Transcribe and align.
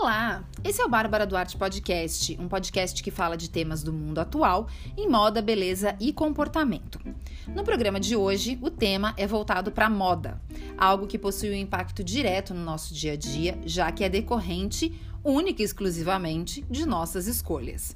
Olá, 0.00 0.42
esse 0.64 0.80
é 0.80 0.84
o 0.86 0.88
Bárbara 0.88 1.26
Duarte 1.26 1.58
Podcast, 1.58 2.34
um 2.40 2.48
podcast 2.48 3.02
que 3.02 3.10
fala 3.10 3.36
de 3.36 3.50
temas 3.50 3.82
do 3.82 3.92
mundo 3.92 4.18
atual 4.18 4.66
em 4.96 5.06
moda, 5.06 5.42
beleza 5.42 5.94
e 6.00 6.10
comportamento. 6.10 6.98
No 7.46 7.62
programa 7.62 8.00
de 8.00 8.16
hoje, 8.16 8.58
o 8.62 8.70
tema 8.70 9.12
é 9.18 9.26
voltado 9.26 9.70
para 9.70 9.90
moda, 9.90 10.40
algo 10.78 11.06
que 11.06 11.18
possui 11.18 11.50
um 11.50 11.54
impacto 11.54 12.02
direto 12.02 12.54
no 12.54 12.64
nosso 12.64 12.94
dia 12.94 13.12
a 13.12 13.16
dia, 13.16 13.60
já 13.66 13.92
que 13.92 14.02
é 14.02 14.08
decorrente 14.08 14.98
única 15.22 15.60
e 15.60 15.66
exclusivamente 15.66 16.64
de 16.70 16.86
nossas 16.86 17.26
escolhas. 17.26 17.94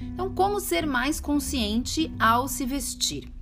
Então, 0.00 0.34
como 0.34 0.58
ser 0.58 0.84
mais 0.84 1.20
consciente 1.20 2.12
ao 2.18 2.48
se 2.48 2.66
vestir? 2.66 3.32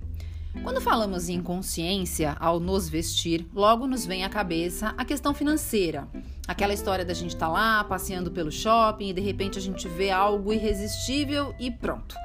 Quando 0.61 0.79
falamos 0.79 1.29
em 1.29 1.41
consciência 1.41 2.37
ao 2.39 2.59
nos 2.59 2.87
vestir, 2.87 3.47
logo 3.55 3.87
nos 3.87 4.05
vem 4.05 4.23
à 4.23 4.29
cabeça 4.29 4.93
a 4.95 5.03
questão 5.03 5.33
financeira. 5.33 6.07
Aquela 6.45 6.73
história 6.73 7.05
da 7.05 7.13
gente 7.13 7.33
estar 7.35 7.47
tá 7.47 7.51
lá 7.51 7.83
passeando 7.85 8.29
pelo 8.29 8.51
shopping 8.51 9.09
e 9.09 9.13
de 9.13 9.21
repente 9.21 9.57
a 9.57 9.61
gente 9.61 9.87
vê 9.87 10.11
algo 10.11 10.51
irresistível 10.51 11.55
e 11.57 11.71
pronto. 11.71 12.15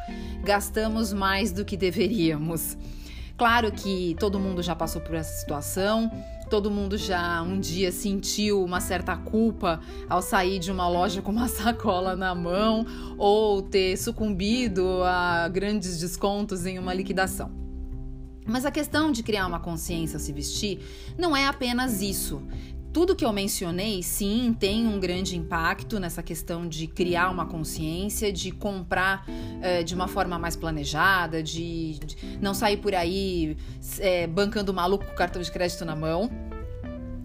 Gastamos 0.42 1.12
mais 1.12 1.52
do 1.52 1.64
que 1.64 1.76
deveríamos. 1.76 2.76
Claro 3.36 3.70
que 3.70 4.16
todo 4.18 4.40
mundo 4.40 4.60
já 4.60 4.74
passou 4.74 5.00
por 5.00 5.14
essa 5.14 5.32
situação, 5.38 6.10
todo 6.50 6.68
mundo 6.68 6.98
já 6.98 7.40
um 7.42 7.60
dia 7.60 7.92
sentiu 7.92 8.64
uma 8.64 8.80
certa 8.80 9.16
culpa 9.16 9.80
ao 10.08 10.20
sair 10.20 10.58
de 10.58 10.72
uma 10.72 10.88
loja 10.88 11.22
com 11.22 11.30
uma 11.30 11.46
sacola 11.48 12.16
na 12.16 12.34
mão 12.34 12.84
ou 13.16 13.62
ter 13.62 13.96
sucumbido 13.96 15.04
a 15.04 15.46
grandes 15.46 16.00
descontos 16.00 16.66
em 16.66 16.76
uma 16.80 16.92
liquidação. 16.92 17.52
Mas 18.44 18.64
a 18.64 18.70
questão 18.72 19.12
de 19.12 19.22
criar 19.22 19.46
uma 19.46 19.60
consciência 19.60 20.18
se 20.18 20.32
vestir 20.32 20.80
não 21.16 21.36
é 21.36 21.46
apenas 21.46 22.00
isso. 22.00 22.42
Tudo 22.92 23.14
que 23.14 23.24
eu 23.24 23.32
mencionei, 23.32 24.02
sim, 24.02 24.56
tem 24.58 24.86
um 24.86 24.98
grande 24.98 25.36
impacto 25.36 26.00
nessa 26.00 26.22
questão 26.22 26.66
de 26.66 26.86
criar 26.86 27.30
uma 27.30 27.46
consciência, 27.46 28.32
de 28.32 28.50
comprar 28.50 29.26
é, 29.60 29.82
de 29.82 29.94
uma 29.94 30.08
forma 30.08 30.38
mais 30.38 30.56
planejada, 30.56 31.42
de, 31.42 31.98
de 31.98 32.38
não 32.40 32.54
sair 32.54 32.78
por 32.78 32.94
aí 32.94 33.56
é, 33.98 34.26
bancando 34.26 34.72
maluco 34.72 35.04
com 35.04 35.14
cartão 35.14 35.40
de 35.42 35.50
crédito 35.50 35.84
na 35.84 35.94
mão. 35.94 36.30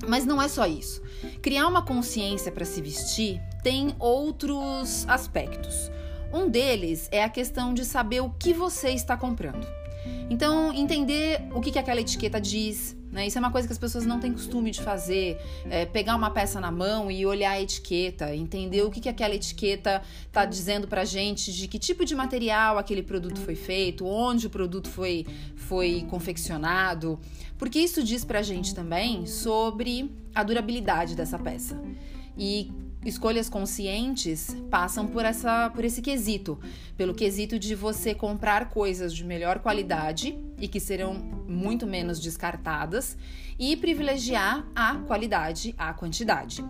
Mas 0.07 0.25
não 0.25 0.41
é 0.41 0.49
só 0.49 0.67
isso. 0.67 1.01
Criar 1.41 1.67
uma 1.67 1.81
consciência 1.81 2.51
para 2.51 2.65
se 2.65 2.81
vestir 2.81 3.41
tem 3.63 3.95
outros 3.97 5.07
aspectos. 5.07 5.89
Um 6.33 6.49
deles 6.49 7.07
é 7.11 7.23
a 7.23 7.29
questão 7.29 7.73
de 7.73 7.85
saber 7.85 8.21
o 8.21 8.29
que 8.31 8.53
você 8.53 8.89
está 8.89 9.15
comprando. 9.15 9.65
Então, 10.29 10.73
entender 10.73 11.41
o 11.53 11.61
que, 11.61 11.71
que 11.71 11.79
aquela 11.79 12.01
etiqueta 12.01 12.41
diz, 12.41 12.97
né? 13.13 13.27
Isso 13.27 13.37
é 13.37 13.39
uma 13.39 13.51
coisa 13.51 13.67
que 13.67 13.71
as 13.71 13.77
pessoas 13.77 14.05
não 14.05 14.19
têm 14.19 14.33
costume 14.33 14.71
de 14.71 14.81
fazer. 14.81 15.37
É 15.69 15.85
pegar 15.85 16.15
uma 16.15 16.31
peça 16.31 16.59
na 16.59 16.71
mão 16.71 17.11
e 17.11 17.25
olhar 17.25 17.51
a 17.51 17.61
etiqueta, 17.61 18.35
entender 18.35 18.81
o 18.81 18.89
que, 18.89 18.99
que 18.99 19.07
aquela 19.07 19.35
etiqueta 19.35 20.01
está 20.25 20.43
dizendo 20.45 20.87
pra 20.87 21.05
gente, 21.05 21.53
de 21.53 21.67
que 21.67 21.77
tipo 21.77 22.03
de 22.03 22.15
material 22.15 22.79
aquele 22.79 23.03
produto 23.03 23.39
foi 23.39 23.55
feito, 23.55 24.03
onde 24.05 24.47
o 24.47 24.49
produto 24.49 24.89
foi, 24.89 25.27
foi 25.55 26.05
confeccionado. 26.09 27.19
Porque 27.57 27.79
isso 27.79 28.03
diz 28.03 28.25
pra 28.25 28.41
gente 28.41 28.73
também 28.73 29.27
sobre 29.27 30.11
a 30.33 30.41
durabilidade 30.41 31.15
dessa 31.15 31.37
peça. 31.37 31.79
E 32.35 32.71
escolhas 33.05 33.49
conscientes 33.49 34.55
passam 34.69 35.07
por 35.07 35.25
essa 35.25 35.69
por 35.69 35.83
esse 35.83 36.01
quesito, 36.01 36.59
pelo 36.95 37.13
quesito 37.13 37.59
de 37.59 37.75
você 37.75 38.13
comprar 38.13 38.69
coisas 38.69 39.13
de 39.13 39.23
melhor 39.23 39.59
qualidade 39.59 40.37
e 40.59 40.67
que 40.67 40.79
serão 40.79 41.13
muito 41.47 41.85
menos 41.85 42.19
descartadas 42.19 43.17
e 43.59 43.75
privilegiar 43.75 44.65
a 44.75 44.95
qualidade, 44.99 45.73
a 45.77 45.93
quantidade. 45.93 46.63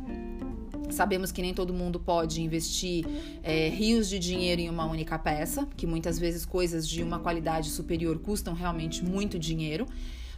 Sabemos 0.89 1.31
que 1.31 1.41
nem 1.41 1.53
todo 1.53 1.73
mundo 1.73 1.99
pode 1.99 2.41
investir 2.41 3.05
é, 3.41 3.69
rios 3.69 4.07
de 4.07 4.19
dinheiro 4.19 4.61
em 4.61 4.69
uma 4.69 4.85
única 4.85 5.17
peça, 5.17 5.67
que 5.75 5.87
muitas 5.87 6.19
vezes 6.19 6.45
coisas 6.45 6.87
de 6.87 7.01
uma 7.01 7.19
qualidade 7.19 7.69
superior 7.69 8.19
custam 8.19 8.53
realmente 8.53 9.03
muito 9.03 9.39
dinheiro. 9.39 9.87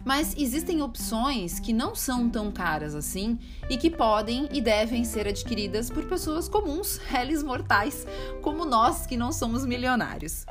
Mas 0.05 0.35
existem 0.37 0.83
opções 0.83 1.59
que 1.59 1.73
não 1.73 1.95
são 1.95 2.29
tão 2.29 2.51
caras 2.51 2.93
assim 2.93 3.39
e 3.67 3.75
que 3.75 3.89
podem 3.89 4.47
e 4.53 4.61
devem 4.61 5.03
ser 5.03 5.27
adquiridas 5.27 5.89
por 5.89 6.05
pessoas 6.05 6.47
comuns, 6.47 6.97
réis 6.97 7.41
mortais, 7.41 8.05
como 8.43 8.63
nós 8.63 9.07
que 9.07 9.17
não 9.17 9.31
somos 9.31 9.65
milionários. 9.65 10.45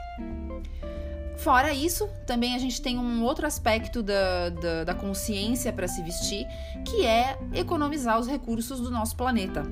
Fora 1.37 1.75
isso, 1.75 2.09
também 2.27 2.55
a 2.55 2.59
gente 2.59 2.81
tem 2.81 2.99
um 2.99 3.22
outro 3.22 3.47
aspecto 3.47 4.03
da, 4.03 4.50
da, 4.50 4.84
da 4.84 4.95
consciência 4.95 5.72
para 5.72 5.89
se 5.89 6.03
vestir, 6.03 6.47
que 6.84 7.05
é 7.05 7.39
economizar 7.53 8.19
os 8.19 8.27
recursos 8.27 8.81
do 8.81 8.91
nosso 8.91 9.17
planeta. 9.17 9.62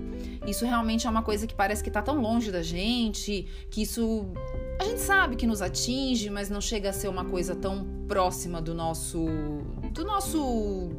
Isso 0.46 0.64
realmente 0.64 1.06
é 1.06 1.10
uma 1.10 1.22
coisa 1.22 1.46
que 1.46 1.54
parece 1.54 1.82
que 1.82 1.88
está 1.88 2.02
tão 2.02 2.20
longe 2.20 2.50
da 2.50 2.62
gente, 2.62 3.46
que 3.70 3.82
isso 3.82 4.26
a 4.80 4.84
gente 4.84 5.00
sabe 5.00 5.36
que 5.36 5.46
nos 5.46 5.62
atinge, 5.62 6.28
mas 6.28 6.50
não 6.50 6.60
chega 6.60 6.90
a 6.90 6.92
ser 6.92 7.08
uma 7.08 7.24
coisa 7.24 7.54
tão 7.54 7.86
próxima 8.08 8.60
do 8.60 8.74
nosso 8.74 9.24
do 9.92 10.04
nosso 10.04 10.90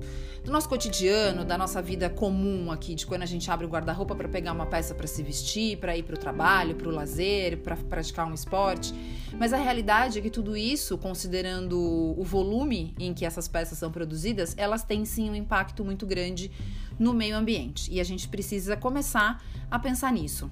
do 0.43 0.51
nosso 0.51 0.67
cotidiano, 0.67 1.45
da 1.45 1.57
nossa 1.57 1.81
vida 1.81 2.09
comum 2.09 2.69
aqui, 2.69 2.95
de 2.95 3.05
quando 3.05 3.21
a 3.21 3.25
gente 3.25 3.49
abre 3.49 3.65
o 3.65 3.69
guarda-roupa 3.69 4.13
para 4.13 4.27
pegar 4.27 4.51
uma 4.51 4.65
peça 4.65 4.93
para 4.93 5.07
se 5.07 5.23
vestir, 5.23 5.77
para 5.77 5.95
ir 5.95 6.03
para 6.03 6.15
o 6.15 6.17
trabalho, 6.17 6.75
para 6.75 6.89
o 6.89 6.91
lazer, 6.91 7.59
para 7.59 7.77
praticar 7.77 8.27
um 8.29 8.33
esporte. 8.33 8.93
Mas 9.39 9.53
a 9.53 9.57
realidade 9.57 10.19
é 10.19 10.21
que 10.21 10.29
tudo 10.29 10.57
isso, 10.57 10.97
considerando 10.97 11.79
o 11.79 12.23
volume 12.25 12.93
em 12.99 13.13
que 13.13 13.25
essas 13.25 13.47
peças 13.47 13.77
são 13.77 13.89
produzidas, 13.89 14.53
elas 14.57 14.83
têm 14.83 15.05
sim 15.05 15.29
um 15.29 15.35
impacto 15.35 15.83
muito 15.85 16.05
grande 16.05 16.51
no 16.99 17.13
meio 17.13 17.37
ambiente. 17.37 17.89
E 17.89 18.01
a 18.01 18.03
gente 18.03 18.27
precisa 18.27 18.75
começar 18.75 19.41
a 19.71 19.79
pensar 19.79 20.11
nisso. 20.11 20.51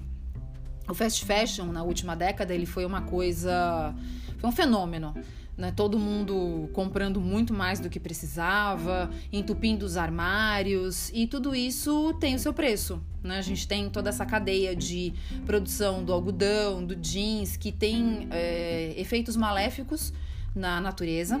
O 0.88 0.94
fast 0.94 1.22
fashion 1.26 1.66
na 1.66 1.82
última 1.82 2.16
década 2.16 2.54
ele 2.54 2.66
foi 2.66 2.86
uma 2.86 3.02
coisa, 3.02 3.94
foi 4.38 4.48
um 4.48 4.52
fenômeno. 4.52 5.14
Né, 5.54 5.70
todo 5.70 5.98
mundo 5.98 6.70
comprando 6.72 7.20
muito 7.20 7.52
mais 7.52 7.78
do 7.78 7.90
que 7.90 8.00
precisava, 8.00 9.10
entupindo 9.30 9.84
os 9.84 9.98
armários 9.98 11.10
e 11.12 11.26
tudo 11.26 11.54
isso 11.54 12.14
tem 12.14 12.34
o 12.34 12.38
seu 12.38 12.54
preço. 12.54 13.02
Né? 13.22 13.36
A 13.36 13.42
gente 13.42 13.68
tem 13.68 13.90
toda 13.90 14.08
essa 14.08 14.24
cadeia 14.24 14.74
de 14.74 15.12
produção 15.44 16.02
do 16.02 16.12
algodão, 16.12 16.82
do 16.82 16.96
jeans, 16.96 17.54
que 17.58 17.70
tem 17.70 18.28
é, 18.30 18.94
efeitos 18.96 19.36
maléficos 19.36 20.10
na 20.56 20.80
natureza 20.80 21.38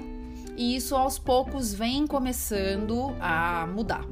e 0.56 0.76
isso 0.76 0.94
aos 0.94 1.18
poucos 1.18 1.72
vem 1.72 2.06
começando 2.06 3.14
a 3.20 3.66
mudar. 3.66 4.04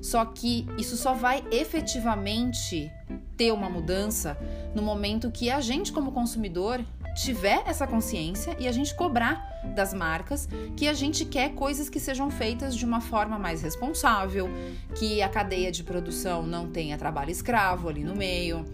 Só 0.00 0.24
que 0.24 0.66
isso 0.76 0.96
só 0.96 1.14
vai 1.14 1.44
efetivamente 1.50 2.90
ter 3.36 3.52
uma 3.52 3.70
mudança 3.70 4.36
no 4.74 4.82
momento 4.82 5.30
que 5.30 5.50
a 5.50 5.60
gente, 5.60 5.92
como 5.92 6.12
consumidor, 6.12 6.84
tiver 7.14 7.62
essa 7.66 7.86
consciência 7.86 8.56
e 8.58 8.66
a 8.66 8.72
gente 8.72 8.94
cobrar 8.94 9.60
das 9.74 9.92
marcas 9.92 10.48
que 10.76 10.88
a 10.88 10.92
gente 10.92 11.24
quer 11.24 11.50
coisas 11.54 11.88
que 11.88 12.00
sejam 12.00 12.30
feitas 12.30 12.74
de 12.76 12.84
uma 12.84 13.00
forma 13.00 13.38
mais 13.38 13.62
responsável, 13.62 14.48
que 14.94 15.22
a 15.22 15.28
cadeia 15.28 15.70
de 15.70 15.82
produção 15.84 16.42
não 16.42 16.70
tenha 16.70 16.96
trabalho 16.98 17.30
escravo 17.30 17.88
ali 17.88 18.02
no 18.02 18.14
meio 18.14 18.64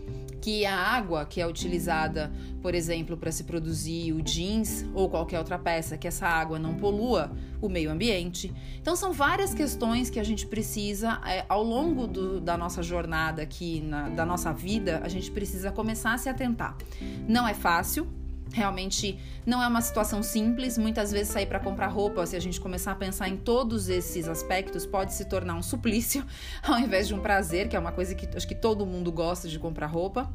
que 0.41 0.65
a 0.65 0.75
água 0.75 1.27
que 1.27 1.41
é 1.41 1.47
utilizada, 1.47 2.32
por 2.62 2.75
exemplo, 2.75 3.16
para 3.16 3.31
se 3.31 3.44
produzir 3.44 4.12
o 4.12 4.22
jeans 4.22 4.84
ou 4.94 5.09
qualquer 5.09 5.38
outra 5.38 5.59
peça, 5.59 5.98
que 5.98 6.06
essa 6.06 6.27
água 6.27 6.59
não 6.59 6.75
polua 6.75 7.31
o 7.60 7.69
meio 7.69 7.91
ambiente. 7.91 8.54
Então 8.81 8.94
são 8.94 9.12
várias 9.12 9.53
questões 9.53 10.09
que 10.09 10.19
a 10.19 10.25
gente 10.25 10.47
precisa, 10.47 11.21
é, 11.27 11.44
ao 11.48 11.62
longo 11.62 12.06
do, 12.06 12.41
da 12.41 12.56
nossa 12.56 12.82
jornada 12.82 13.43
aqui, 13.43 13.81
na, 13.81 14.09
da 14.09 14.25
nossa 14.25 14.53
vida, 14.53 15.00
a 15.04 15.09
gente 15.09 15.31
precisa 15.31 15.71
começar 15.72 16.15
a 16.15 16.19
se 16.19 16.28
atentar. 16.28 16.77
Não 17.28 17.47
é 17.47 17.54
fácil, 17.54 18.06
Realmente 18.53 19.19
não 19.44 19.62
é 19.62 19.66
uma 19.66 19.81
situação 19.81 20.22
simples. 20.22 20.78
Muitas 20.78 21.12
vezes 21.12 21.32
sair 21.32 21.47
para 21.47 21.60
comprar 21.60 21.88
roupa, 21.88 22.26
se 22.26 22.36
a 22.36 22.41
gente 22.41 22.60
começar 22.60 22.92
a 22.92 22.94
pensar 22.94 23.28
em 23.28 23.36
todos 23.36 23.88
esses 23.88 24.28
aspectos, 24.28 24.86
pode 24.86 25.12
se 25.12 25.25
tornar 25.25 25.54
um 25.54 25.62
suplício 25.62 26.25
ao 26.62 26.78
invés 26.78 27.09
de 27.09 27.15
um 27.15 27.21
prazer, 27.21 27.68
que 27.68 27.77
é 27.77 27.78
uma 27.78 27.92
coisa 27.92 28.15
que 28.15 28.28
acho 28.36 28.47
que 28.47 28.54
todo 28.54 28.84
mundo 28.86 29.12
gosta 29.12 29.48
de 29.48 29.59
comprar 29.59 29.86
roupa. 29.86 30.30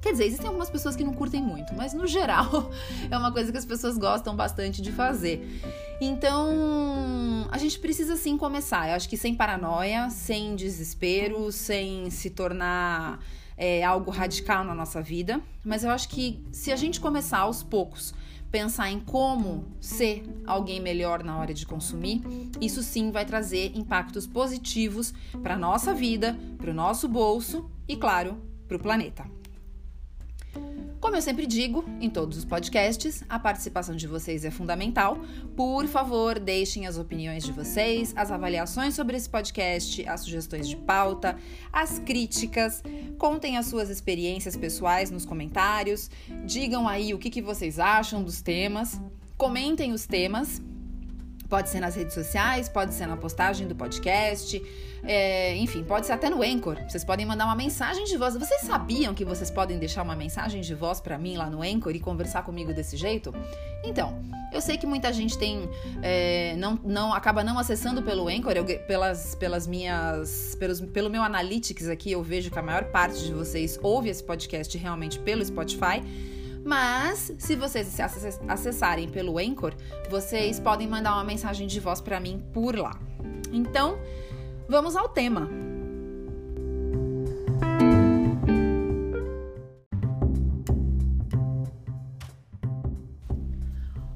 Quer 0.00 0.12
dizer, 0.12 0.24
existem 0.24 0.46
algumas 0.46 0.70
pessoas 0.70 0.96
que 0.96 1.04
não 1.04 1.12
curtem 1.12 1.42
muito, 1.42 1.74
mas 1.74 1.92
no 1.92 2.06
geral 2.06 2.70
é 3.10 3.16
uma 3.16 3.30
coisa 3.30 3.52
que 3.52 3.58
as 3.58 3.66
pessoas 3.66 3.98
gostam 3.98 4.34
bastante 4.34 4.80
de 4.80 4.90
fazer. 4.90 5.60
Então, 6.00 7.46
a 7.50 7.58
gente 7.58 7.78
precisa 7.78 8.16
sim 8.16 8.38
começar. 8.38 8.88
Eu 8.88 8.94
acho 8.94 9.06
que 9.06 9.16
sem 9.16 9.34
paranoia, 9.34 10.08
sem 10.08 10.56
desespero, 10.56 11.52
sem 11.52 12.08
se 12.08 12.30
tornar 12.30 13.22
é, 13.60 13.84
algo 13.84 14.10
radical 14.10 14.64
na 14.64 14.74
nossa 14.74 15.02
vida, 15.02 15.38
mas 15.62 15.84
eu 15.84 15.90
acho 15.90 16.08
que 16.08 16.42
se 16.50 16.72
a 16.72 16.76
gente 16.76 16.98
começar 16.98 17.40
aos 17.40 17.62
poucos 17.62 18.14
pensar 18.50 18.90
em 18.90 18.98
como 18.98 19.66
ser 19.78 20.24
alguém 20.46 20.80
melhor 20.80 21.22
na 21.22 21.38
hora 21.38 21.52
de 21.52 21.66
consumir, 21.66 22.22
isso 22.58 22.82
sim 22.82 23.10
vai 23.12 23.24
trazer 23.24 23.76
impactos 23.76 24.26
positivos 24.26 25.12
para 25.42 25.56
nossa 25.56 25.94
vida, 25.94 26.36
para 26.56 26.70
o 26.70 26.74
nosso 26.74 27.06
bolso 27.06 27.70
e, 27.86 27.94
claro, 27.96 28.38
para 28.66 28.78
o 28.78 28.80
planeta. 28.80 29.39
Como 31.00 31.16
eu 31.16 31.22
sempre 31.22 31.46
digo 31.46 31.82
em 31.98 32.10
todos 32.10 32.36
os 32.36 32.44
podcasts, 32.44 33.24
a 33.26 33.38
participação 33.38 33.96
de 33.96 34.06
vocês 34.06 34.44
é 34.44 34.50
fundamental. 34.50 35.18
Por 35.56 35.86
favor, 35.86 36.38
deixem 36.38 36.86
as 36.86 36.98
opiniões 36.98 37.42
de 37.42 37.52
vocês, 37.52 38.12
as 38.14 38.30
avaliações 38.30 38.94
sobre 38.94 39.16
esse 39.16 39.28
podcast, 39.28 40.06
as 40.06 40.20
sugestões 40.20 40.68
de 40.68 40.76
pauta, 40.76 41.38
as 41.72 41.98
críticas. 42.00 42.82
Contem 43.16 43.56
as 43.56 43.64
suas 43.64 43.88
experiências 43.88 44.58
pessoais 44.58 45.10
nos 45.10 45.24
comentários. 45.24 46.10
Digam 46.44 46.86
aí 46.86 47.14
o 47.14 47.18
que, 47.18 47.30
que 47.30 47.40
vocês 47.40 47.78
acham 47.78 48.22
dos 48.22 48.42
temas. 48.42 49.00
Comentem 49.38 49.92
os 49.92 50.04
temas 50.04 50.60
Pode 51.50 51.68
ser 51.68 51.80
nas 51.80 51.96
redes 51.96 52.14
sociais, 52.14 52.68
pode 52.68 52.94
ser 52.94 53.06
na 53.06 53.16
postagem 53.16 53.66
do 53.66 53.74
podcast, 53.74 54.62
é, 55.02 55.56
enfim, 55.56 55.82
pode 55.82 56.06
ser 56.06 56.12
até 56.12 56.30
no 56.30 56.42
Anchor. 56.42 56.76
Vocês 56.88 57.04
podem 57.04 57.26
mandar 57.26 57.46
uma 57.46 57.56
mensagem 57.56 58.04
de 58.04 58.16
voz. 58.16 58.36
Vocês 58.36 58.60
sabiam 58.60 59.12
que 59.14 59.24
vocês 59.24 59.50
podem 59.50 59.76
deixar 59.78 60.02
uma 60.02 60.14
mensagem 60.14 60.60
de 60.60 60.74
voz 60.74 61.00
para 61.00 61.18
mim 61.18 61.36
lá 61.36 61.50
no 61.50 61.62
Anchor 61.62 61.92
e 61.94 61.98
conversar 61.98 62.44
comigo 62.44 62.72
desse 62.72 62.96
jeito? 62.96 63.34
Então, 63.82 64.22
eu 64.52 64.60
sei 64.60 64.76
que 64.76 64.86
muita 64.86 65.12
gente 65.12 65.36
tem 65.36 65.68
é, 66.02 66.54
não, 66.56 66.78
não 66.84 67.12
acaba 67.12 67.42
não 67.42 67.58
acessando 67.58 68.00
pelo 68.00 68.28
Anchor, 68.28 68.52
eu, 68.52 68.64
pelas, 68.64 69.34
pelas 69.34 69.66
minhas 69.66 70.54
pelos, 70.56 70.80
pelo 70.80 71.10
meu 71.10 71.22
analytics 71.22 71.88
aqui 71.88 72.12
eu 72.12 72.22
vejo 72.22 72.50
que 72.50 72.58
a 72.58 72.62
maior 72.62 72.84
parte 72.84 73.24
de 73.24 73.32
vocês 73.32 73.78
ouve 73.82 74.08
esse 74.08 74.22
podcast 74.22 74.76
realmente 74.78 75.18
pelo 75.18 75.44
Spotify. 75.44 76.00
Mas, 76.64 77.32
se 77.38 77.56
vocês 77.56 77.98
acessarem 78.48 79.08
pelo 79.08 79.38
Anchor, 79.38 79.74
vocês 80.10 80.60
podem 80.60 80.86
mandar 80.86 81.14
uma 81.14 81.24
mensagem 81.24 81.66
de 81.66 81.80
voz 81.80 82.00
para 82.00 82.20
mim 82.20 82.42
por 82.52 82.76
lá. 82.76 82.98
Então, 83.52 83.98
vamos 84.68 84.94
ao 84.94 85.08
tema. 85.08 85.48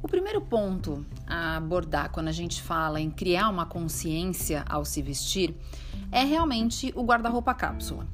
O 0.02 0.08
primeiro 0.08 0.40
ponto 0.40 1.04
a 1.26 1.56
abordar 1.56 2.10
quando 2.10 2.28
a 2.28 2.32
gente 2.32 2.62
fala 2.62 3.00
em 3.00 3.10
criar 3.10 3.48
uma 3.48 3.66
consciência 3.66 4.64
ao 4.68 4.84
se 4.84 5.02
vestir 5.02 5.56
é 6.12 6.22
realmente 6.22 6.92
o 6.94 7.02
guarda-roupa 7.02 7.54
cápsula. 7.54 8.06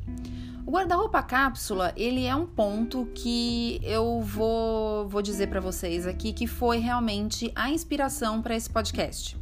O 0.70 0.72
guarda-roupa 0.72 1.20
cápsula, 1.20 1.92
ele 1.96 2.26
é 2.26 2.36
um 2.36 2.46
ponto 2.46 3.04
que 3.12 3.80
eu 3.82 4.20
vou, 4.20 5.08
vou 5.08 5.20
dizer 5.20 5.48
para 5.48 5.58
vocês 5.58 6.06
aqui 6.06 6.32
que 6.32 6.46
foi 6.46 6.78
realmente 6.78 7.50
a 7.56 7.68
inspiração 7.70 8.40
para 8.40 8.54
esse 8.54 8.70
podcast. 8.70 9.36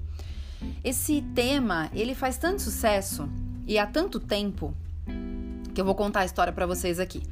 Esse 0.82 1.20
tema, 1.34 1.90
ele 1.92 2.14
faz 2.14 2.38
tanto 2.38 2.62
sucesso 2.62 3.28
e 3.66 3.78
há 3.78 3.86
tanto 3.86 4.19
tempo 4.19 4.72
que 5.75 5.78
eu 5.78 5.84
vou 5.84 5.94
contar 5.94 6.20
a 6.20 6.25
história 6.25 6.50
para 6.50 6.64
vocês 6.64 6.98
aqui. 6.98 7.22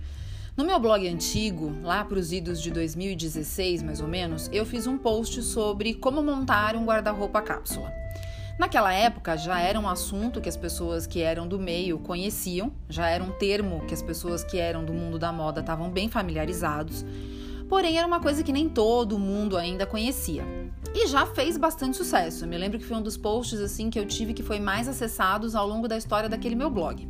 No 0.55 0.67
meu 0.67 0.79
blog 0.79 1.09
antigo, 1.09 1.73
lá 1.83 2.05
para 2.05 2.19
os 2.19 2.33
idos 2.33 2.61
de 2.61 2.71
2016 2.71 3.83
mais 3.83 4.03
ou 4.03 4.09
menos, 4.09 4.51
eu 4.53 4.67
fiz 4.67 4.87
um 4.87 4.99
post 4.99 5.43
sobre 5.43 5.95
como 5.95 6.23
montar 6.23 6.77
um 6.77 6.85
guarda-roupa 6.85 7.41
cápsula. 7.41 7.91
Naquela 8.59 8.91
época 8.91 9.37
já 9.37 9.61
era 9.61 9.79
um 9.79 9.87
assunto 9.87 10.41
que 10.41 10.49
as 10.49 10.57
pessoas 10.57 11.07
que 11.07 11.21
eram 11.21 11.47
do 11.47 11.59
meio 11.59 11.99
conheciam, 11.99 12.73
já 12.89 13.09
era 13.11 13.23
um 13.23 13.31
termo 13.31 13.85
que 13.87 13.93
as 13.93 14.01
pessoas 14.01 14.43
que 14.43 14.57
eram 14.57 14.83
do 14.83 14.95
mundo 14.95 15.19
da 15.19 15.31
moda 15.31 15.61
estavam 15.61 15.91
bem 15.91 16.09
familiarizados, 16.09 17.05
porém 17.69 17.99
era 17.99 18.07
uma 18.07 18.19
coisa 18.19 18.43
que 18.43 18.53
nem 18.53 18.67
todo 18.67 19.19
mundo 19.19 19.59
ainda 19.59 19.85
conhecia. 19.85 20.43
E 20.95 21.07
já 21.07 21.27
fez 21.27 21.59
bastante 21.59 21.99
sucesso. 21.99 22.45
Eu 22.45 22.49
me 22.49 22.57
lembro 22.57 22.79
que 22.79 22.87
foi 22.87 22.97
um 22.97 23.03
dos 23.03 23.19
posts 23.19 23.61
assim 23.61 23.91
que 23.91 23.99
eu 23.99 24.07
tive 24.07 24.33
que 24.33 24.43
foi 24.43 24.59
mais 24.59 24.89
acessados 24.89 25.55
ao 25.55 25.69
longo 25.69 25.87
da 25.87 25.99
história 25.99 26.27
daquele 26.27 26.55
meu 26.55 26.71
blog. 26.71 27.07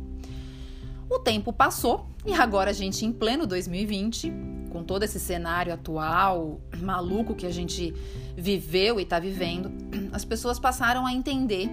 O 1.09 1.19
tempo 1.19 1.53
passou 1.53 2.07
e 2.25 2.33
agora 2.33 2.71
a 2.71 2.73
gente 2.73 3.05
em 3.05 3.13
pleno 3.13 3.47
2020, 3.47 4.33
com 4.77 4.83
todo 4.83 5.01
esse 5.01 5.19
cenário 5.19 5.73
atual 5.73 6.61
maluco 6.79 7.33
que 7.33 7.47
a 7.47 7.51
gente 7.51 7.95
viveu 8.35 8.99
e 8.99 9.03
está 9.03 9.17
vivendo, 9.17 9.71
as 10.13 10.23
pessoas 10.23 10.59
passaram 10.59 11.03
a 11.03 11.11
entender 11.11 11.67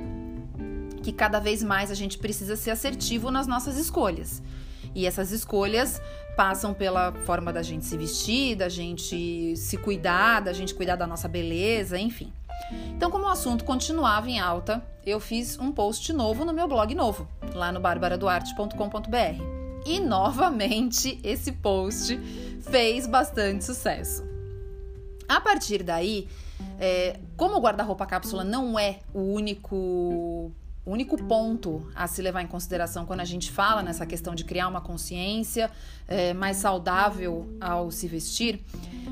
que 1.03 1.13
cada 1.13 1.39
vez 1.39 1.63
mais 1.63 1.91
a 1.91 1.95
gente 1.95 2.17
precisa 2.17 2.57
ser 2.57 2.71
assertivo 2.71 3.31
nas 3.31 3.47
nossas 3.47 3.77
escolhas. 3.77 4.43
E 4.95 5.05
essas 5.05 5.33
escolhas 5.33 6.01
passam 6.35 6.73
pela 6.73 7.13
forma 7.27 7.53
da 7.53 7.63
gente 7.63 7.85
se 7.85 7.95
vestir, 7.99 8.57
da 8.57 8.71
gente 8.71 9.55
se 9.55 9.77
cuidar, 9.77 10.41
da 10.41 10.55
gente 10.55 10.75
cuidar 10.75 10.97
da 10.97 11.07
nossa 11.07 11.29
beleza, 11.29 11.99
enfim. 11.99 12.33
Então, 12.97 13.11
como 13.11 13.25
o 13.25 13.29
assunto 13.29 13.65
continuava 13.65 14.31
em 14.31 14.41
alta, 14.41 14.83
eu 15.05 15.21
fiz 15.21 15.59
um 15.59 15.71
post 15.71 16.11
novo 16.11 16.43
no 16.43 16.55
meu 16.55 16.67
blog 16.67 16.95
novo, 16.95 17.29
lá 17.55 17.71
no 17.71 17.81
barbaraduarte.com.br. 17.81 19.64
E 19.85 20.01
novamente 20.01 21.19
esse 21.23 21.53
post 21.53 22.19
fez 22.63 23.07
bastante 23.07 23.65
sucesso. 23.65 24.25
A 25.29 25.41
partir 25.41 25.83
daí, 25.83 26.29
é, 26.79 27.19
como 27.37 27.57
o 27.57 27.61
guarda-roupa 27.61 28.07
cápsula 28.07 28.45
não 28.45 28.79
é 28.79 29.01
o 29.13 29.21
único 29.21 30.51
o 30.87 30.91
único 30.91 31.17
ponto 31.23 31.87
a 31.95 32.07
se 32.07 32.21
levar 32.21 32.43
em 32.43 32.47
consideração 32.47 33.07
quando 33.07 33.21
a 33.21 33.25
gente 33.25 33.51
fala 33.51 33.83
nessa 33.83 34.05
questão 34.05 34.35
de 34.35 34.45
criar 34.45 34.69
uma 34.69 34.81
consciência 34.81 35.71
é, 36.07 36.35
mais 36.35 36.59
saudável 36.59 37.49
ao 37.61 37.91
se 37.91 38.07
vestir, 38.07 38.61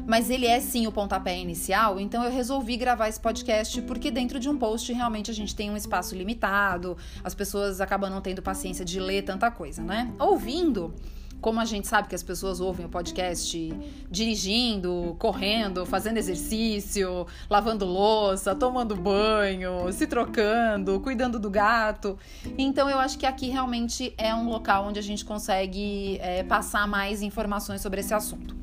mas 0.06 0.28
ele 0.28 0.46
é 0.46 0.60
sim 0.60 0.86
o 0.86 0.92
pontapé 0.92 1.38
inicial, 1.38 1.98
então 1.98 2.22
eu 2.22 2.30
resolvi 2.30 2.76
gravar 2.76 3.08
esse 3.08 3.20
podcast 3.20 3.80
porque 3.82 4.10
dentro 4.10 4.38
de 4.38 4.48
um 4.48 4.58
post 4.58 4.92
realmente 4.92 5.30
a 5.30 5.34
gente 5.34 5.54
tem 5.54 5.70
um 5.70 5.76
espaço 5.76 6.14
limitado, 6.14 6.96
as 7.24 7.34
pessoas 7.34 7.80
acabam 7.80 8.10
não 8.10 8.20
tendo 8.20 8.42
paciência 8.42 8.84
de 8.84 9.00
ler 9.00 9.22
tanta 9.22 9.50
coisa, 9.50 9.82
né? 9.82 10.12
Ouvindo 10.18 10.94
como 11.42 11.58
a 11.60 11.64
gente 11.64 11.88
sabe 11.88 12.08
que 12.08 12.14
as 12.14 12.22
pessoas 12.22 12.60
ouvem 12.60 12.86
o 12.86 12.88
podcast 12.88 13.74
dirigindo, 14.08 15.16
correndo, 15.18 15.84
fazendo 15.84 16.16
exercício, 16.16 17.26
lavando 17.50 17.84
louça, 17.84 18.54
tomando 18.54 18.94
banho, 18.94 19.92
se 19.92 20.06
trocando, 20.06 21.00
cuidando 21.00 21.40
do 21.40 21.50
gato. 21.50 22.16
Então 22.56 22.88
eu 22.88 22.98
acho 22.98 23.18
que 23.18 23.26
aqui 23.26 23.50
realmente 23.50 24.14
é 24.16 24.32
um 24.32 24.48
local 24.48 24.86
onde 24.86 25.00
a 25.00 25.02
gente 25.02 25.24
consegue 25.24 26.16
é, 26.22 26.44
passar 26.44 26.86
mais 26.86 27.22
informações 27.22 27.80
sobre 27.80 28.00
esse 28.00 28.14
assunto. 28.14 28.54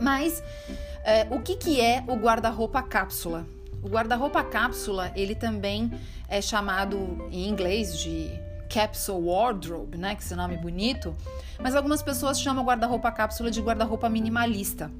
Mas 0.00 0.42
é, 1.04 1.26
o 1.30 1.40
que, 1.40 1.56
que 1.56 1.78
é 1.78 2.02
o 2.08 2.14
guarda-roupa 2.14 2.82
cápsula? 2.82 3.46
O 3.82 3.88
guarda-roupa 3.88 4.42
cápsula, 4.42 5.12
ele 5.14 5.34
também 5.34 5.92
é 6.26 6.40
chamado 6.40 7.28
em 7.30 7.46
inglês 7.46 7.98
de 7.98 8.45
capsule 8.68 9.26
wardrobe, 9.26 9.96
né, 9.96 10.14
que 10.14 10.22
esse 10.22 10.34
nome 10.34 10.56
bonito, 10.56 11.14
mas 11.60 11.74
algumas 11.74 12.02
pessoas 12.02 12.40
chamam 12.40 12.64
guarda-roupa 12.64 13.10
cápsula 13.10 13.50
de 13.50 13.60
guarda-roupa 13.60 14.08
minimalista, 14.08 14.90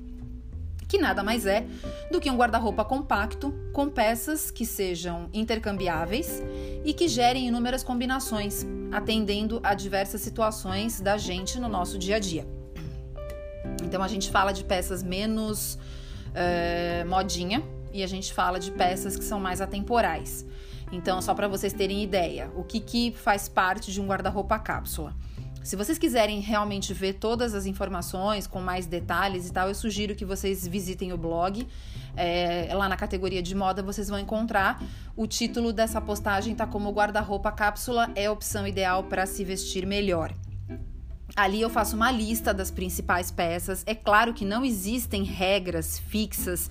que 0.89 0.99
nada 0.99 1.23
mais 1.23 1.47
é 1.47 1.67
do 2.11 2.21
que 2.21 2.31
um 2.31 2.37
guarda-roupa 2.37 2.85
compacto 2.85 3.53
com 3.73 3.89
peças 3.89 4.51
que 4.51 4.65
sejam 4.65 5.29
intercambiáveis 5.33 6.43
e 6.85 6.93
que 6.93 7.09
gerem 7.09 7.49
inúmeras 7.49 7.83
combinações, 7.83 8.65
atendendo 8.93 9.61
a 9.63 9.75
diversas 9.75 10.21
situações 10.21 11.01
da 11.01 11.19
gente 11.19 11.59
no 11.59 11.69
nosso 11.69 11.99
dia 11.99 12.17
a 12.17 12.19
dia. 12.19 12.47
Então 13.83 14.03
a 14.03 14.09
gente 14.09 14.31
fala 14.31 14.53
de 14.53 14.65
peças 14.65 15.03
menos 15.03 15.79
é, 16.35 17.05
modinha 17.05 17.63
e 17.93 18.03
a 18.03 18.07
gente 18.07 18.33
fala 18.33 18.61
de 18.61 18.71
peças 18.71 19.17
que 19.17 19.25
são 19.25 19.41
mais 19.41 19.61
atemporais. 19.61 20.47
Então, 20.93 21.21
só 21.21 21.35
para 21.35 21.49
vocês 21.49 21.73
terem 21.73 22.03
ideia, 22.03 22.51
o 22.55 22.63
que, 22.63 22.81
que 22.81 23.13
faz 23.13 23.49
parte 23.49 23.93
de 23.93 24.01
um 24.01 24.07
guarda-roupa 24.07 24.59
cápsula. 24.59 25.15
Se 25.67 25.75
vocês 25.75 25.99
quiserem 25.99 26.39
realmente 26.39 26.95
ver 26.95 27.15
todas 27.15 27.53
as 27.53 27.67
informações 27.67 28.47
com 28.47 28.61
mais 28.61 28.87
detalhes 28.87 29.49
e 29.49 29.53
tal, 29.53 29.67
eu 29.67 29.75
sugiro 29.75 30.15
que 30.15 30.25
vocês 30.25 30.65
visitem 30.65 31.13
o 31.13 31.19
blog. 31.19 31.67
É, 32.17 32.69
lá 32.73 32.89
na 32.89 32.97
categoria 32.97 33.43
de 33.43 33.53
moda 33.53 33.83
vocês 33.83 34.09
vão 34.09 34.19
encontrar 34.19 34.81
o 35.17 35.27
título 35.27 35.73
dessa 35.73 36.01
postagem 36.01 36.55
tá 36.55 36.67
como 36.67 36.91
guarda-roupa 36.91 37.53
cápsula 37.53 38.11
é 38.15 38.27
a 38.27 38.33
opção 38.33 38.67
ideal 38.67 39.03
para 39.03 39.27
se 39.27 39.45
vestir 39.45 39.85
melhor. 39.85 40.33
Ali 41.37 41.61
eu 41.61 41.69
faço 41.69 41.95
uma 41.95 42.11
lista 42.11 42.55
das 42.55 42.71
principais 42.71 43.31
peças. 43.31 43.83
É 43.87 43.95
claro 43.95 44.33
que 44.33 44.43
não 44.43 44.65
existem 44.65 45.23
regras 45.23 45.99
fixas 45.99 46.71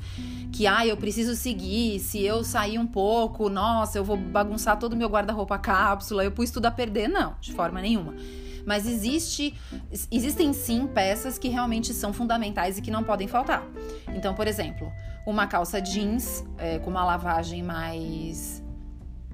que 0.51 0.65
ah, 0.65 0.87
eu 0.87 0.97
preciso 0.97 1.35
seguir. 1.35 1.99
Se 1.99 2.23
eu 2.23 2.43
sair 2.43 2.79
um 2.79 2.87
pouco, 2.87 3.47
nossa, 3.47 3.99
eu 3.99 4.03
vou 4.03 4.17
bagunçar 4.17 4.79
todo 4.79 4.93
o 4.93 4.95
meu 4.95 5.07
guarda-roupa 5.07 5.59
cápsula, 5.59 6.23
eu 6.23 6.31
pus 6.31 6.49
tudo 6.49 6.65
a 6.65 6.71
perder. 6.71 7.07
Não, 7.07 7.35
de 7.39 7.53
forma 7.53 7.79
nenhuma. 7.79 8.15
Mas 8.65 8.87
existe, 8.87 9.53
existem 10.11 10.51
sim 10.51 10.87
peças 10.87 11.37
que 11.37 11.47
realmente 11.47 11.93
são 11.93 12.11
fundamentais 12.11 12.79
e 12.79 12.81
que 12.81 12.89
não 12.89 13.03
podem 13.03 13.27
faltar. 13.27 13.63
Então, 14.15 14.33
por 14.33 14.47
exemplo, 14.47 14.91
uma 15.27 15.45
calça 15.45 15.79
jeans 15.79 16.43
é, 16.57 16.79
com 16.79 16.89
uma 16.89 17.05
lavagem 17.05 17.61
mais 17.61 18.54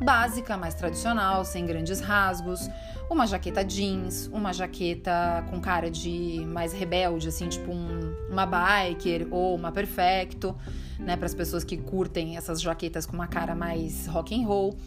básica, 0.01 0.57
mais 0.57 0.73
tradicional, 0.73 1.45
sem 1.45 1.65
grandes 1.65 1.99
rasgos, 1.99 2.69
uma 3.09 3.27
jaqueta 3.27 3.63
jeans, 3.63 4.27
uma 4.33 4.51
jaqueta 4.53 5.45
com 5.49 5.59
cara 5.59 5.91
de 5.91 6.43
mais 6.47 6.73
rebelde, 6.73 7.27
assim, 7.27 7.47
tipo 7.47 7.71
um, 7.71 8.15
uma 8.29 8.45
biker 8.45 9.27
ou 9.31 9.55
uma 9.55 9.71
perfecto, 9.71 10.55
né, 10.97 11.15
para 11.15 11.25
as 11.25 11.35
pessoas 11.35 11.63
que 11.63 11.77
curtem 11.77 12.37
essas 12.37 12.61
jaquetas 12.61 13.05
com 13.05 13.13
uma 13.13 13.27
cara 13.27 13.53
mais 13.53 14.07
rock 14.07 14.33
and 14.33 14.45
roll, 14.47 14.77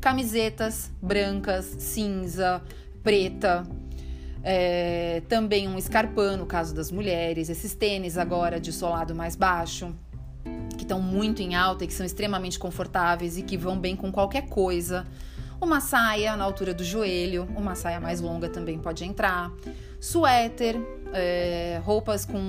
camisetas 0.00 0.90
brancas, 1.02 1.64
cinza, 1.78 2.62
preta, 3.02 3.66
É, 4.42 5.20
também 5.28 5.68
um 5.68 5.76
escarpão 5.76 6.34
no 6.38 6.46
caso 6.46 6.74
das 6.74 6.90
mulheres, 6.90 7.50
esses 7.50 7.74
tênis 7.74 8.16
agora 8.16 8.58
de 8.58 8.72
solado 8.72 9.14
mais 9.14 9.36
baixo, 9.36 9.94
que 10.76 10.82
estão 10.82 11.00
muito 11.00 11.42
em 11.42 11.54
alta 11.54 11.84
e 11.84 11.86
que 11.86 11.92
são 11.92 12.04
extremamente 12.04 12.58
confortáveis 12.58 13.36
e 13.36 13.42
que 13.42 13.56
vão 13.56 13.78
bem 13.78 13.96
com 13.96 14.10
qualquer 14.10 14.48
coisa. 14.48 15.06
Uma 15.60 15.80
saia 15.80 16.36
na 16.36 16.44
altura 16.44 16.72
do 16.72 16.82
joelho, 16.82 17.46
uma 17.54 17.74
saia 17.74 18.00
mais 18.00 18.20
longa 18.20 18.48
também 18.48 18.78
pode 18.78 19.04
entrar. 19.04 19.52
Suéter, 20.00 20.80
é, 21.12 21.80
roupas 21.84 22.24
com 22.24 22.40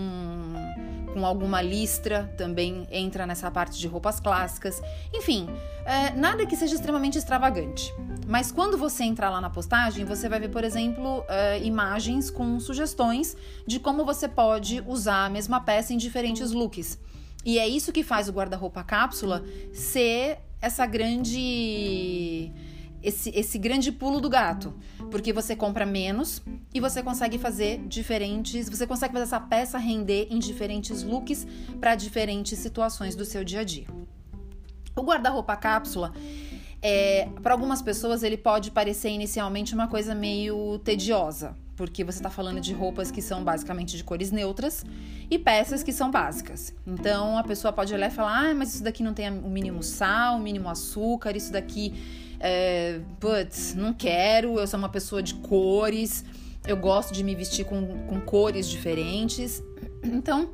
com 1.14 1.26
alguma 1.26 1.62
listra, 1.62 2.34
também 2.38 2.88
entra 2.90 3.26
nessa 3.26 3.52
parte 3.52 3.78
de 3.78 3.88
roupas 3.88 4.20
clássicas. 4.20 4.82
Enfim, 5.14 5.50
é, 5.86 6.12
nada 6.12 6.46
que 6.46 6.56
seja 6.56 6.76
extremamente 6.76 7.18
extravagante. 7.18 7.94
Mas 8.28 8.52
quando 8.52 8.78
você 8.78 9.04
entrar 9.04 9.30
lá 9.30 9.42
na 9.42 9.50
postagem, 9.50 10.06
você 10.06 10.30
vai 10.30 10.40
ver, 10.40 10.50
por 10.50 10.64
exemplo, 10.64 11.24
é, 11.28 11.60
imagens 11.64 12.30
com 12.30 12.60
sugestões 12.60 13.36
de 13.68 13.80
como 13.80 14.06
você 14.06 14.28
pode 14.28 14.82
usar 14.88 15.26
a 15.26 15.30
mesma 15.30 15.60
peça 15.60 15.94
em 15.94 15.98
diferentes 15.98 16.52
looks. 16.52 16.98
E 17.46 17.58
é 17.58 17.68
isso 17.68 17.92
que 17.92 18.04
faz 18.04 18.30
o 18.30 18.32
guarda-roupa 18.32 18.84
cápsula 18.84 19.44
ser 19.74 20.40
essa 20.62 20.86
grande 20.86 22.52
esse, 23.04 23.32
esse 23.32 23.58
grande 23.58 23.92
pulo 23.92 24.22
do 24.22 24.30
gato, 24.30 24.74
porque 25.10 25.34
você 25.34 25.56
compra 25.56 25.86
menos 25.86 26.42
e 26.74 26.80
você 26.80 27.02
consegue 27.02 27.40
fazer 27.40 27.80
diferentes, 27.88 28.70
você 28.70 28.86
consegue 28.86 29.14
fazer 29.14 29.24
essa 29.24 29.40
peça 29.40 29.78
render 29.78 30.28
em 30.30 30.38
diferentes 30.38 31.02
looks 31.02 31.48
para 31.80 31.96
diferentes 31.96 32.60
situações 32.60 33.16
do 33.16 33.26
seu 33.26 33.44
dia 33.44 33.62
a 33.62 33.64
dia. 33.64 33.88
O 34.96 35.02
guarda-roupa 35.02 35.56
cápsula 35.56 36.14
é, 36.82 37.28
para 37.44 37.54
algumas 37.54 37.82
pessoas 37.82 38.24
ele 38.24 38.38
pode 38.38 38.72
parecer 38.72 39.10
inicialmente 39.10 39.74
uma 39.74 39.88
coisa 39.88 40.16
meio 40.16 40.80
tediosa, 40.80 41.56
porque 41.76 42.04
você 42.04 42.20
está 42.20 42.30
falando 42.30 42.60
de 42.60 42.74
roupas 42.74 43.12
que 43.12 43.22
são 43.22 43.44
basicamente 43.44 43.96
de 43.96 44.04
cores 44.04 44.32
neutras 44.32 44.84
e 45.30 45.38
peças 45.38 45.84
que 45.84 45.94
são 45.94 46.10
básicas. 46.10 46.74
Então 46.86 47.38
a 47.38 47.44
pessoa 47.44 47.72
pode 47.72 47.94
olhar 47.94 48.08
e 48.08 48.14
falar: 48.14 48.50
ah, 48.50 48.54
mas 48.54 48.76
isso 48.76 48.84
daqui 48.84 49.04
não 49.04 49.14
tem 49.14 49.30
o 49.30 49.50
mínimo 49.50 49.84
sal, 49.84 50.38
o 50.38 50.40
mínimo 50.40 50.70
açúcar, 50.70 51.36
isso 51.36 51.52
daqui 51.52 51.94
é, 52.40 53.00
putz, 53.20 53.76
não 53.76 53.94
quero, 53.94 54.60
eu 54.60 54.66
sou 54.66 54.80
uma 54.80 54.90
pessoa 54.90 55.22
de 55.22 55.36
cores, 55.36 56.26
eu 56.68 56.76
gosto 56.76 57.14
de 57.14 57.24
me 57.24 57.36
vestir 57.36 57.66
com, 57.66 58.06
com 58.08 58.20
cores 58.22 58.68
diferentes. 58.68 59.62
Então, 60.04 60.50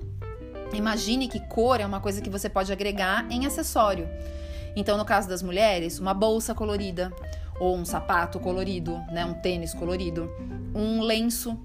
imagine 0.73 1.29
que 1.29 1.39
cor 1.47 1.79
é 1.79 1.85
uma 1.85 2.01
coisa 2.01 2.21
que 2.21 2.29
você 2.29 2.49
pode 2.49 2.71
agregar 2.71 3.25
em 3.31 3.45
acessório. 3.45 4.07
Então, 4.79 4.95
no 4.95 5.03
caso 5.03 5.27
das 5.27 5.41
mulheres, 5.41 5.97
uma 5.97 6.13
bolsa 6.13 6.53
colorida, 6.53 7.11
ou 7.59 7.75
um 7.75 7.83
sapato 7.83 8.39
colorido, 8.39 8.95
né, 9.11 9.25
um 9.25 9.33
tênis 9.33 9.73
colorido, 9.73 10.29
um 10.75 11.01
lenço. 11.01 11.57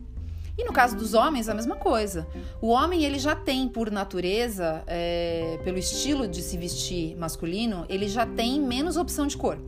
E 0.57 0.64
no 0.64 0.73
caso 0.73 0.97
dos 0.97 1.12
homens, 1.12 1.47
a 1.47 1.52
mesma 1.54 1.76
coisa. 1.76 2.26
O 2.59 2.69
homem 2.69 3.04
ele 3.04 3.19
já 3.19 3.37
tem, 3.37 3.69
por 3.69 3.90
natureza, 3.90 4.83
é, 4.87 5.61
pelo 5.62 5.76
estilo 5.76 6.26
de 6.26 6.40
se 6.40 6.57
vestir 6.57 7.14
masculino, 7.14 7.85
ele 7.87 8.09
já 8.09 8.25
tem 8.25 8.59
menos 8.59 8.97
opção 8.97 9.26
de 9.26 9.37
cor. 9.37 9.59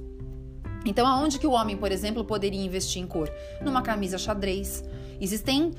Então, 0.87 1.07
aonde 1.07 1.39
que 1.39 1.47
o 1.47 1.53
homem, 1.53 1.77
por 1.77 1.93
exemplo, 1.93 2.25
poderia 2.25 2.65
investir 2.65 3.03
em 3.03 3.07
cor? 3.07 3.31
Numa 3.61 3.83
camisa 3.83 4.17
xadrez. 4.17 4.83
Existem 5.21 5.71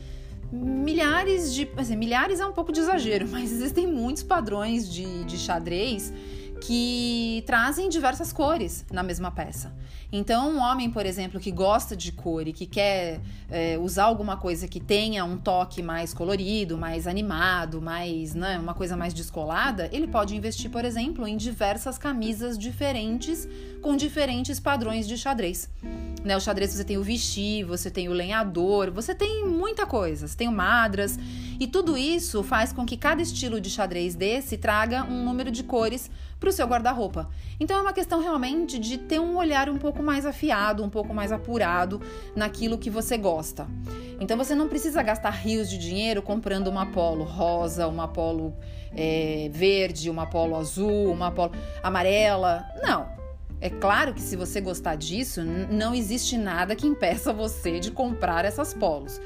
milhares 0.52 1.52
de. 1.52 1.68
Assim, 1.78 1.96
milhares 1.96 2.40
é 2.40 2.46
um 2.46 2.54
pouco 2.54 2.72
de 2.72 2.80
exagero, 2.80 3.28
mas 3.30 3.52
existem 3.52 3.88
muitos 3.88 4.22
padrões 4.22 4.88
de, 4.88 5.24
de 5.24 5.36
xadrez 5.36 6.14
que 6.66 7.44
trazem 7.46 7.90
diversas 7.90 8.34
cores 8.34 8.86
na 8.92 9.04
mesma 9.04 9.30
peça. 9.30 9.72
Então, 10.12 10.52
um 10.52 10.60
homem, 10.60 10.90
por 10.90 11.06
exemplo, 11.06 11.40
que 11.40 11.52
gosta 11.52 11.96
de 11.96 12.12
cor 12.12 12.48
e 12.48 12.54
que 12.54 12.66
quer 12.66 13.22
é, 13.50 13.78
usar 13.78 14.06
alguma 14.06 14.38
coisa 14.38 14.68
que 14.68 14.80
tenha 14.80 15.24
um 15.26 15.38
toque 15.38 15.84
mais 15.84 16.14
colorido, 16.14 16.78
mais 16.78 17.06
animado, 17.06 17.82
mais, 17.82 18.34
né, 18.34 18.58
uma 18.58 18.74
coisa 18.74 18.98
mais 18.98 19.14
descolada, 19.14 19.90
ele 19.92 20.08
pode 20.08 20.36
investir, 20.36 20.72
por 20.72 20.86
exemplo, 20.86 21.28
em 21.28 21.38
diversas 21.38 21.98
camisas 21.98 22.58
diferentes 22.58 23.48
com 23.82 23.96
diferentes 23.96 24.60
padrões 24.60 25.08
de 25.08 25.18
xadrez. 25.18 25.70
Né, 26.24 26.36
o 26.36 26.40
xadrez 26.40 26.74
você 26.74 26.84
tem 26.84 26.98
o 26.98 27.04
Vichy, 27.04 27.64
você 27.64 27.92
tem 27.92 28.10
o 28.10 28.14
lenhador, 28.14 28.90
você 28.90 29.14
tem 29.14 29.46
muita 29.46 29.86
coisa, 29.86 30.28
você 30.28 30.36
tem 30.36 30.48
o 30.48 30.52
madras, 30.52 31.20
e 31.60 31.68
tudo 31.68 31.96
isso 31.96 32.42
faz 32.42 32.74
com 32.74 32.86
que 32.86 32.98
cada 32.98 33.22
estilo 33.22 33.62
de 33.62 33.70
xadrez 33.70 34.16
desse 34.16 34.58
traga 34.58 35.04
um 35.04 35.24
número 35.24 35.52
de 35.52 35.64
cores 35.64 36.10
para 36.40 36.50
o 36.50 36.52
seu 36.52 36.68
guarda-roupa. 36.68 37.30
Então 37.60 37.78
é 37.78 37.82
uma 37.82 37.94
questão 37.94 38.22
realmente 38.22 38.78
de 38.78 38.98
ter 38.98 39.20
um 39.20 39.38
olhar 39.38 39.70
um 39.70 39.78
pouco 39.78 40.04
mais 40.04 40.26
afiado, 40.26 40.84
um 40.84 40.90
pouco 40.90 41.14
mais 41.14 41.32
apurado 41.32 42.02
naquilo 42.36 42.78
que 42.78 42.90
você 42.90 43.18
gosta. 43.18 43.68
Então 44.20 44.38
você 44.38 44.56
não 44.56 44.68
precisa 44.68 45.02
gastar 45.02 45.32
rios 45.32 45.70
de 45.70 45.78
dinheiro 45.78 46.22
comprando 46.22 46.68
uma 46.68 46.86
polo 46.88 47.24
rosa, 47.24 47.88
uma 47.88 48.08
polo 48.08 48.54
é, 48.96 49.50
verde, 49.52 50.10
uma 50.10 50.26
polo 50.26 50.56
azul, 50.56 51.12
uma 51.12 51.32
polo 51.32 51.52
amarela. 51.82 52.66
Não. 52.82 53.16
É 53.62 53.70
claro 53.70 54.14
que 54.14 54.22
se 54.22 54.36
você 54.36 54.60
gostar 54.60 54.96
disso, 54.96 55.42
não 55.44 55.96
existe 55.96 56.38
nada 56.38 56.76
que 56.76 56.86
impeça 56.86 57.32
você 57.34 57.80
de 57.80 57.90
comprar 57.90 58.46
essas 58.46 58.74
polos. 58.74 59.20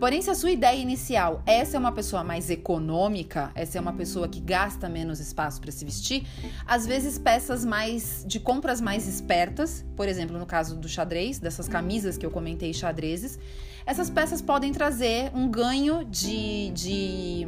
Porém, 0.00 0.22
se 0.22 0.30
a 0.30 0.34
sua 0.34 0.50
ideia 0.50 0.80
inicial, 0.80 1.42
essa 1.44 1.76
é 1.76 1.78
uma 1.78 1.92
pessoa 1.92 2.24
mais 2.24 2.48
econômica, 2.48 3.52
essa 3.54 3.76
é 3.76 3.80
uma 3.82 3.92
pessoa 3.92 4.26
que 4.26 4.40
gasta 4.40 4.88
menos 4.88 5.20
espaço 5.20 5.60
para 5.60 5.70
se 5.70 5.84
vestir, 5.84 6.26
às 6.66 6.86
vezes 6.86 7.18
peças 7.18 7.66
mais 7.66 8.24
de 8.26 8.40
compras 8.40 8.80
mais 8.80 9.06
espertas, 9.06 9.84
por 9.94 10.08
exemplo, 10.08 10.38
no 10.38 10.46
caso 10.46 10.74
do 10.74 10.88
xadrez, 10.88 11.38
dessas 11.38 11.68
camisas 11.68 12.16
que 12.16 12.24
eu 12.24 12.30
comentei 12.30 12.72
xadrezes, 12.72 13.38
essas 13.84 14.08
peças 14.08 14.40
podem 14.40 14.72
trazer 14.72 15.30
um 15.34 15.50
ganho 15.50 16.02
de, 16.06 16.70
de 16.70 17.46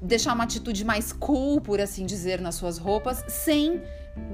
deixar 0.00 0.34
uma 0.34 0.44
atitude 0.44 0.84
mais 0.84 1.12
cool, 1.12 1.60
por 1.60 1.80
assim 1.80 2.06
dizer, 2.06 2.40
nas 2.40 2.54
suas 2.54 2.78
roupas, 2.78 3.24
sem 3.28 3.82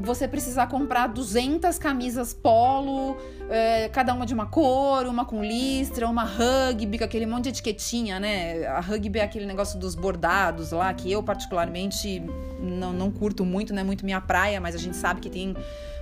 você 0.01 0.27
precisar 0.27 0.67
comprar 0.69 1.07
200 1.09 1.79
camisas 1.79 2.33
polo, 2.33 3.17
é, 3.51 3.89
cada 3.89 4.15
uma 4.15 4.25
de 4.25 4.35
uma 4.35 4.47
cor, 4.47 5.07
uma 5.07 5.25
com 5.25 5.45
listra, 5.45 6.09
uma 6.09 6.25
rugby, 6.25 6.99
com 6.99 7.05
aquele 7.05 7.27
monte 7.27 7.45
de 7.45 7.49
etiquetinha, 7.51 8.19
né? 8.19 8.67
A 8.67 8.81
rugby 8.81 9.19
é 9.19 9.25
aquele 9.25 9.47
negócio 9.47 9.79
dos 9.79 9.95
bordados 9.95 10.73
lá, 10.73 10.93
que 10.95 11.11
eu 11.11 11.23
particularmente 11.23 12.23
não, 12.61 12.93
não 12.93 13.11
curto 13.11 13.45
muito, 13.45 13.73
não 13.73 13.81
é 13.81 13.85
muito 13.85 14.05
minha 14.05 14.21
praia, 14.21 14.61
mas 14.61 14.75
a 14.75 14.79
gente 14.79 14.97
sabe 14.97 15.21
que 15.21 15.31
tem 15.31 15.55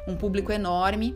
um 0.06 0.16
público 0.16 0.52
enorme. 0.52 1.14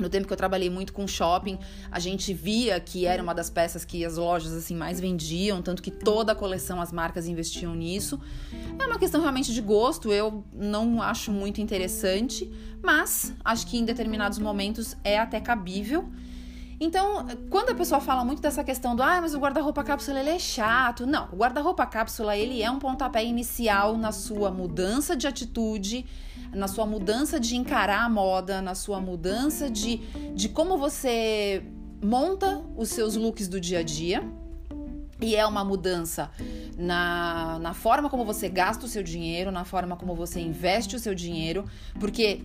No 0.00 0.08
tempo 0.08 0.26
que 0.26 0.32
eu 0.32 0.36
trabalhei 0.36 0.70
muito 0.70 0.94
com 0.94 1.06
shopping, 1.06 1.58
a 1.90 2.00
gente 2.00 2.32
via 2.32 2.80
que 2.80 3.04
era 3.04 3.22
uma 3.22 3.34
das 3.34 3.50
peças 3.50 3.84
que 3.84 4.02
as 4.04 4.16
lojas 4.16 4.52
assim 4.52 4.74
mais 4.74 4.98
vendiam, 4.98 5.60
tanto 5.60 5.82
que 5.82 5.90
toda 5.90 6.32
a 6.32 6.34
coleção 6.34 6.80
as 6.80 6.90
marcas 6.90 7.28
investiam 7.28 7.74
nisso. 7.74 8.18
É 8.78 8.86
uma 8.86 8.98
questão 8.98 9.20
realmente 9.20 9.52
de 9.52 9.60
gosto, 9.60 10.10
eu 10.10 10.42
não 10.52 11.02
acho 11.02 11.30
muito 11.30 11.60
interessante, 11.60 12.50
mas 12.82 13.34
acho 13.44 13.66
que 13.66 13.76
em 13.76 13.84
determinados 13.84 14.38
momentos 14.38 14.96
é 15.04 15.18
até 15.18 15.38
cabível. 15.38 16.08
Então, 16.82 17.26
quando 17.50 17.70
a 17.70 17.74
pessoa 17.74 18.00
fala 18.00 18.24
muito 18.24 18.40
dessa 18.40 18.64
questão 18.64 18.96
do 18.96 19.02
ah, 19.02 19.20
mas 19.20 19.34
o 19.34 19.38
guarda-roupa 19.38 19.84
cápsula 19.84 20.18
ele 20.18 20.30
é 20.30 20.38
chato. 20.38 21.06
Não, 21.06 21.28
o 21.30 21.36
guarda-roupa 21.36 21.84
cápsula 21.84 22.34
ele 22.34 22.62
é 22.62 22.70
um 22.70 22.78
pontapé 22.78 23.22
inicial 23.22 23.98
na 23.98 24.12
sua 24.12 24.50
mudança 24.50 25.14
de 25.14 25.26
atitude, 25.26 26.06
na 26.54 26.66
sua 26.66 26.86
mudança 26.86 27.38
de 27.38 27.54
encarar 27.54 28.04
a 28.04 28.08
moda, 28.08 28.62
na 28.62 28.74
sua 28.74 28.98
mudança 28.98 29.68
de, 29.70 29.98
de 30.34 30.48
como 30.48 30.78
você 30.78 31.62
monta 32.02 32.64
os 32.74 32.88
seus 32.88 33.14
looks 33.14 33.46
do 33.46 33.60
dia 33.60 33.80
a 33.80 33.82
dia. 33.82 34.24
E 35.20 35.36
é 35.36 35.46
uma 35.46 35.62
mudança 35.62 36.30
na, 36.78 37.58
na 37.58 37.74
forma 37.74 38.08
como 38.08 38.24
você 38.24 38.48
gasta 38.48 38.86
o 38.86 38.88
seu 38.88 39.02
dinheiro, 39.02 39.52
na 39.52 39.66
forma 39.66 39.96
como 39.96 40.14
você 40.14 40.40
investe 40.40 40.96
o 40.96 40.98
seu 40.98 41.14
dinheiro, 41.14 41.66
porque 41.98 42.40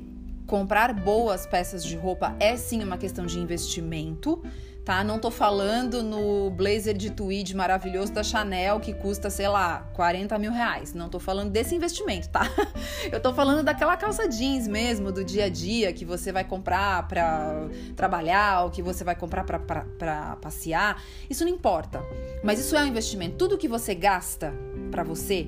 comprar 0.46 0.94
boas 0.94 1.46
peças 1.46 1.84
de 1.84 1.96
roupa 1.96 2.36
é 2.40 2.56
sim 2.56 2.84
uma 2.84 2.98
questão 2.98 3.26
de 3.26 3.40
investimento, 3.40 4.42
tá? 4.84 5.04
Não 5.04 5.18
tô 5.18 5.32
falando 5.32 6.04
no 6.04 6.52
blazer 6.52 6.96
de 6.96 7.10
tweed 7.10 7.56
maravilhoso 7.56 8.14
da 8.14 8.24
Chanel 8.24 8.80
que 8.80 8.94
custa, 8.94 9.30
sei 9.30 9.48
lá, 9.48 9.80
40 9.94 10.38
mil 10.38 10.52
reais. 10.52 10.94
Não 10.94 11.10
tô 11.10 11.20
falando 11.20 11.50
desse 11.50 11.76
investimento, 11.76 12.30
tá? 12.30 12.48
Eu 13.12 13.20
tô 13.20 13.34
falando 13.34 13.64
daquela 13.64 13.98
calça 13.98 14.28
jeans 14.28 14.68
mesmo, 14.68 15.12
do 15.12 15.24
dia 15.24 15.46
a 15.46 15.50
dia, 15.50 15.92
que 15.92 16.06
você 16.06 16.32
vai 16.32 16.44
comprar 16.44 17.08
pra 17.08 17.68
trabalhar, 17.96 18.64
ou 18.64 18.70
que 18.70 18.84
você 18.84 19.04
vai 19.04 19.16
comprar 19.16 19.44
pra, 19.44 19.58
pra, 19.58 19.86
pra 19.98 20.36
passear. 20.38 21.02
Isso 21.30 21.44
não 21.44 21.52
importa. 21.52 22.04
Mas 22.44 22.60
isso 22.60 22.76
é 22.76 22.82
um 22.82 22.88
investimento. 22.88 23.38
Tudo 23.38 23.58
que 23.58 23.68
você 23.68 23.96
gasta 23.96 24.54
para 24.92 25.04
você, 25.04 25.48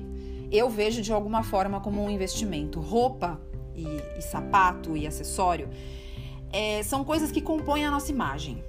eu 0.50 0.68
vejo 0.68 1.00
de 1.00 1.12
alguma 1.12 1.44
forma 1.44 1.80
como 1.80 2.02
um 2.02 2.10
investimento. 2.10 2.80
Roupa 2.80 3.40
e, 3.78 4.18
e 4.18 4.22
sapato 4.22 4.96
e 4.96 5.06
acessório 5.06 5.68
é, 6.52 6.82
são 6.82 7.04
coisas 7.04 7.30
que 7.30 7.40
compõem 7.40 7.84
a 7.84 7.90
nossa 7.90 8.10
imagem. 8.10 8.62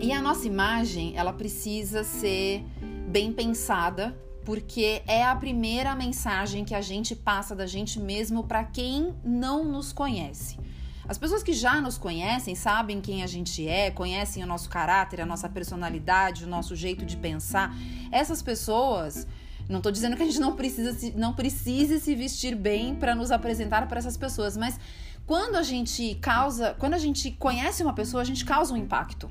E 0.00 0.12
a 0.12 0.20
nossa 0.20 0.46
imagem, 0.46 1.16
ela 1.16 1.32
precisa 1.32 2.02
ser 2.02 2.64
bem 3.08 3.32
pensada, 3.32 4.16
porque 4.44 5.02
é 5.06 5.24
a 5.24 5.34
primeira 5.36 5.94
mensagem 5.94 6.64
que 6.64 6.74
a 6.74 6.80
gente 6.80 7.14
passa 7.14 7.54
da 7.54 7.66
gente 7.66 8.00
mesmo 8.00 8.44
para 8.44 8.64
quem 8.64 9.14
não 9.24 9.64
nos 9.64 9.92
conhece. 9.92 10.58
As 11.06 11.16
pessoas 11.16 11.42
que 11.42 11.54
já 11.54 11.80
nos 11.80 11.96
conhecem, 11.96 12.54
sabem 12.54 13.00
quem 13.00 13.22
a 13.22 13.26
gente 13.26 13.66
é, 13.66 13.90
conhecem 13.90 14.42
o 14.44 14.46
nosso 14.46 14.68
caráter, 14.68 15.22
a 15.22 15.26
nossa 15.26 15.48
personalidade, 15.48 16.44
o 16.44 16.46
nosso 16.46 16.76
jeito 16.76 17.06
de 17.06 17.16
pensar. 17.16 17.74
Essas 18.12 18.42
pessoas 18.42 19.26
não 19.68 19.78
estou 19.78 19.92
dizendo 19.92 20.16
que 20.16 20.22
a 20.22 20.26
gente 20.26 20.40
não 20.40 20.56
precisa 20.56 20.92
se, 20.94 21.12
não 21.16 21.34
precise 21.34 22.00
se 22.00 22.14
vestir 22.14 22.54
bem 22.54 22.94
para 22.94 23.14
nos 23.14 23.30
apresentar 23.30 23.86
para 23.86 23.98
essas 23.98 24.16
pessoas, 24.16 24.56
mas 24.56 24.80
quando 25.26 25.56
a 25.56 25.62
gente 25.62 26.14
causa, 26.16 26.74
quando 26.78 26.94
a 26.94 26.98
gente 26.98 27.30
conhece 27.32 27.82
uma 27.82 27.92
pessoa, 27.92 28.22
a 28.22 28.24
gente 28.24 28.44
causa 28.44 28.72
um 28.72 28.76
impacto 28.76 29.28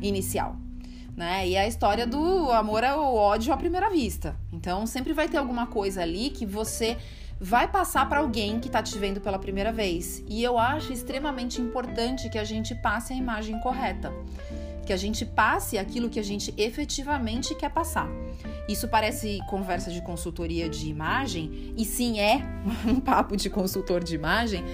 inicial. 0.00 0.56
Né? 1.14 1.48
E 1.48 1.54
é 1.54 1.62
a 1.62 1.68
história 1.68 2.06
do 2.06 2.50
amor 2.52 2.82
ao 2.84 3.14
ódio 3.14 3.52
à 3.52 3.56
primeira 3.56 3.90
vista. 3.90 4.36
Então 4.52 4.86
sempre 4.86 5.12
vai 5.12 5.28
ter 5.28 5.36
alguma 5.36 5.66
coisa 5.66 6.00
ali 6.00 6.30
que 6.30 6.46
você 6.46 6.96
vai 7.40 7.68
passar 7.68 8.08
para 8.08 8.20
alguém 8.20 8.58
que 8.58 8.68
está 8.68 8.82
te 8.82 8.96
vendo 8.98 9.20
pela 9.20 9.38
primeira 9.38 9.70
vez. 9.70 10.24
E 10.28 10.42
eu 10.42 10.56
acho 10.58 10.92
extremamente 10.92 11.60
importante 11.60 12.30
que 12.30 12.38
a 12.38 12.44
gente 12.44 12.74
passe 12.74 13.12
a 13.12 13.16
imagem 13.16 13.60
correta 13.60 14.12
que 14.88 14.92
a 14.94 14.96
gente 14.96 15.26
passe 15.26 15.76
aquilo 15.76 16.08
que 16.08 16.18
a 16.18 16.22
gente 16.22 16.54
efetivamente 16.56 17.54
quer 17.54 17.68
passar. 17.68 18.08
Isso 18.66 18.88
parece 18.88 19.38
conversa 19.46 19.90
de 19.90 20.00
consultoria 20.00 20.66
de 20.66 20.88
imagem, 20.88 21.74
e 21.76 21.84
sim 21.84 22.18
é 22.18 22.40
um 22.88 22.98
papo 22.98 23.36
de 23.36 23.50
consultor 23.50 24.02
de 24.02 24.14
imagem, 24.14 24.64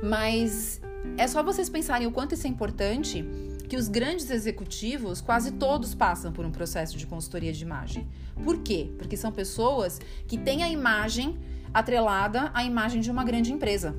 mas 0.00 0.80
é 1.18 1.26
só 1.26 1.42
vocês 1.42 1.68
pensarem 1.68 2.06
o 2.06 2.12
quanto 2.12 2.34
isso 2.34 2.46
é 2.46 2.50
importante 2.50 3.24
que 3.68 3.76
os 3.76 3.88
grandes 3.88 4.30
executivos, 4.30 5.20
quase 5.20 5.50
todos 5.50 5.92
passam 5.92 6.32
por 6.32 6.46
um 6.46 6.52
processo 6.52 6.96
de 6.96 7.04
consultoria 7.04 7.52
de 7.52 7.64
imagem. 7.64 8.06
Por 8.44 8.58
quê? 8.58 8.92
Porque 8.96 9.16
são 9.16 9.32
pessoas 9.32 10.00
que 10.28 10.38
têm 10.38 10.62
a 10.62 10.68
imagem 10.68 11.36
atrelada 11.72 12.52
à 12.54 12.62
imagem 12.62 13.00
de 13.00 13.10
uma 13.10 13.24
grande 13.24 13.52
empresa 13.52 13.92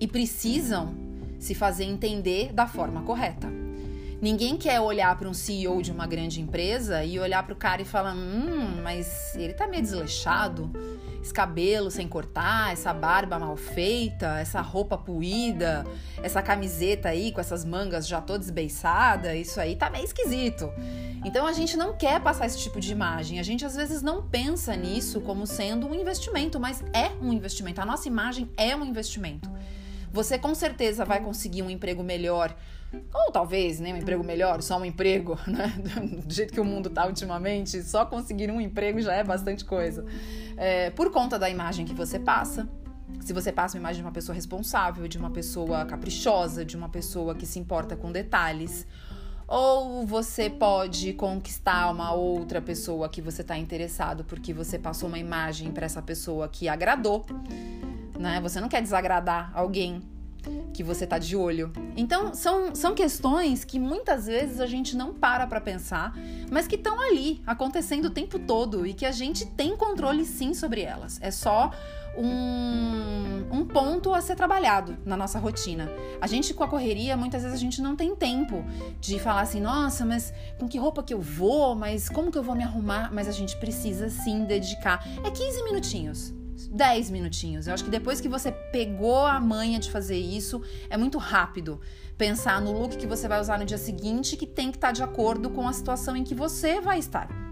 e 0.00 0.08
precisam 0.08 0.94
se 1.38 1.54
fazer 1.54 1.84
entender 1.84 2.54
da 2.54 2.66
forma 2.66 3.02
correta. 3.02 3.60
Ninguém 4.22 4.56
quer 4.56 4.80
olhar 4.80 5.18
para 5.18 5.28
um 5.28 5.34
CEO 5.34 5.82
de 5.82 5.90
uma 5.90 6.06
grande 6.06 6.40
empresa 6.40 7.02
e 7.02 7.18
olhar 7.18 7.42
para 7.42 7.54
o 7.54 7.56
cara 7.56 7.82
e 7.82 7.84
falar: 7.84 8.14
hum, 8.14 8.80
mas 8.80 9.34
ele 9.34 9.52
tá 9.52 9.66
meio 9.66 9.82
desleixado. 9.82 10.70
Esse 11.20 11.34
cabelo 11.34 11.90
sem 11.90 12.06
cortar, 12.06 12.72
essa 12.72 12.94
barba 12.94 13.36
mal 13.36 13.56
feita, 13.56 14.38
essa 14.38 14.60
roupa 14.60 14.96
puída, 14.96 15.84
essa 16.22 16.40
camiseta 16.40 17.08
aí 17.08 17.32
com 17.32 17.40
essas 17.40 17.64
mangas 17.64 18.06
já 18.06 18.20
toda 18.20 18.44
esbeiçada, 18.44 19.34
isso 19.34 19.60
aí 19.60 19.74
tá 19.74 19.90
meio 19.90 20.04
esquisito. 20.04 20.72
Então 21.24 21.44
a 21.44 21.52
gente 21.52 21.76
não 21.76 21.96
quer 21.96 22.20
passar 22.20 22.46
esse 22.46 22.58
tipo 22.58 22.78
de 22.78 22.92
imagem. 22.92 23.40
A 23.40 23.42
gente 23.42 23.64
às 23.64 23.74
vezes 23.74 24.02
não 24.02 24.22
pensa 24.22 24.76
nisso 24.76 25.20
como 25.20 25.48
sendo 25.48 25.88
um 25.88 25.94
investimento, 25.94 26.60
mas 26.60 26.80
é 26.92 27.10
um 27.20 27.32
investimento. 27.32 27.80
A 27.80 27.84
nossa 27.84 28.06
imagem 28.06 28.48
é 28.56 28.76
um 28.76 28.84
investimento. 28.84 29.50
Você 30.12 30.38
com 30.38 30.54
certeza 30.54 31.04
vai 31.04 31.20
conseguir 31.20 31.62
um 31.62 31.70
emprego 31.70 32.04
melhor 32.04 32.54
ou 33.12 33.32
talvez 33.32 33.80
nem 33.80 33.92
né, 33.92 33.98
um 33.98 34.02
emprego 34.02 34.24
melhor, 34.24 34.62
só 34.62 34.78
um 34.78 34.84
emprego, 34.84 35.38
né? 35.46 35.72
Do 36.24 36.32
jeito 36.32 36.52
que 36.52 36.60
o 36.60 36.64
mundo 36.64 36.90
tá 36.90 37.06
ultimamente, 37.06 37.82
só 37.82 38.04
conseguir 38.04 38.50
um 38.50 38.60
emprego 38.60 39.00
já 39.00 39.14
é 39.14 39.24
bastante 39.24 39.64
coisa. 39.64 40.04
É, 40.56 40.90
por 40.90 41.10
conta 41.10 41.38
da 41.38 41.48
imagem 41.48 41.86
que 41.86 41.94
você 41.94 42.18
passa. 42.18 42.68
Se 43.20 43.32
você 43.32 43.52
passa 43.52 43.76
uma 43.76 43.80
imagem 43.80 44.02
de 44.02 44.06
uma 44.06 44.12
pessoa 44.12 44.34
responsável, 44.34 45.06
de 45.06 45.18
uma 45.18 45.30
pessoa 45.30 45.84
caprichosa, 45.84 46.64
de 46.64 46.76
uma 46.76 46.88
pessoa 46.88 47.34
que 47.34 47.46
se 47.46 47.58
importa 47.58 47.94
com 47.94 48.10
detalhes, 48.10 48.86
ou 49.46 50.06
você 50.06 50.48
pode 50.48 51.12
conquistar 51.12 51.90
uma 51.90 52.12
outra 52.12 52.60
pessoa 52.60 53.08
que 53.08 53.20
você 53.20 53.42
está 53.42 53.56
interessado 53.58 54.24
porque 54.24 54.54
você 54.54 54.78
passou 54.78 55.08
uma 55.08 55.18
imagem 55.18 55.70
para 55.70 55.84
essa 55.84 56.00
pessoa 56.00 56.48
que 56.48 56.68
agradou, 56.68 57.26
né? 58.18 58.40
Você 58.40 58.60
não 58.60 58.68
quer 58.68 58.80
desagradar 58.80 59.52
alguém, 59.54 60.00
que 60.72 60.82
você 60.82 61.06
tá 61.06 61.18
de 61.18 61.36
olho. 61.36 61.72
Então, 61.96 62.34
são, 62.34 62.74
são 62.74 62.94
questões 62.94 63.64
que 63.64 63.78
muitas 63.78 64.26
vezes 64.26 64.60
a 64.60 64.66
gente 64.66 64.96
não 64.96 65.12
para 65.12 65.46
para 65.46 65.60
pensar, 65.60 66.14
mas 66.50 66.66
que 66.66 66.76
estão 66.76 67.00
ali, 67.00 67.42
acontecendo 67.46 68.06
o 68.06 68.10
tempo 68.10 68.38
todo 68.38 68.86
e 68.86 68.94
que 68.94 69.06
a 69.06 69.12
gente 69.12 69.46
tem 69.46 69.76
controle 69.76 70.24
sim 70.24 70.54
sobre 70.54 70.82
elas. 70.82 71.18
É 71.22 71.30
só 71.30 71.70
um, 72.16 73.58
um 73.58 73.64
ponto 73.66 74.12
a 74.14 74.20
ser 74.20 74.36
trabalhado 74.36 74.96
na 75.04 75.16
nossa 75.16 75.38
rotina. 75.38 75.90
A 76.20 76.26
gente, 76.26 76.52
com 76.52 76.64
a 76.64 76.68
correria, 76.68 77.16
muitas 77.16 77.42
vezes 77.42 77.56
a 77.56 77.60
gente 77.60 77.80
não 77.80 77.96
tem 77.96 78.14
tempo 78.14 78.64
de 79.00 79.18
falar 79.18 79.42
assim, 79.42 79.60
nossa, 79.60 80.04
mas 80.04 80.32
com 80.58 80.68
que 80.68 80.78
roupa 80.78 81.02
que 81.02 81.14
eu 81.14 81.20
vou? 81.20 81.74
Mas 81.74 82.08
como 82.08 82.30
que 82.30 82.38
eu 82.38 82.42
vou 82.42 82.54
me 82.54 82.64
arrumar? 82.64 83.12
Mas 83.12 83.28
a 83.28 83.32
gente 83.32 83.56
precisa 83.56 84.08
sim 84.08 84.44
dedicar. 84.44 85.06
É 85.24 85.30
15 85.30 85.64
minutinhos 85.64 86.41
10 86.72 87.10
minutinhos. 87.10 87.66
Eu 87.66 87.74
acho 87.74 87.84
que 87.84 87.90
depois 87.90 88.20
que 88.20 88.28
você 88.28 88.50
pegou 88.50 89.26
a 89.26 89.38
manha 89.38 89.78
de 89.78 89.90
fazer 89.90 90.18
isso, 90.18 90.62
é 90.88 90.96
muito 90.96 91.18
rápido 91.18 91.80
pensar 92.16 92.60
no 92.60 92.72
look 92.72 92.96
que 92.96 93.06
você 93.06 93.28
vai 93.28 93.40
usar 93.40 93.58
no 93.58 93.64
dia 93.64 93.78
seguinte, 93.78 94.36
que 94.36 94.46
tem 94.46 94.70
que 94.70 94.78
estar 94.78 94.92
de 94.92 95.02
acordo 95.02 95.50
com 95.50 95.68
a 95.68 95.72
situação 95.72 96.16
em 96.16 96.24
que 96.24 96.34
você 96.34 96.80
vai 96.80 96.98
estar. 96.98 97.51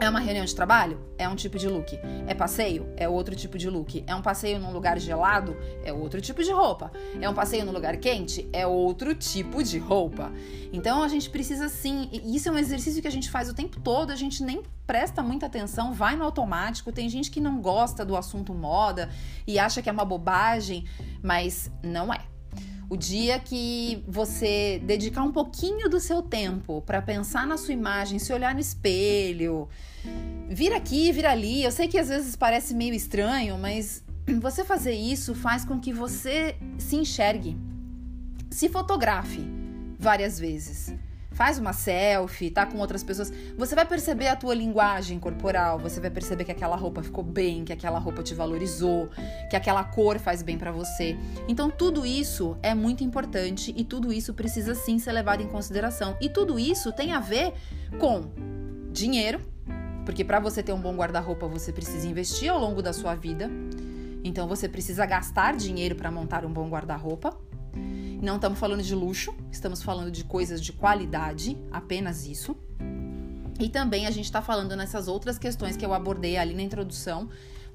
É 0.00 0.08
uma 0.08 0.18
reunião 0.18 0.46
de 0.46 0.54
trabalho? 0.54 0.98
É 1.18 1.28
um 1.28 1.36
tipo 1.36 1.58
de 1.58 1.68
look. 1.68 1.94
É 2.26 2.32
passeio? 2.32 2.90
É 2.96 3.06
outro 3.06 3.36
tipo 3.36 3.58
de 3.58 3.68
look. 3.68 4.02
É 4.06 4.14
um 4.14 4.22
passeio 4.22 4.58
num 4.58 4.72
lugar 4.72 4.98
gelado? 4.98 5.54
É 5.84 5.92
outro 5.92 6.22
tipo 6.22 6.42
de 6.42 6.50
roupa. 6.50 6.90
É 7.20 7.28
um 7.28 7.34
passeio 7.34 7.66
num 7.66 7.72
lugar 7.72 7.98
quente? 7.98 8.48
É 8.50 8.66
outro 8.66 9.14
tipo 9.14 9.62
de 9.62 9.78
roupa. 9.78 10.32
Então 10.72 11.02
a 11.02 11.08
gente 11.08 11.28
precisa 11.28 11.68
sim. 11.68 12.08
Isso 12.24 12.48
é 12.48 12.52
um 12.52 12.56
exercício 12.56 13.02
que 13.02 13.08
a 13.08 13.12
gente 13.12 13.30
faz 13.30 13.50
o 13.50 13.54
tempo 13.54 13.78
todo, 13.78 14.10
a 14.10 14.16
gente 14.16 14.42
nem 14.42 14.62
presta 14.86 15.22
muita 15.22 15.44
atenção, 15.44 15.92
vai 15.92 16.16
no 16.16 16.24
automático. 16.24 16.90
Tem 16.90 17.06
gente 17.06 17.30
que 17.30 17.38
não 17.40 17.60
gosta 17.60 18.02
do 18.02 18.16
assunto 18.16 18.54
moda 18.54 19.10
e 19.46 19.58
acha 19.58 19.82
que 19.82 19.90
é 19.90 19.92
uma 19.92 20.06
bobagem, 20.06 20.86
mas 21.22 21.70
não 21.82 22.10
é. 22.12 22.20
O 22.90 22.96
dia 22.96 23.38
que 23.38 24.02
você 24.08 24.82
dedicar 24.84 25.22
um 25.22 25.30
pouquinho 25.30 25.88
do 25.88 26.00
seu 26.00 26.20
tempo 26.20 26.82
para 26.82 27.00
pensar 27.00 27.46
na 27.46 27.56
sua 27.56 27.72
imagem, 27.72 28.18
se 28.18 28.32
olhar 28.32 28.52
no 28.52 28.60
espelho, 28.60 29.68
vir 30.48 30.72
aqui, 30.72 31.12
vir 31.12 31.24
ali. 31.24 31.62
Eu 31.62 31.70
sei 31.70 31.86
que 31.86 31.96
às 31.96 32.08
vezes 32.08 32.34
parece 32.34 32.74
meio 32.74 32.92
estranho, 32.92 33.56
mas 33.56 34.02
você 34.42 34.64
fazer 34.64 34.94
isso 34.94 35.36
faz 35.36 35.64
com 35.64 35.78
que 35.78 35.92
você 35.92 36.56
se 36.78 36.96
enxergue, 36.96 37.56
se 38.50 38.68
fotografe 38.68 39.40
várias 39.96 40.40
vezes 40.40 40.92
faz 41.32 41.58
uma 41.58 41.72
selfie, 41.72 42.50
tá 42.50 42.66
com 42.66 42.78
outras 42.78 43.02
pessoas, 43.02 43.32
você 43.56 43.74
vai 43.74 43.84
perceber 43.84 44.28
a 44.28 44.36
tua 44.36 44.54
linguagem 44.54 45.18
corporal, 45.18 45.78
você 45.78 46.00
vai 46.00 46.10
perceber 46.10 46.44
que 46.44 46.52
aquela 46.52 46.76
roupa 46.76 47.02
ficou 47.02 47.22
bem, 47.22 47.64
que 47.64 47.72
aquela 47.72 47.98
roupa 47.98 48.22
te 48.22 48.34
valorizou, 48.34 49.08
que 49.48 49.56
aquela 49.56 49.84
cor 49.84 50.18
faz 50.18 50.42
bem 50.42 50.58
para 50.58 50.72
você. 50.72 51.16
Então 51.48 51.70
tudo 51.70 52.04
isso 52.04 52.56
é 52.62 52.74
muito 52.74 53.04
importante 53.04 53.72
e 53.76 53.84
tudo 53.84 54.12
isso 54.12 54.34
precisa 54.34 54.74
sim 54.74 54.98
ser 54.98 55.12
levado 55.12 55.42
em 55.42 55.48
consideração. 55.48 56.16
E 56.20 56.28
tudo 56.28 56.58
isso 56.58 56.92
tem 56.92 57.12
a 57.12 57.20
ver 57.20 57.54
com 57.98 58.30
dinheiro, 58.92 59.40
porque 60.04 60.24
para 60.24 60.40
você 60.40 60.62
ter 60.62 60.72
um 60.72 60.80
bom 60.80 60.94
guarda-roupa 60.94 61.46
você 61.46 61.72
precisa 61.72 62.06
investir 62.08 62.50
ao 62.50 62.58
longo 62.58 62.82
da 62.82 62.92
sua 62.92 63.14
vida. 63.14 63.48
Então 64.22 64.46
você 64.46 64.68
precisa 64.68 65.06
gastar 65.06 65.56
dinheiro 65.56 65.94
para 65.94 66.10
montar 66.10 66.44
um 66.44 66.52
bom 66.52 66.68
guarda-roupa. 66.68 67.36
Não 68.20 68.36
estamos 68.36 68.58
falando 68.58 68.82
de 68.82 68.94
luxo, 68.94 69.34
estamos 69.50 69.82
falando 69.82 70.10
de 70.10 70.24
coisas 70.24 70.60
de 70.60 70.74
qualidade, 70.74 71.56
apenas 71.70 72.26
isso. 72.26 72.54
E 73.58 73.68
também 73.68 74.06
a 74.06 74.10
gente 74.10 74.26
está 74.26 74.42
falando 74.42 74.76
nessas 74.76 75.08
outras 75.08 75.38
questões 75.38 75.74
que 75.74 75.84
eu 75.84 75.94
abordei 75.94 76.36
ali 76.36 76.54
na 76.54 76.62
introdução, 76.62 77.30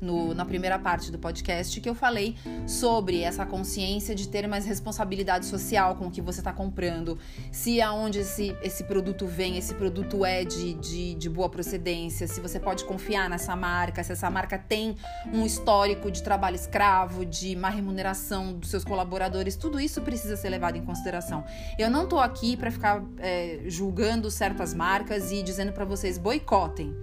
no, 0.05 0.33
na 0.33 0.45
primeira 0.45 0.77
parte 0.77 1.11
do 1.11 1.17
podcast 1.17 1.81
que 1.81 1.89
eu 1.89 1.95
falei 1.95 2.35
sobre 2.67 3.21
essa 3.21 3.45
consciência 3.45 4.13
de 4.13 4.27
ter 4.27 4.47
mais 4.47 4.65
responsabilidade 4.65 5.45
social 5.45 5.95
com 5.95 6.07
o 6.07 6.11
que 6.11 6.21
você 6.21 6.39
está 6.39 6.53
comprando, 6.53 7.17
se 7.51 7.81
aonde 7.81 8.19
esse, 8.19 8.55
esse 8.61 8.83
produto 8.83 9.25
vem, 9.25 9.57
esse 9.57 9.73
produto 9.73 10.23
é 10.23 10.45
de, 10.45 10.75
de, 10.75 11.15
de 11.15 11.29
boa 11.29 11.49
procedência, 11.49 12.27
se 12.27 12.39
você 12.39 12.59
pode 12.59 12.85
confiar 12.85 13.29
nessa 13.29 13.55
marca, 13.55 14.03
se 14.03 14.11
essa 14.11 14.29
marca 14.29 14.57
tem 14.57 14.95
um 15.33 15.45
histórico 15.45 16.11
de 16.11 16.21
trabalho 16.21 16.55
escravo, 16.55 17.25
de 17.25 17.55
má 17.55 17.69
remuneração 17.69 18.53
dos 18.53 18.69
seus 18.69 18.83
colaboradores, 18.83 19.55
tudo 19.55 19.79
isso 19.79 20.01
precisa 20.01 20.37
ser 20.37 20.49
levado 20.49 20.77
em 20.77 20.85
consideração. 20.85 21.43
Eu 21.79 21.89
não 21.89 22.07
tô 22.07 22.19
aqui 22.19 22.55
para 22.55 22.69
ficar 22.69 23.03
é, 23.17 23.61
julgando 23.65 24.29
certas 24.29 24.73
marcas 24.73 25.31
e 25.31 25.41
dizendo 25.41 25.71
para 25.71 25.85
vocês 25.85 26.17
boicotem. 26.17 26.95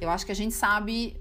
Eu 0.00 0.10
acho 0.10 0.24
que 0.26 0.32
a 0.32 0.34
gente 0.34 0.54
sabe 0.54 1.16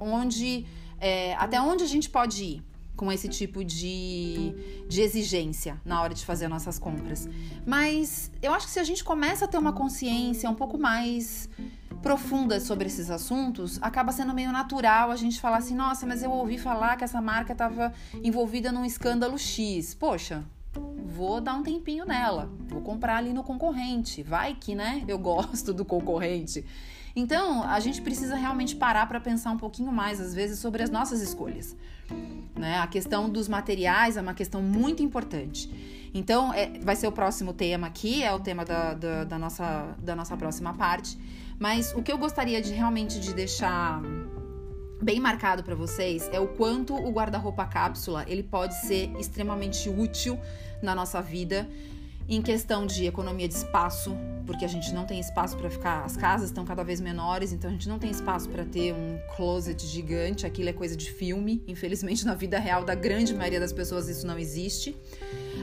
onde 0.00 0.66
é, 1.00 1.34
até 1.34 1.60
onde 1.60 1.84
a 1.84 1.86
gente 1.86 2.08
pode 2.10 2.42
ir 2.44 2.62
com 2.98 3.12
esse 3.12 3.28
tipo 3.28 3.64
de, 3.64 4.84
de 4.88 5.00
exigência 5.00 5.80
na 5.84 6.02
hora 6.02 6.12
de 6.12 6.24
fazer 6.24 6.48
nossas 6.48 6.80
compras. 6.80 7.28
Mas 7.64 8.30
eu 8.42 8.52
acho 8.52 8.66
que 8.66 8.72
se 8.72 8.80
a 8.80 8.84
gente 8.84 9.04
começa 9.04 9.44
a 9.44 9.48
ter 9.48 9.56
uma 9.56 9.72
consciência 9.72 10.50
um 10.50 10.54
pouco 10.54 10.76
mais 10.76 11.48
profunda 12.02 12.58
sobre 12.60 12.88
esses 12.88 13.08
assuntos, 13.08 13.78
acaba 13.80 14.10
sendo 14.10 14.34
meio 14.34 14.50
natural 14.50 15.12
a 15.12 15.16
gente 15.16 15.40
falar 15.40 15.58
assim: 15.58 15.76
nossa, 15.76 16.04
mas 16.06 16.24
eu 16.24 16.30
ouvi 16.32 16.58
falar 16.58 16.96
que 16.96 17.04
essa 17.04 17.20
marca 17.20 17.52
estava 17.52 17.92
envolvida 18.22 18.72
num 18.72 18.84
escândalo 18.84 19.38
X. 19.38 19.94
Poxa, 19.94 20.44
vou 21.06 21.40
dar 21.40 21.54
um 21.54 21.62
tempinho 21.62 22.04
nela, 22.04 22.50
vou 22.66 22.80
comprar 22.80 23.18
ali 23.18 23.32
no 23.32 23.44
concorrente. 23.44 24.24
Vai 24.24 24.56
que, 24.56 24.74
né? 24.74 25.04
Eu 25.06 25.18
gosto 25.18 25.72
do 25.72 25.84
concorrente. 25.84 26.64
Então, 27.18 27.64
a 27.64 27.80
gente 27.80 28.00
precisa 28.00 28.36
realmente 28.36 28.76
parar 28.76 29.04
para 29.08 29.18
pensar 29.18 29.50
um 29.50 29.56
pouquinho 29.56 29.90
mais, 29.90 30.20
às 30.20 30.32
vezes, 30.32 30.60
sobre 30.60 30.84
as 30.84 30.88
nossas 30.88 31.20
escolhas. 31.20 31.74
Né? 32.54 32.78
A 32.78 32.86
questão 32.86 33.28
dos 33.28 33.48
materiais 33.48 34.16
é 34.16 34.20
uma 34.20 34.34
questão 34.34 34.62
muito 34.62 35.02
importante. 35.02 35.68
Então, 36.14 36.54
é, 36.54 36.78
vai 36.78 36.94
ser 36.94 37.08
o 37.08 37.12
próximo 37.12 37.52
tema 37.52 37.88
aqui, 37.88 38.22
é 38.22 38.32
o 38.32 38.38
tema 38.38 38.64
da, 38.64 38.94
da, 38.94 39.24
da, 39.24 39.36
nossa, 39.36 39.96
da 39.98 40.14
nossa 40.14 40.36
próxima 40.36 40.72
parte. 40.74 41.18
Mas 41.58 41.92
o 41.92 42.04
que 42.04 42.12
eu 42.12 42.18
gostaria 42.18 42.62
de 42.62 42.72
realmente 42.72 43.18
de 43.18 43.34
deixar 43.34 44.00
bem 45.02 45.18
marcado 45.18 45.64
para 45.64 45.74
vocês 45.74 46.30
é 46.32 46.38
o 46.38 46.46
quanto 46.46 46.94
o 46.94 47.10
guarda-roupa 47.10 47.66
cápsula 47.66 48.24
ele 48.28 48.44
pode 48.44 48.80
ser 48.82 49.10
extremamente 49.18 49.88
útil 49.88 50.38
na 50.80 50.94
nossa 50.94 51.20
vida 51.20 51.68
em 52.28 52.42
questão 52.42 52.84
de 52.86 53.06
economia 53.06 53.48
de 53.48 53.54
espaço, 53.54 54.14
porque 54.44 54.64
a 54.64 54.68
gente 54.68 54.92
não 54.92 55.06
tem 55.06 55.18
espaço 55.18 55.56
para 55.56 55.70
ficar, 55.70 56.04
as 56.04 56.16
casas 56.16 56.50
estão 56.50 56.64
cada 56.64 56.84
vez 56.84 57.00
menores, 57.00 57.52
então 57.52 57.70
a 57.70 57.72
gente 57.72 57.88
não 57.88 57.98
tem 57.98 58.10
espaço 58.10 58.48
para 58.50 58.66
ter 58.66 58.92
um 58.92 59.18
closet 59.34 59.86
gigante, 59.86 60.44
aquilo 60.44 60.68
é 60.68 60.72
coisa 60.72 60.94
de 60.94 61.10
filme. 61.10 61.62
Infelizmente, 61.66 62.26
na 62.26 62.34
vida 62.34 62.58
real 62.58 62.84
da 62.84 62.94
grande 62.94 63.34
maioria 63.34 63.58
das 63.58 63.72
pessoas 63.72 64.08
isso 64.08 64.26
não 64.26 64.38
existe. 64.38 64.94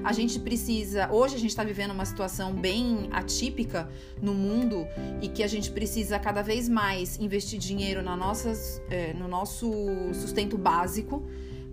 A 0.03 0.11
gente 0.11 0.39
precisa, 0.39 1.11
hoje 1.11 1.35
a 1.35 1.39
gente 1.39 1.51
está 1.51 1.63
vivendo 1.63 1.91
uma 1.91 2.05
situação 2.05 2.53
bem 2.53 3.09
atípica 3.11 3.87
no 4.21 4.33
mundo 4.33 4.87
e 5.21 5.27
que 5.27 5.43
a 5.43 5.47
gente 5.47 5.71
precisa 5.71 6.17
cada 6.17 6.41
vez 6.41 6.67
mais 6.67 7.19
investir 7.19 7.59
dinheiro 7.59 8.01
na 8.01 8.15
nossas, 8.15 8.81
é, 8.89 9.13
no 9.13 9.27
nosso 9.27 9.71
sustento 10.13 10.57
básico 10.57 11.23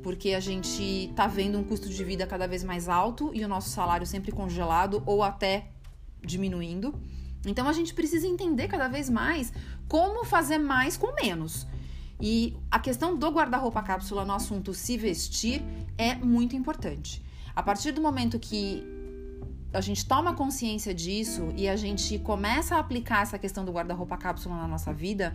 porque 0.03 0.35
a 0.35 0.41
gente 0.41 0.83
está 0.83 1.27
vendo 1.27 1.59
um 1.59 1.65
custo 1.65 1.89
de 1.89 2.05
vida 2.05 2.27
cada 2.27 2.47
vez 2.47 2.65
mais 2.65 2.89
alto 2.89 3.31
e 3.33 3.45
o 3.45 3.49
nosso 3.49 3.71
salário 3.71 4.07
sempre 4.07 4.33
congelado 4.33 5.03
ou 5.07 5.23
até 5.23 5.71
diminuindo. 6.21 6.95
Então 7.47 7.69
a 7.69 7.73
gente 7.73 7.95
precisa 7.95 8.27
entender 8.27 8.69
cada 8.69 8.89
vez 8.89 9.09
mais 9.09 9.53
como 9.89 10.25
fazer 10.25 10.59
mais 10.59 10.97
com 10.97 11.13
menos. 11.15 11.67
E 12.21 12.57
a 12.71 12.79
questão 12.79 13.17
do 13.17 13.29
guarda-roupa 13.29 13.83
cápsula 13.83 14.25
no 14.25 14.33
assunto 14.33 14.73
se 14.73 14.97
vestir 14.97 15.63
é 15.99 16.15
muito 16.15 16.55
importante. 16.55 17.23
A 17.55 17.63
partir 17.63 17.93
do 17.93 18.01
momento 18.01 18.39
que 18.39 18.85
a 19.73 19.81
gente 19.81 20.07
toma 20.07 20.35
consciência 20.35 20.95
disso 20.95 21.53
e 21.57 21.69
a 21.69 21.77
gente 21.77 22.19
começa 22.19 22.77
a 22.77 22.79
aplicar 22.79 23.23
essa 23.23 23.39
questão 23.39 23.65
do 23.65 23.73
guarda-roupa 23.73 24.17
cápsula 24.17 24.57
na 24.57 24.69
nossa 24.69 24.93
vida, 24.93 25.35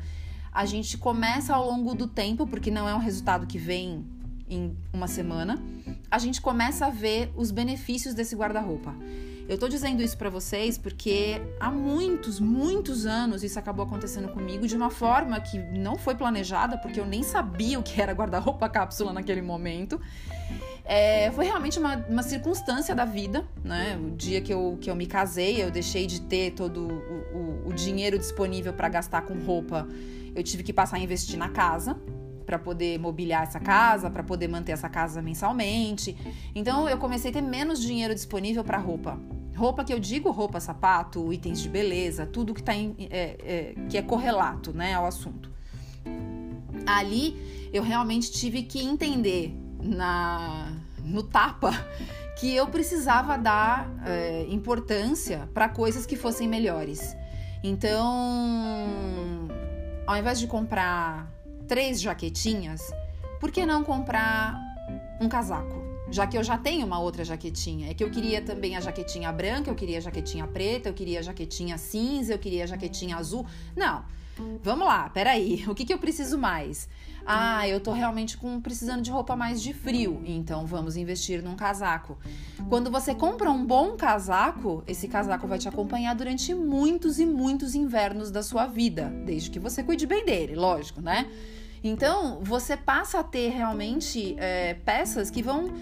a 0.52 0.66
gente 0.66 0.98
começa 0.98 1.54
ao 1.54 1.66
longo 1.68 1.94
do 1.94 2.08
tempo, 2.08 2.48
porque 2.48 2.72
não 2.72 2.88
é 2.88 2.96
um 2.96 3.00
resultado 3.00 3.46
que 3.46 3.58
vem 3.58 4.06
em 4.50 4.76
uma 4.94 5.08
semana, 5.08 5.62
a 6.10 6.18
gente 6.18 6.42
começa 6.42 6.86
a 6.86 6.90
ver 6.90 7.32
os 7.36 7.52
benefícios 7.52 8.14
desse 8.14 8.36
guarda-roupa. 8.36 8.96
Eu 9.48 9.58
tô 9.58 9.70
dizendo 9.70 10.02
isso 10.04 10.18
para 10.18 10.30
vocês 10.30 10.78
porque 10.78 11.42
há 11.58 11.72
muitos, 11.72 12.38
muitos 12.38 13.06
anos 13.06 13.44
isso 13.44 13.58
acabou 13.58 13.86
acontecendo 13.86 14.28
comigo 14.28 14.68
de 14.68 14.76
uma 14.76 14.90
forma 14.90 15.40
que 15.40 15.58
não 15.58 15.98
foi 15.98 16.16
planejada, 16.16 16.78
porque 16.78 17.00
eu 17.00 17.06
nem 17.06 17.24
sabia 17.24 17.80
o 17.80 17.84
que 17.84 18.02
era 18.02 18.12
guarda-roupa 18.12 18.68
cápsula 18.70 19.14
naquele 19.14 19.42
momento. 19.42 20.02
É, 20.84 21.32
foi 21.32 21.46
realmente 21.46 21.80
uma, 21.80 21.96
uma, 22.10 22.24
circunstância 22.24 22.96
da 22.96 23.04
vida, 23.04 23.46
né? 23.64 24.00
O 24.02 24.12
dia 24.12 24.42
que 24.42 24.54
eu, 24.54 24.78
que 24.80 24.90
eu 24.90 24.96
me 24.96 25.06
casei, 25.06 25.62
eu 25.62 25.70
deixei 25.70 26.08
de 26.08 26.22
ter 26.22 26.52
todo 26.52 26.88
o, 26.88 27.38
o, 27.38 27.68
o 27.68 27.74
dinheiro 27.74 28.18
disponível 28.18 28.74
para 28.74 28.88
gastar 28.88 29.22
com 29.24 29.34
roupa. 29.34 29.88
Eu 30.34 30.44
tive 30.44 30.64
que 30.64 30.72
passar 30.72 30.98
a 30.98 31.00
investir 31.00 31.38
na 31.38 31.50
casa, 31.50 31.98
para 32.48 32.58
poder 32.58 32.98
mobiliar 32.98 33.44
essa 33.44 33.60
casa, 33.60 34.10
para 34.10 34.24
poder 34.24 34.48
manter 34.48 34.72
essa 34.72 34.88
casa 34.88 35.22
mensalmente. 35.22 36.18
Então 36.56 36.88
eu 36.88 36.98
comecei 36.98 37.30
a 37.30 37.34
ter 37.34 37.42
menos 37.42 37.82
dinheiro 37.82 38.16
disponível 38.16 38.64
para 38.64 38.78
roupa. 38.78 39.20
Roupa 39.54 39.84
que 39.84 39.94
eu 39.94 40.00
digo 40.00 40.32
roupa, 40.32 40.62
sapato, 40.62 41.34
itens 41.34 41.60
de 41.60 41.68
beleza, 41.68 42.26
tudo 42.26 42.54
que, 42.54 42.64
tá 42.64 42.74
em, 42.74 42.96
é, 43.12 43.38
é, 43.44 43.76
que 43.90 43.98
é 43.98 44.02
correlato 44.02 44.72
né, 44.72 44.94
ao 44.94 45.06
assunto. 45.06 45.52
Ali 46.86 47.70
eu 47.74 47.84
realmente 47.84 48.32
tive 48.32 48.64
que 48.64 48.80
entender 48.80 49.54
na, 49.84 50.72
no 51.04 51.24
tapa 51.24 51.72
que 52.40 52.56
eu 52.56 52.68
precisava 52.68 53.38
dar 53.38 53.92
é, 54.06 54.46
importância 54.50 55.50
para 55.54 55.68
coisas 55.68 56.06
que 56.06 56.16
fossem 56.16 56.48
melhores. 56.48 57.14
Então, 57.62 59.50
ao 60.06 60.16
invés 60.16 60.40
de 60.40 60.48
comprar 60.48 61.37
três 61.68 62.02
jaquetinhas, 62.02 62.82
por 63.40 63.52
que 63.52 63.66
não 63.66 63.84
comprar 63.84 64.56
um 65.20 65.28
casaco? 65.28 65.87
Já 66.10 66.26
que 66.26 66.38
eu 66.38 66.44
já 66.44 66.58
tenho 66.58 66.86
uma 66.86 67.00
outra 67.00 67.24
jaquetinha. 67.24 67.90
É 67.90 67.94
que 67.94 68.04
eu 68.04 68.10
queria 68.10 68.42
também 68.42 68.76
a 68.76 68.80
jaquetinha 68.80 69.32
branca, 69.32 69.70
eu 69.70 69.76
queria 69.76 69.98
a 69.98 70.02
jaquetinha 70.02 70.48
preta, 70.48 70.90
eu 70.90 70.94
queria 70.94 71.20
a 71.20 71.22
jaquetinha 71.22 71.78
cinza, 71.78 72.34
eu 72.34 72.40
queria 72.40 72.64
a 72.64 72.68
jaquetinha 72.68 73.18
azul. 73.18 73.46
Não. 73.76 74.04
Vamos 74.64 74.88
lá, 74.88 75.10
peraí. 75.10 75.66
O 75.68 75.76
que, 75.76 75.86
que 75.86 75.94
eu 75.94 75.98
preciso 75.98 76.38
mais? 76.38 76.88
Ah, 77.26 77.68
eu 77.68 77.82
tô 77.82 77.92
realmente 77.92 78.38
com, 78.38 78.62
precisando 78.62 79.02
de 79.02 79.12
roupa 79.12 79.36
mais 79.36 79.62
de 79.62 79.74
frio, 79.74 80.22
então 80.26 80.66
vamos 80.66 80.96
investir 80.96 81.44
num 81.44 81.58
casaco. 81.58 82.18
Quando 82.70 82.90
você 82.90 83.14
compra 83.14 83.52
um 83.52 83.66
bom 83.66 83.98
casaco, 83.98 84.82
esse 84.88 85.10
casaco 85.10 85.46
vai 85.46 85.60
te 85.60 85.68
acompanhar 85.68 86.16
durante 86.16 86.56
muitos 86.56 87.20
e 87.20 87.26
muitos 87.26 87.76
invernos 87.76 88.32
da 88.32 88.42
sua 88.42 88.66
vida, 88.66 89.12
desde 89.26 89.50
que 89.50 89.60
você 89.60 89.84
cuide 89.84 90.06
bem 90.06 90.24
dele, 90.24 90.56
lógico, 90.56 91.02
né? 91.02 91.30
Então, 91.88 92.40
você 92.42 92.76
passa 92.76 93.20
a 93.20 93.24
ter 93.24 93.50
realmente 93.50 94.36
é, 94.38 94.74
peças 94.74 95.30
que 95.30 95.42
vão. 95.42 95.74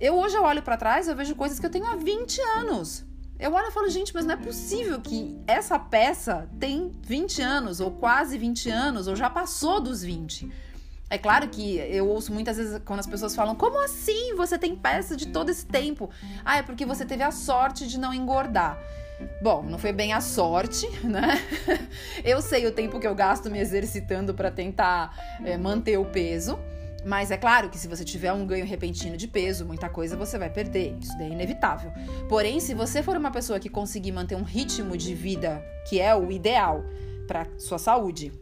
Eu 0.00 0.14
hoje 0.18 0.36
eu 0.36 0.42
olho 0.42 0.62
para 0.62 0.76
trás, 0.76 1.08
eu 1.08 1.16
vejo 1.16 1.34
coisas 1.34 1.58
que 1.58 1.66
eu 1.66 1.70
tenho 1.70 1.86
há 1.86 1.96
20 1.96 2.40
anos. 2.58 3.04
Eu 3.38 3.52
olho 3.52 3.68
e 3.68 3.70
falo, 3.70 3.88
gente, 3.88 4.14
mas 4.14 4.24
não 4.24 4.34
é 4.34 4.36
possível 4.36 5.00
que 5.00 5.38
essa 5.46 5.78
peça 5.78 6.48
tem 6.58 6.90
20 7.02 7.42
anos, 7.42 7.80
ou 7.80 7.90
quase 7.90 8.38
20 8.38 8.70
anos, 8.70 9.06
ou 9.08 9.14
já 9.14 9.28
passou 9.28 9.80
dos 9.80 10.02
20. 10.02 10.50
É 11.08 11.18
claro 11.18 11.48
que 11.48 11.76
eu 11.76 12.08
ouço 12.08 12.32
muitas 12.32 12.56
vezes 12.56 12.80
quando 12.84 13.00
as 13.00 13.06
pessoas 13.06 13.34
falam: 13.34 13.54
como 13.54 13.78
assim 13.84 14.34
você 14.34 14.58
tem 14.58 14.74
peça 14.74 15.14
de 15.14 15.28
todo 15.28 15.50
esse 15.50 15.64
tempo? 15.64 16.10
Ah, 16.44 16.58
é 16.58 16.62
porque 16.62 16.84
você 16.84 17.04
teve 17.04 17.22
a 17.22 17.30
sorte 17.30 17.86
de 17.86 17.98
não 17.98 18.12
engordar. 18.12 18.76
Bom, 19.40 19.62
não 19.62 19.78
foi 19.78 19.92
bem 19.92 20.12
a 20.12 20.20
sorte, 20.20 20.86
né? 21.04 21.40
Eu 22.24 22.42
sei 22.42 22.66
o 22.66 22.72
tempo 22.72 23.00
que 23.00 23.06
eu 23.06 23.14
gasto 23.14 23.50
me 23.50 23.58
exercitando 23.58 24.34
para 24.34 24.50
tentar 24.50 25.38
é, 25.44 25.56
manter 25.56 25.98
o 25.98 26.04
peso. 26.04 26.58
Mas 27.04 27.30
é 27.30 27.36
claro 27.36 27.70
que 27.70 27.78
se 27.78 27.86
você 27.86 28.04
tiver 28.04 28.32
um 28.32 28.44
ganho 28.44 28.66
repentino 28.66 29.16
de 29.16 29.28
peso, 29.28 29.64
muita 29.64 29.88
coisa 29.88 30.16
você 30.16 30.36
vai 30.36 30.50
perder. 30.50 30.96
Isso 31.00 31.16
daí 31.16 31.28
é 31.28 31.32
inevitável. 31.32 31.92
Porém, 32.28 32.58
se 32.58 32.74
você 32.74 33.00
for 33.00 33.16
uma 33.16 33.30
pessoa 33.30 33.60
que 33.60 33.68
conseguir 33.68 34.10
manter 34.10 34.34
um 34.34 34.42
ritmo 34.42 34.96
de 34.96 35.14
vida 35.14 35.64
que 35.88 36.00
é 36.00 36.14
o 36.16 36.32
ideal 36.32 36.84
para 37.28 37.46
sua 37.58 37.78
saúde, 37.78 38.32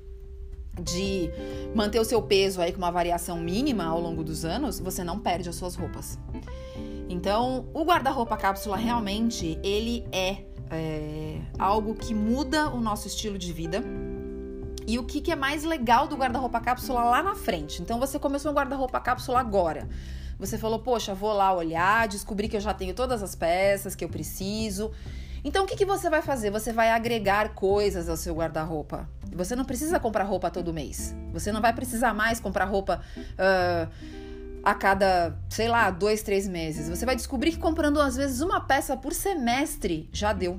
de 0.81 1.31
manter 1.75 2.01
o 2.01 2.05
seu 2.05 2.23
peso 2.23 2.61
aí 2.61 2.73
com 2.73 2.79
uma 2.79 2.91
variação 2.91 3.39
mínima 3.39 3.85
ao 3.85 4.01
longo 4.01 4.25
dos 4.25 4.47
anos, 4.47 4.81
você 4.81 5.05
não 5.05 5.19
perde 5.19 5.49
as 5.49 5.57
suas 5.57 5.75
roupas. 5.75 6.19
Então, 7.09 7.69
o 7.75 7.85
guarda-roupa 7.85 8.37
cápsula 8.37 8.77
realmente 8.77 9.59
ele 9.63 10.07
é 10.11 10.54
é, 10.75 11.41
algo 11.59 11.95
que 11.95 12.15
muda 12.15 12.69
o 12.71 12.81
nosso 12.81 13.07
estilo 13.07 13.39
de 13.39 13.53
vida. 13.53 13.83
E 14.87 14.99
o 14.99 15.05
que, 15.05 15.21
que 15.21 15.33
é 15.33 15.37
mais 15.37 15.65
legal 15.65 16.07
do 16.07 16.17
guarda-roupa 16.17 16.61
cápsula 16.61 17.05
lá 17.05 17.23
na 17.23 17.35
frente? 17.35 17.81
Então 17.81 17.99
você 17.99 18.19
começou 18.19 18.53
um 18.53 18.55
guarda-roupa 18.55 19.01
cápsula 19.01 19.41
agora. 19.41 19.89
Você 20.39 20.59
falou, 20.59 20.81
poxa, 20.81 21.15
vou 21.15 21.33
lá 21.33 21.53
olhar, 21.55 22.07
descobri 22.09 22.49
que 22.49 22.57
eu 22.57 22.61
já 22.61 22.75
tenho 22.75 22.93
todas 22.93 23.23
as 23.23 23.35
peças 23.35 23.95
que 23.95 24.05
eu 24.05 24.09
preciso. 24.09 24.91
Então 25.43 25.65
o 25.65 25.67
que, 25.67 25.77
que 25.77 25.87
você 25.87 26.11
vai 26.11 26.21
fazer? 26.21 26.51
Você 26.51 26.73
vai 26.73 26.91
agregar 26.91 27.55
coisas 27.55 28.09
ao 28.09 28.17
seu 28.17 28.35
guarda-roupa. 28.35 29.09
Você 29.33 29.57
não 29.57 29.65
precisa 29.65 29.99
comprar 29.99 30.25
roupa 30.25 30.51
todo 30.51 30.73
mês. 30.73 31.15
Você 31.33 31.51
não 31.51 31.61
vai 31.61 31.73
precisar 31.73 32.13
mais 32.13 32.41
comprar 32.41 32.65
roupa. 32.65 33.01
Uh, 33.17 34.24
a 34.65 34.75
cada, 34.75 35.37
sei 35.51 35.69
lá, 35.69 35.91
dois, 35.91 36.23
três 36.23 36.49
meses. 36.49 36.89
Você 36.89 37.05
vai 37.05 37.15
descobrir 37.15 37.53
que 37.53 37.59
comprando 37.59 38.01
às 38.01 38.17
vezes 38.17 38.41
uma 38.41 38.61
peça 38.61 38.97
por 38.97 39.13
semestre 39.13 40.09
já 40.13 40.33
deu. 40.33 40.59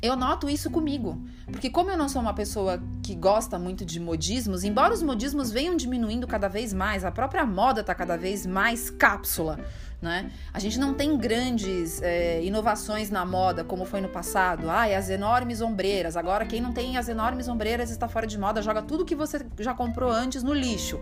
Eu 0.00 0.16
noto 0.16 0.50
isso 0.50 0.70
comigo, 0.70 1.18
porque 1.46 1.70
como 1.70 1.90
eu 1.90 1.96
não 1.96 2.10
sou 2.10 2.20
uma 2.20 2.34
pessoa 2.34 2.78
que 3.02 3.14
gosta 3.14 3.58
muito 3.58 3.86
de 3.86 3.98
modismos, 3.98 4.62
embora 4.62 4.92
os 4.92 5.02
modismos 5.02 5.50
venham 5.50 5.74
diminuindo 5.74 6.26
cada 6.26 6.46
vez 6.46 6.74
mais, 6.74 7.06
a 7.06 7.10
própria 7.10 7.46
moda 7.46 7.80
está 7.80 7.94
cada 7.94 8.14
vez 8.14 8.44
mais 8.44 8.90
cápsula, 8.90 9.58
né? 10.04 10.30
A 10.52 10.60
gente 10.60 10.78
não 10.78 10.94
tem 10.94 11.16
grandes 11.16 12.00
é, 12.02 12.44
inovações 12.44 13.10
na 13.10 13.24
moda 13.24 13.64
como 13.64 13.84
foi 13.86 14.00
no 14.00 14.08
passado. 14.08 14.70
Ah, 14.70 14.84
as 14.84 15.08
enormes 15.08 15.60
ombreiras. 15.60 16.16
Agora 16.16 16.44
quem 16.44 16.60
não 16.60 16.72
tem 16.72 16.96
as 16.96 17.08
enormes 17.08 17.48
ombreiras 17.48 17.90
está 17.90 18.06
fora 18.06 18.26
de 18.26 18.38
moda, 18.38 18.62
joga 18.62 18.82
tudo 18.82 19.04
que 19.04 19.14
você 19.14 19.44
já 19.58 19.74
comprou 19.74 20.12
antes 20.12 20.42
no 20.42 20.52
lixo. 20.52 21.00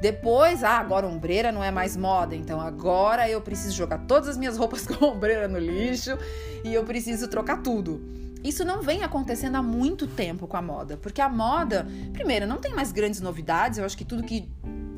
Depois, 0.00 0.62
ah, 0.62 0.78
agora 0.78 1.06
ombreira 1.06 1.50
não 1.50 1.62
é 1.62 1.70
mais 1.70 1.96
moda, 1.96 2.36
então 2.36 2.60
agora 2.60 3.28
eu 3.28 3.40
preciso 3.40 3.74
jogar 3.74 3.98
todas 4.06 4.28
as 4.28 4.38
minhas 4.38 4.56
roupas 4.56 4.86
com 4.88 5.04
ombreira 5.04 5.48
no 5.48 5.58
lixo 5.58 6.16
e 6.64 6.72
eu 6.72 6.84
preciso 6.84 7.28
trocar 7.28 7.62
tudo. 7.62 8.00
Isso 8.44 8.64
não 8.64 8.80
vem 8.80 9.02
acontecendo 9.02 9.56
há 9.56 9.62
muito 9.62 10.06
tempo 10.06 10.46
com 10.46 10.56
a 10.56 10.62
moda, 10.62 10.96
porque 10.98 11.20
a 11.20 11.28
moda, 11.28 11.84
primeiro, 12.12 12.46
não 12.46 12.58
tem 12.58 12.72
mais 12.72 12.92
grandes 12.92 13.20
novidades, 13.20 13.78
eu 13.78 13.84
acho 13.84 13.96
que 13.96 14.04
tudo 14.04 14.22
que 14.22 14.48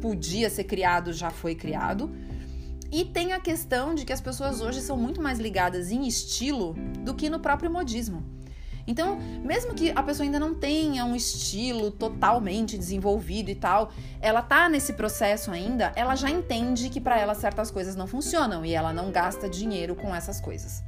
podia 0.02 0.50
ser 0.50 0.64
criado 0.64 1.12
já 1.12 1.30
foi 1.30 1.54
criado. 1.54 2.10
E 2.90 3.04
tem 3.04 3.32
a 3.32 3.40
questão 3.40 3.94
de 3.94 4.04
que 4.04 4.12
as 4.12 4.20
pessoas 4.20 4.60
hoje 4.60 4.80
são 4.80 4.96
muito 4.96 5.20
mais 5.20 5.38
ligadas 5.38 5.90
em 5.90 6.06
estilo 6.06 6.74
do 7.04 7.14
que 7.14 7.28
no 7.28 7.40
próprio 7.40 7.70
modismo. 7.70 8.24
Então, 8.88 9.18
mesmo 9.44 9.74
que 9.74 9.90
a 9.94 10.02
pessoa 10.02 10.24
ainda 10.24 10.40
não 10.40 10.54
tenha 10.54 11.04
um 11.04 11.14
estilo 11.14 11.90
totalmente 11.90 12.78
desenvolvido 12.78 13.50
e 13.50 13.54
tal, 13.54 13.92
ela 14.18 14.40
tá 14.40 14.66
nesse 14.66 14.94
processo 14.94 15.50
ainda, 15.50 15.92
ela 15.94 16.16
já 16.16 16.30
entende 16.30 16.88
que 16.88 16.98
para 16.98 17.18
ela 17.18 17.34
certas 17.34 17.70
coisas 17.70 17.94
não 17.94 18.06
funcionam 18.06 18.64
e 18.64 18.72
ela 18.72 18.90
não 18.90 19.10
gasta 19.10 19.46
dinheiro 19.46 19.94
com 19.94 20.14
essas 20.14 20.40
coisas. 20.40 20.82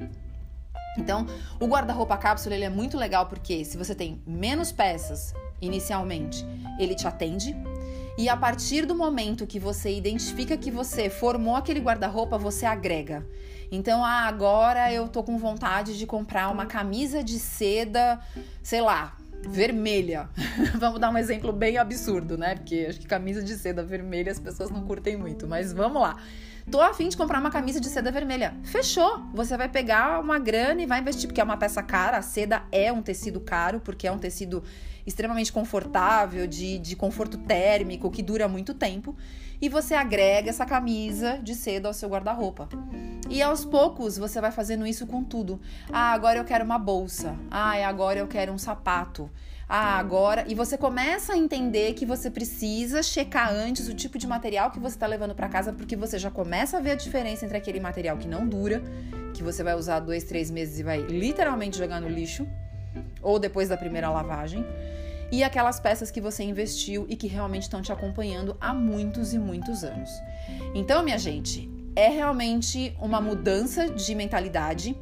Então, 0.97 1.27
o 1.61 1.67
guarda-roupa 1.67 2.17
cápsula 2.17 2.55
ele 2.55 2.65
é 2.65 2.71
muito 2.71 2.97
legal 2.97 3.27
porque 3.27 3.67
se 3.67 3.77
você 3.77 3.95
tem 3.95 4.23
menos 4.27 4.73
peças 4.73 5.35
inicialmente, 5.61 6.45
ele 6.79 6.95
te 6.95 7.07
atende. 7.07 7.55
E 8.19 8.29
a 8.29 8.37
partir 8.37 8.87
do 8.87 8.95
momento 8.95 9.47
que 9.47 9.59
você 9.59 9.93
identifica 9.93 10.57
que 10.57 10.71
você 10.71 11.09
formou 11.09 11.57
aquele 11.57 11.81
guarda-roupa, 11.81 12.37
você 12.37 12.67
agrega. 12.67 13.27
Então, 13.73 14.05
ah, 14.05 14.27
agora 14.27 14.93
eu 14.93 15.09
tô 15.09 15.23
com 15.23 15.39
vontade 15.39 15.97
de 15.97 16.07
comprar 16.07 16.51
uma 16.51 16.67
camisa 16.67 17.23
de 17.23 17.39
seda, 17.39 18.21
sei 18.63 18.81
lá, 18.81 19.17
vermelha. 19.49 20.29
vamos 20.79 21.01
dar 21.01 21.11
um 21.11 21.17
exemplo 21.17 21.53
bem 21.53 21.79
absurdo, 21.79 22.37
né? 22.37 22.57
Porque 22.57 22.87
acho 22.89 23.01
que 23.01 23.07
camisa 23.07 23.43
de 23.43 23.55
seda 23.55 23.83
vermelha 23.83 24.33
as 24.33 24.41
pessoas 24.41 24.71
não 24.71 24.83
curtem 24.83 25.17
muito, 25.17 25.47
mas 25.47 25.73
vamos 25.73 26.03
lá. 26.03 26.17
Tô 26.71 26.81
afim 26.81 27.09
de 27.09 27.17
comprar 27.17 27.41
uma 27.41 27.51
camisa 27.51 27.81
de 27.81 27.89
seda 27.89 28.13
vermelha. 28.13 28.55
Fechou! 28.65 29.23
Você 29.35 29.57
vai 29.57 29.69
pegar 29.69 30.21
uma 30.21 30.39
grana 30.39 30.83
e 30.83 30.87
vai 30.87 31.01
investir, 31.01 31.27
porque 31.27 31.41
é 31.41 31.45
uma 31.45 31.57
peça 31.57 31.83
cara. 31.83 32.19
A 32.19 32.23
seda 32.23 32.63
é 32.71 32.93
um 32.93 33.03
tecido 33.03 33.41
caro, 33.41 33.81
porque 33.81 34.07
é 34.07 34.13
um 34.13 34.19
tecido 34.19 34.63
extremamente 35.11 35.53
confortável, 35.53 36.47
de, 36.47 36.79
de 36.79 36.97
conforto 36.97 37.37
térmico, 37.37 38.11
que 38.11 38.23
dura 38.23 38.49
muito 38.49 38.73
tempo. 38.73 39.15
E 39.61 39.69
você 39.69 39.95
agrega 39.95 40.49
essa 40.49 40.65
camisa 40.65 41.39
de 41.43 41.55
seda 41.55 41.89
ao 41.89 41.95
seu 41.95 42.09
guarda-roupa. 42.09 42.69
E 43.29 43.43
aos 43.43 43.65
poucos 43.65 44.17
você 44.17 44.41
vai 44.41 44.51
fazendo 44.51 44.87
isso 44.87 45.07
com 45.07 45.23
tudo. 45.23 45.61
Ah, 45.93 46.13
agora 46.13 46.39
eu 46.39 46.45
quero 46.45 46.65
uma 46.65 46.79
bolsa. 46.79 47.37
Ah, 47.51 47.73
agora 47.87 48.19
eu 48.19 48.27
quero 48.27 48.53
um 48.53 48.59
sapato. 48.59 49.31
Ah, 49.69 49.99
agora. 49.99 50.45
E 50.49 50.55
você 50.55 50.77
começa 50.77 51.35
a 51.35 51.37
entender 51.37 51.93
que 51.93 52.05
você 52.05 52.29
precisa 52.29 53.03
checar 53.03 53.53
antes 53.53 53.87
o 53.87 53.95
tipo 53.95 54.19
de 54.19 54.27
material 54.27 54.71
que 54.71 54.81
você 54.81 54.97
está 54.97 55.07
levando 55.07 55.33
para 55.35 55.49
casa, 55.49 55.73
porque 55.73 55.95
você 55.95 56.19
já 56.19 56.29
começa 56.29 56.79
a 56.79 56.81
ver 56.81 56.93
a 56.93 56.95
diferença 56.97 57.45
entre 57.45 57.57
aquele 57.57 57.79
material 57.79 58.17
que 58.17 58.27
não 58.27 58.49
dura, 58.49 58.83
que 59.33 59.45
você 59.45 59.63
vai 59.63 59.77
usar 59.77 60.01
dois, 60.01 60.25
três 60.25 60.51
meses 60.51 60.81
e 60.81 60.83
vai 60.83 61.03
literalmente 61.03 61.79
jogar 61.79 62.01
no 62.01 62.09
lixo, 62.09 62.49
ou 63.23 63.39
depois 63.39 63.69
da 63.69 63.77
primeira 63.77 64.11
lavagem, 64.11 64.67
e 65.31 65.43
aquelas 65.45 65.79
peças 65.79 66.11
que 66.11 66.21
você 66.21 66.43
investiu 66.43 67.07
e 67.09 67.17
que 67.17 67.27
realmente 67.27 67.63
estão 67.63 67.81
te 67.81 67.93
acompanhando 67.93 68.57
há 68.61 68.75
muitos 68.75 69.33
e 69.33 69.39
muitos 69.39 69.85
anos. 69.85 70.11
Então, 70.75 71.03
minha 71.03 71.19
gente, 71.19 71.71
é 71.95 72.09
realmente 72.09 72.97
uma 73.01 73.21
mudança 73.21 73.89
de 73.89 74.15
mentalidade 74.15 74.97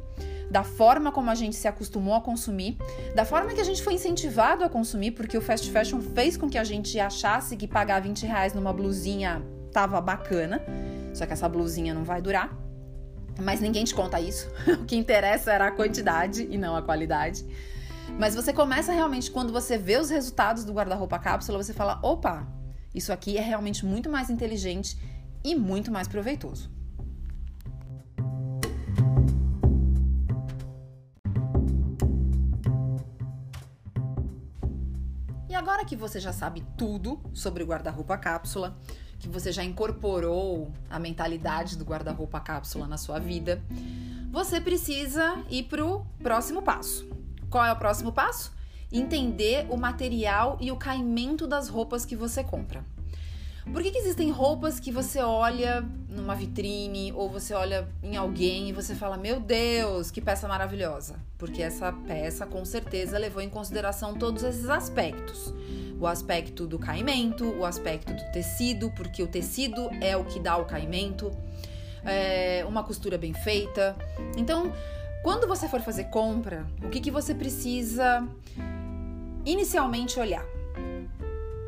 da 0.49 0.63
forma 0.63 1.11
como 1.11 1.29
a 1.29 1.35
gente 1.35 1.55
se 1.55 1.67
acostumou 1.67 2.15
a 2.15 2.21
consumir, 2.21 2.77
da 3.13 3.23
forma 3.23 3.53
que 3.53 3.61
a 3.61 3.63
gente 3.63 3.83
foi 3.83 3.93
incentivado 3.93 4.63
a 4.63 4.69
consumir, 4.69 5.11
porque 5.11 5.37
o 5.37 5.41
fast 5.41 5.69
fashion 5.71 6.01
fez 6.01 6.35
com 6.35 6.49
que 6.49 6.57
a 6.57 6.63
gente 6.63 6.99
achasse 6.99 7.55
que 7.55 7.67
pagar 7.67 8.01
20 8.01 8.25
reais 8.25 8.53
numa 8.53 8.73
blusinha 8.73 9.43
tava 9.71 10.01
bacana, 10.01 10.61
só 11.13 11.25
que 11.25 11.33
essa 11.33 11.47
blusinha 11.47 11.93
não 11.93 12.03
vai 12.03 12.21
durar. 12.21 12.57
Mas 13.39 13.61
ninguém 13.61 13.85
te 13.85 13.93
conta 13.93 14.19
isso. 14.19 14.51
o 14.67 14.85
que 14.85 14.95
interessa 14.95 15.53
era 15.53 15.67
a 15.67 15.71
quantidade 15.71 16.47
e 16.49 16.57
não 16.57 16.75
a 16.75 16.81
qualidade. 16.81 17.45
Mas 18.17 18.35
você 18.35 18.53
começa 18.53 18.91
realmente, 18.91 19.29
quando 19.29 19.51
você 19.51 19.77
vê 19.77 19.97
os 19.97 20.09
resultados 20.09 20.63
do 20.63 20.73
guarda-roupa 20.73 21.19
cápsula, 21.19 21.61
você 21.61 21.73
fala: 21.73 21.99
opa, 22.01 22.47
isso 22.93 23.13
aqui 23.13 23.37
é 23.37 23.41
realmente 23.41 23.85
muito 23.85 24.09
mais 24.09 24.29
inteligente 24.29 24.97
e 25.43 25.55
muito 25.55 25.91
mais 25.91 26.07
proveitoso. 26.07 26.79
agora 35.59 35.83
que 35.83 35.95
você 35.95 36.19
já 36.19 36.31
sabe 36.31 36.65
tudo 36.77 37.19
sobre 37.33 37.61
o 37.61 37.67
guarda-roupa 37.67 38.17
cápsula, 38.17 38.77
que 39.19 39.27
você 39.27 39.51
já 39.51 39.63
incorporou 39.63 40.71
a 40.89 40.97
mentalidade 40.97 41.77
do 41.77 41.83
guarda-roupa 41.83 42.39
cápsula 42.39 42.87
na 42.87 42.97
sua 42.97 43.19
vida, 43.19 43.61
você 44.31 44.61
precisa 44.61 45.43
ir 45.49 45.63
para 45.63 45.85
o 45.85 46.05
próximo 46.23 46.61
passo. 46.61 47.18
Qual 47.49 47.65
é 47.65 47.71
o 47.71 47.75
próximo 47.75 48.11
passo? 48.11 48.51
Entender 48.91 49.65
o 49.69 49.77
material 49.77 50.57
e 50.59 50.71
o 50.71 50.75
caimento 50.75 51.47
das 51.47 51.67
roupas 51.67 52.05
que 52.05 52.15
você 52.15 52.43
compra. 52.43 52.83
Por 53.71 53.83
que, 53.83 53.91
que, 53.91 53.97
existem 53.99 54.31
roupas 54.31 54.79
que 54.79 54.91
você 54.91 55.19
olha 55.19 55.85
numa 56.09 56.33
vitrine 56.33 57.13
ou 57.13 57.29
você 57.29 57.53
olha 57.53 57.87
em 58.01 58.15
alguém 58.15 58.69
e 58.69 58.73
você 58.73 58.95
fala: 58.95 59.15
Meu 59.15 59.39
Deus, 59.39 60.09
que 60.09 60.19
peça 60.19 60.47
maravilhosa? 60.47 61.15
Porque 61.37 61.61
essa 61.61 61.91
peça 61.91 62.47
com 62.47 62.65
certeza 62.65 63.17
levou 63.19 63.41
em 63.41 63.49
consideração 63.49 64.15
todos 64.15 64.43
esses 64.43 64.69
aspectos. 64.69 65.53
O 65.99 66.07
aspecto 66.07 66.65
do 66.65 66.79
caimento, 66.79 67.45
o 67.45 67.65
aspecto 67.65 68.11
do 68.11 68.31
tecido, 68.31 68.89
porque 68.91 69.21
o 69.21 69.27
tecido 69.27 69.89
é 70.01 70.17
o 70.17 70.23
que 70.23 70.39
dá 70.39 70.57
o 70.57 70.65
caimento, 70.65 71.31
é, 72.03 72.65
uma 72.67 72.83
costura 72.83 73.17
bem 73.17 73.33
feita. 73.33 73.95
Então, 74.35 74.73
quando 75.23 75.47
você 75.47 75.67
for 75.67 75.81
fazer 75.81 76.05
compra, 76.05 76.65
o 76.83 76.89
que, 76.89 76.99
que 76.99 77.11
você 77.11 77.33
precisa 77.35 78.27
inicialmente 79.45 80.19
olhar? 80.19 80.45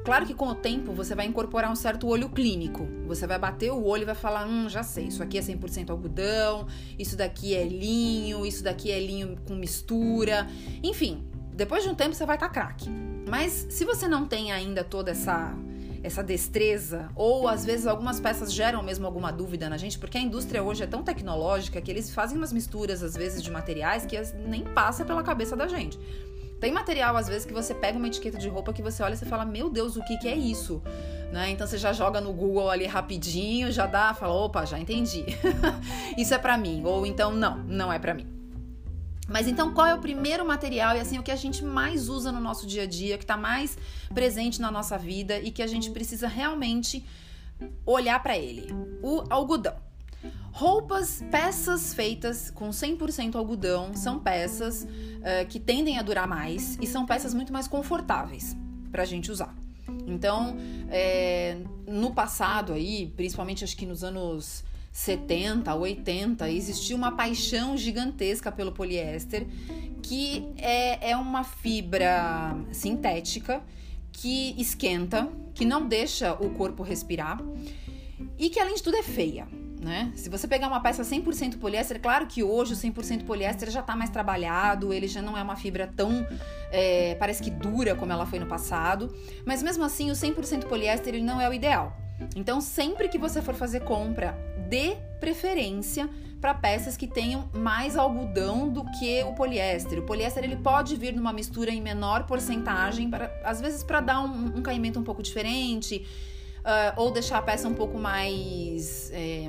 Claro 0.04 0.26
que 0.26 0.34
com 0.34 0.48
o 0.48 0.56
tempo 0.56 0.94
você 0.94 1.14
vai 1.14 1.28
incorporar 1.28 1.72
um 1.72 1.76
certo 1.76 2.08
olho 2.08 2.30
clínico. 2.30 2.88
Você 3.06 3.28
vai 3.28 3.38
bater 3.38 3.72
o 3.72 3.86
olho 3.86 4.02
e 4.02 4.06
vai 4.06 4.16
falar: 4.16 4.48
hum, 4.48 4.68
já 4.68 4.82
sei, 4.82 5.06
isso 5.06 5.22
aqui 5.22 5.38
é 5.38 5.42
100% 5.42 5.92
algodão, 5.92 6.66
isso 6.98 7.16
daqui 7.16 7.56
é 7.56 7.64
linho, 7.66 8.46
isso 8.46 8.64
daqui 8.64 8.92
é 8.92 9.00
linho 9.00 9.38
com 9.48 9.54
mistura. 9.54 10.48
Enfim, 10.82 11.24
depois 11.54 11.84
de 11.84 11.90
um 11.90 11.96
tempo 11.96 12.16
você 12.16 12.26
vai 12.26 12.36
estar 12.36 12.48
tá 12.48 12.54
craque. 12.54 12.90
Mas 13.30 13.68
se 13.70 13.86
você 13.86 14.08
não 14.08 14.26
tem 14.26 14.52
ainda 14.52 14.84
toda 14.84 15.12
essa 15.12 15.56
essa 16.04 16.24
destreza, 16.24 17.10
ou 17.16 17.48
às 17.48 17.64
vezes 17.64 17.86
algumas 17.86 18.20
peças 18.20 18.52
geram 18.52 18.82
mesmo 18.82 19.06
alguma 19.06 19.32
dúvida 19.32 19.70
na 19.70 19.78
gente, 19.78 20.00
porque 20.00 20.18
a 20.18 20.22
indústria 20.22 20.64
hoje 20.64 20.84
é 20.84 20.88
tão 20.88 21.04
tecnológica 21.04 21.80
que 21.82 21.92
eles 21.92 22.14
fazem 22.14 22.38
umas 22.38 22.52
misturas 22.52 23.04
às 23.04 23.16
vezes 23.16 23.42
de 23.42 23.52
materiais 23.52 24.06
que 24.06 24.20
nem 24.48 24.64
passa 24.64 25.06
pela 25.06 25.24
cabeça 25.24 25.56
da 25.56 25.68
gente. 25.68 26.00
Tem 26.60 26.72
material, 26.72 27.18
às 27.18 27.28
vezes, 27.28 27.44
que 27.44 27.54
você 27.54 27.74
pega 27.74 27.98
uma 27.98 28.06
etiqueta 28.06 28.38
de 28.38 28.48
roupa 28.48 28.72
que 28.72 28.84
você 28.84 29.02
olha 29.02 29.16
e 29.16 29.18
você 29.18 29.26
fala, 29.26 29.44
meu 29.44 29.68
Deus, 29.68 29.96
o 29.98 30.04
que, 30.04 30.16
que 30.18 30.28
é 30.28 30.36
isso? 30.36 30.80
Né? 31.32 31.50
Então 31.50 31.66
você 31.66 31.76
já 31.76 31.92
joga 31.92 32.22
no 32.22 32.32
Google 32.32 32.70
ali 32.70 32.86
rapidinho, 32.86 33.72
já 33.72 33.88
dá, 33.88 34.14
fala, 34.14 34.34
opa, 34.34 34.64
já 34.64 34.78
entendi. 34.78 35.26
isso 36.16 36.36
é 36.36 36.38
para 36.38 36.56
mim. 36.60 36.84
Ou 36.86 37.04
então, 37.04 37.34
não, 37.34 37.58
não 37.64 37.92
é 37.92 37.98
para 37.98 38.14
mim. 38.14 38.41
Mas 39.32 39.48
então, 39.48 39.74
qual 39.74 39.88
é 39.88 39.96
o 39.96 40.00
primeiro 40.00 40.46
material 40.46 40.96
e 40.96 41.00
assim 41.00 41.18
o 41.18 41.24
que 41.24 41.32
a 41.32 41.36
gente 41.36 41.64
mais 41.64 42.10
usa 42.10 42.32
no 42.32 42.40
nosso 42.40 42.68
dia 42.68 42.84
a 42.84 42.86
dia, 42.86 43.18
que 43.18 43.24
está 43.24 43.38
mais 43.38 43.78
presente 44.14 44.60
na 44.60 44.70
nossa 44.70 44.98
vida 44.98 45.40
e 45.40 45.52
que 45.52 45.64
a 45.64 45.68
gente 45.68 45.90
precisa 45.90 46.28
realmente 46.28 47.06
olhar 47.86 48.22
para 48.22 48.38
ele? 48.38 48.74
O 49.02 49.24
algodão. 49.30 49.76
Roupas, 50.52 51.24
peças 51.32 51.94
feitas 51.94 52.52
com 52.52 52.70
100% 52.70 53.36
algodão 53.36 53.96
são 53.96 54.20
peças 54.20 54.84
uh, 54.84 55.48
que 55.48 55.60
tendem 55.60 55.98
a 55.98 56.02
durar 56.02 56.28
mais 56.28 56.78
e 56.82 56.86
são 56.86 57.06
peças 57.06 57.34
muito 57.34 57.54
mais 57.54 57.68
confortáveis 57.68 58.56
para 58.92 59.04
a 59.04 59.06
gente 59.06 59.32
usar. 59.32 59.56
Então, 60.06 60.58
é, 60.90 61.58
no 61.88 62.14
passado 62.14 62.74
aí, 62.74 63.12
principalmente 63.16 63.64
acho 63.64 63.78
que 63.78 63.86
nos 63.86 64.04
anos 64.04 64.64
70, 64.92 65.74
80, 65.74 66.50
existia 66.50 66.96
uma 66.96 67.12
paixão 67.14 67.78
gigantesca 67.78 68.52
pelo 68.52 68.72
poliéster, 68.72 69.48
que 70.02 70.48
é, 70.58 71.12
é 71.12 71.18
uma 71.18 71.44
fibra 71.44 72.56
sintética 72.72 73.62
que 74.12 74.54
esquenta, 74.60 75.30
que 75.54 75.66
não 75.66 75.88
deixa 75.88 76.34
o 76.34 76.50
corpo 76.52 76.84
respirar 76.84 77.40
e 78.38 78.50
que 78.50 78.60
além 78.60 78.76
de 78.76 78.84
tudo 78.84 78.98
é 78.98 79.04
feia 79.04 79.48
né? 79.82 80.12
Se 80.16 80.30
você 80.30 80.48
pegar 80.48 80.68
uma 80.68 80.80
peça 80.80 81.02
100% 81.02 81.58
poliéster, 81.58 81.98
é 81.98 82.00
claro 82.00 82.28
que 82.28 82.44
hoje 82.44 82.74
o 82.74 82.78
100% 82.78 83.26
poliéster 83.26 83.70
já 83.72 83.80
está 83.80 83.96
mais 83.96 84.12
trabalhado, 84.12 84.94
ele 84.94 85.08
já 85.08 85.24
não 85.24 85.36
é 85.36 85.42
uma 85.42 85.56
fibra 85.56 85.88
tão, 85.88 86.26
é, 86.72 87.16
parece 87.16 87.42
que 87.42 87.50
dura 87.50 87.96
como 87.96 88.12
ela 88.14 88.26
foi 88.26 88.38
no 88.38 88.46
passado, 88.46 89.14
mas 89.44 89.64
mesmo 89.64 89.84
assim 89.84 90.12
o 90.12 90.14
100% 90.14 90.66
poliéster 90.66 91.16
ele 91.16 91.24
não 91.24 91.42
é 91.42 91.50
o 91.50 91.54
ideal. 91.54 91.98
Então, 92.36 92.62
sempre 92.62 93.10
que 93.10 93.18
você 93.18 93.42
for 93.42 93.56
fazer 93.56 93.80
compra, 93.80 94.38
dê 94.72 94.96
preferência 95.20 96.10
para 96.40 96.56
peças 96.56 96.96
que 96.98 97.06
tenham 97.06 97.48
mais 97.54 97.98
algodão 97.98 98.70
do 98.70 98.84
que 98.98 99.22
o 99.24 99.34
poliéster. 99.34 100.00
O 100.00 100.04
poliéster 100.04 100.44
ele 100.44 100.56
pode 100.56 100.96
vir 100.96 101.14
numa 101.14 101.34
mistura 101.34 101.70
em 101.70 101.82
menor 101.82 102.26
porcentagem, 102.26 103.12
às 103.44 103.60
vezes 103.60 103.84
para 103.84 104.00
dar 104.00 104.22
um, 104.22 104.58
um 104.58 104.62
caimento 104.64 104.98
um 104.98 105.04
pouco 105.04 105.22
diferente, 105.22 106.08
uh, 106.60 107.00
ou 107.00 107.12
deixar 107.12 107.38
a 107.38 107.42
peça 107.42 107.68
um 107.68 107.76
pouco 107.76 108.00
mais. 108.00 109.12
É, 109.14 109.44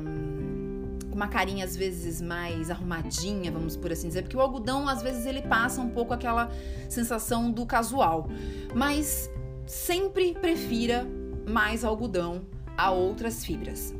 uma 1.10 1.28
carinha 1.28 1.66
às 1.66 1.76
vezes 1.76 2.22
mais 2.22 2.70
arrumadinha, 2.70 3.52
vamos 3.52 3.76
por 3.76 3.92
assim 3.92 4.08
dizer, 4.08 4.22
porque 4.22 4.36
o 4.36 4.40
algodão 4.40 4.88
às 4.88 5.02
vezes 5.02 5.26
ele 5.26 5.42
passa 5.42 5.80
um 5.80 5.90
pouco 5.90 6.14
aquela 6.14 6.50
sensação 6.88 7.52
do 7.52 7.66
casual, 7.66 8.28
mas 8.74 9.30
sempre 9.66 10.32
prefira 10.32 11.06
mais 11.46 11.84
algodão 11.84 12.46
a 12.78 12.90
outras 12.90 13.44
fibras. 13.44 13.94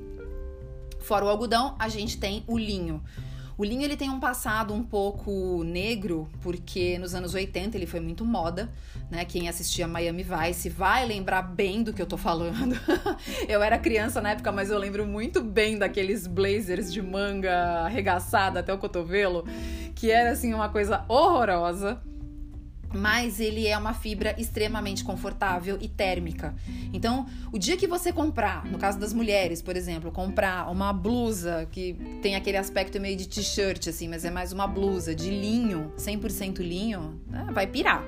Fora 1.03 1.25
o 1.25 1.29
algodão, 1.29 1.75
a 1.79 1.89
gente 1.89 2.19
tem 2.19 2.45
o 2.47 2.57
linho. 2.57 3.03
O 3.59 3.65
linho 3.65 3.83
ele 3.83 3.97
tem 3.97 4.09
um 4.09 4.19
passado 4.19 4.73
um 4.73 4.83
pouco 4.83 5.63
negro, 5.63 6.29
porque 6.41 6.99
nos 6.99 7.15
anos 7.15 7.35
80 7.35 7.77
ele 7.77 7.87
foi 7.87 8.01
muito 8.01 8.25
moda, 8.25 8.73
né? 9.11 9.25
Quem 9.25 9.49
assistia 9.49 9.87
Miami 9.87 10.25
Vice 10.25 10.69
vai 10.71 11.07
lembrar 11.07 11.43
bem 11.43 11.83
do 11.83 11.93
que 11.93 12.01
eu 12.01 12.07
tô 12.07 12.17
falando. 12.17 12.75
eu 13.47 13.63
era 13.63 13.79
criança 13.79 14.21
na 14.21 14.31
época, 14.31 14.51
mas 14.51 14.71
eu 14.71 14.79
lembro 14.79 15.07
muito 15.07 15.43
bem 15.43 15.79
daqueles 15.79 16.27
blazers 16.27 16.93
de 16.93 17.03
manga 17.03 17.85
arregaçada 17.85 18.61
até 18.61 18.73
o 18.73 18.79
cotovelo, 18.79 19.45
que 19.95 20.11
era 20.11 20.31
assim 20.31 20.55
uma 20.55 20.71
coisa 20.71 21.05
horrorosa 21.07 22.01
mas 22.95 23.41
ele 23.41 23.67
é 23.67 23.77
uma 23.77 23.95
fibra 23.95 24.35
extremamente 24.39 25.05
confortável 25.05 25.79
e 25.81 25.89
térmica. 25.89 26.55
Então, 26.93 27.27
o 27.53 27.59
dia 27.59 27.77
que 27.77 27.87
você 27.87 28.13
comprar, 28.13 28.65
no 28.67 28.79
caso 28.79 28.99
das 28.99 29.13
mulheres, 29.13 29.63
por 29.63 29.77
exemplo, 29.77 30.11
comprar 30.11 30.71
uma 30.71 30.93
blusa 30.93 31.69
que 31.71 31.95
tem 32.23 32.35
aquele 32.35 32.57
aspecto 32.57 33.01
meio 33.01 33.17
de 33.17 33.29
t-shirt, 33.29 33.89
assim, 33.89 34.09
mas 34.09 34.25
é 34.25 34.31
mais 34.31 34.53
uma 34.53 34.67
blusa 34.67 35.15
de 35.15 35.31
linho, 35.31 35.93
100% 35.97 36.59
linho, 36.59 37.21
né, 37.29 37.49
vai 37.53 37.67
pirar 37.67 38.05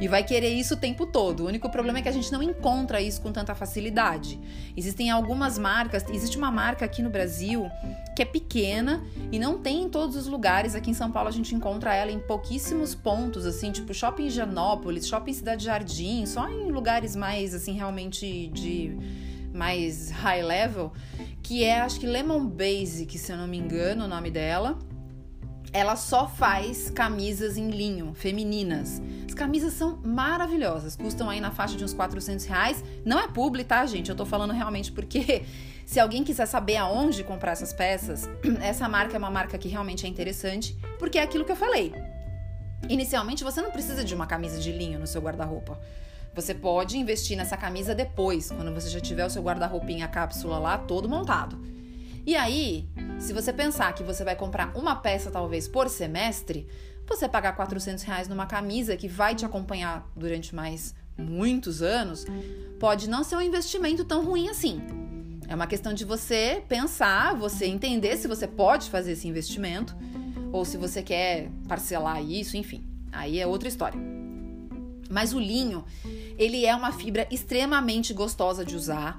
e 0.00 0.08
vai 0.08 0.22
querer 0.24 0.50
isso 0.50 0.74
o 0.74 0.76
tempo 0.76 1.06
todo. 1.06 1.44
O 1.44 1.46
único 1.46 1.70
problema 1.70 1.98
é 1.98 2.02
que 2.02 2.08
a 2.08 2.12
gente 2.12 2.30
não 2.32 2.42
encontra 2.42 3.00
isso 3.00 3.20
com 3.20 3.32
tanta 3.32 3.54
facilidade. 3.54 4.38
Existem 4.76 5.10
algumas 5.10 5.58
marcas, 5.58 6.04
existe 6.10 6.36
uma 6.36 6.50
marca 6.50 6.84
aqui 6.84 7.02
no 7.02 7.10
Brasil 7.10 7.70
que 8.14 8.22
é 8.22 8.24
pequena 8.24 9.02
e 9.32 9.38
não 9.38 9.58
tem 9.58 9.82
em 9.82 9.88
todos 9.88 10.16
os 10.16 10.26
lugares. 10.26 10.74
Aqui 10.74 10.90
em 10.90 10.94
São 10.94 11.10
Paulo 11.10 11.28
a 11.28 11.32
gente 11.32 11.54
encontra 11.54 11.94
ela 11.94 12.10
em 12.10 12.18
pouquíssimos 12.18 12.94
pontos, 12.94 13.46
assim, 13.46 13.72
tipo 13.72 13.94
Shopping 13.94 14.26
Higienópolis, 14.26 15.06
Shopping 15.06 15.32
Cidade 15.32 15.64
Jardim, 15.64 16.26
só 16.26 16.48
em 16.48 16.70
lugares 16.70 17.16
mais, 17.16 17.54
assim, 17.54 17.72
realmente 17.72 18.48
de 18.48 18.96
mais 19.52 20.10
high 20.10 20.42
level, 20.42 20.92
que 21.42 21.64
é, 21.64 21.80
acho 21.80 21.98
que 21.98 22.06
Lemon 22.06 22.46
Basic, 22.46 23.18
se 23.18 23.32
eu 23.32 23.36
não 23.36 23.48
me 23.48 23.58
engano, 23.58 24.04
o 24.04 24.08
nome 24.08 24.30
dela 24.30 24.78
ela 25.72 25.94
só 25.94 26.26
faz 26.26 26.90
camisas 26.90 27.56
em 27.56 27.70
linho, 27.70 28.12
femininas. 28.14 29.00
As 29.26 29.34
camisas 29.34 29.72
são 29.74 29.98
maravilhosas, 30.04 30.96
custam 30.96 31.30
aí 31.30 31.40
na 31.40 31.50
faixa 31.50 31.76
de 31.76 31.84
uns 31.84 31.94
400 31.94 32.44
reais. 32.46 32.84
Não 33.04 33.18
é 33.18 33.28
publi, 33.28 33.62
tá, 33.64 33.84
gente? 33.86 34.10
Eu 34.10 34.16
tô 34.16 34.26
falando 34.26 34.52
realmente 34.52 34.90
porque 34.90 35.44
se 35.86 36.00
alguém 36.00 36.24
quiser 36.24 36.46
saber 36.46 36.76
aonde 36.76 37.22
comprar 37.22 37.52
essas 37.52 37.72
peças, 37.72 38.28
essa 38.60 38.88
marca 38.88 39.16
é 39.16 39.18
uma 39.18 39.30
marca 39.30 39.56
que 39.58 39.68
realmente 39.68 40.06
é 40.06 40.08
interessante, 40.08 40.76
porque 40.98 41.18
é 41.18 41.22
aquilo 41.22 41.44
que 41.44 41.52
eu 41.52 41.56
falei. 41.56 41.94
Inicialmente, 42.88 43.44
você 43.44 43.60
não 43.60 43.70
precisa 43.70 44.02
de 44.02 44.14
uma 44.14 44.26
camisa 44.26 44.58
de 44.58 44.72
linho 44.72 44.98
no 44.98 45.06
seu 45.06 45.20
guarda-roupa. 45.20 45.78
Você 46.34 46.54
pode 46.54 46.96
investir 46.96 47.36
nessa 47.36 47.56
camisa 47.56 47.94
depois, 47.94 48.50
quando 48.50 48.72
você 48.72 48.88
já 48.88 49.00
tiver 49.00 49.26
o 49.26 49.30
seu 49.30 49.42
guarda-roupinha 49.42 50.08
cápsula 50.08 50.58
lá 50.58 50.78
todo 50.78 51.08
montado. 51.08 51.79
E 52.30 52.36
aí, 52.36 52.88
se 53.18 53.32
você 53.32 53.52
pensar 53.52 53.92
que 53.92 54.04
você 54.04 54.22
vai 54.22 54.36
comprar 54.36 54.70
uma 54.76 54.94
peça 54.94 55.32
talvez 55.32 55.66
por 55.66 55.88
semestre, 55.88 56.64
você 57.04 57.28
pagar 57.28 57.56
400 57.56 58.04
reais 58.04 58.28
numa 58.28 58.46
camisa 58.46 58.96
que 58.96 59.08
vai 59.08 59.34
te 59.34 59.44
acompanhar 59.44 60.08
durante 60.14 60.54
mais 60.54 60.94
muitos 61.18 61.82
anos, 61.82 62.24
pode 62.78 63.10
não 63.10 63.24
ser 63.24 63.34
um 63.34 63.40
investimento 63.40 64.04
tão 64.04 64.24
ruim 64.24 64.48
assim. 64.48 64.80
É 65.48 65.56
uma 65.56 65.66
questão 65.66 65.92
de 65.92 66.04
você 66.04 66.62
pensar, 66.68 67.34
você 67.34 67.66
entender 67.66 68.16
se 68.16 68.28
você 68.28 68.46
pode 68.46 68.90
fazer 68.90 69.10
esse 69.10 69.26
investimento 69.26 69.96
ou 70.52 70.64
se 70.64 70.76
você 70.76 71.02
quer 71.02 71.50
parcelar 71.66 72.22
isso, 72.22 72.56
enfim. 72.56 72.84
Aí 73.10 73.40
é 73.40 73.46
outra 73.48 73.66
história. 73.66 74.00
Mas 75.10 75.34
o 75.34 75.40
linho, 75.40 75.84
ele 76.38 76.64
é 76.64 76.76
uma 76.76 76.92
fibra 76.92 77.26
extremamente 77.28 78.14
gostosa 78.14 78.64
de 78.64 78.76
usar 78.76 79.18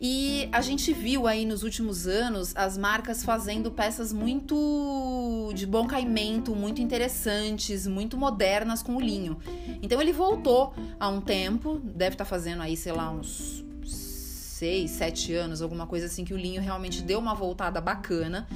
e 0.00 0.48
a 0.50 0.62
gente 0.62 0.94
viu 0.94 1.26
aí 1.26 1.44
nos 1.44 1.62
últimos 1.62 2.06
anos 2.06 2.56
as 2.56 2.78
marcas 2.78 3.22
fazendo 3.22 3.70
peças 3.70 4.14
muito 4.14 5.52
de 5.54 5.66
bom 5.66 5.86
caimento, 5.86 6.56
muito 6.56 6.80
interessantes, 6.80 7.86
muito 7.86 8.16
modernas 8.16 8.82
com 8.82 8.96
o 8.96 9.00
linho. 9.00 9.36
Então 9.82 10.00
ele 10.00 10.12
voltou 10.12 10.72
há 10.98 11.08
um 11.08 11.20
tempo, 11.20 11.78
deve 11.84 12.14
estar 12.14 12.24
tá 12.24 12.30
fazendo 12.30 12.62
aí, 12.62 12.78
sei 12.78 12.92
lá, 12.92 13.10
uns 13.10 13.62
seis, 13.84 14.92
sete 14.92 15.34
anos, 15.34 15.60
alguma 15.60 15.86
coisa 15.86 16.06
assim, 16.06 16.24
que 16.24 16.32
o 16.32 16.36
linho 16.36 16.62
realmente 16.62 17.02
deu 17.02 17.18
uma 17.18 17.34
voltada 17.34 17.78
bacana. 17.78 18.48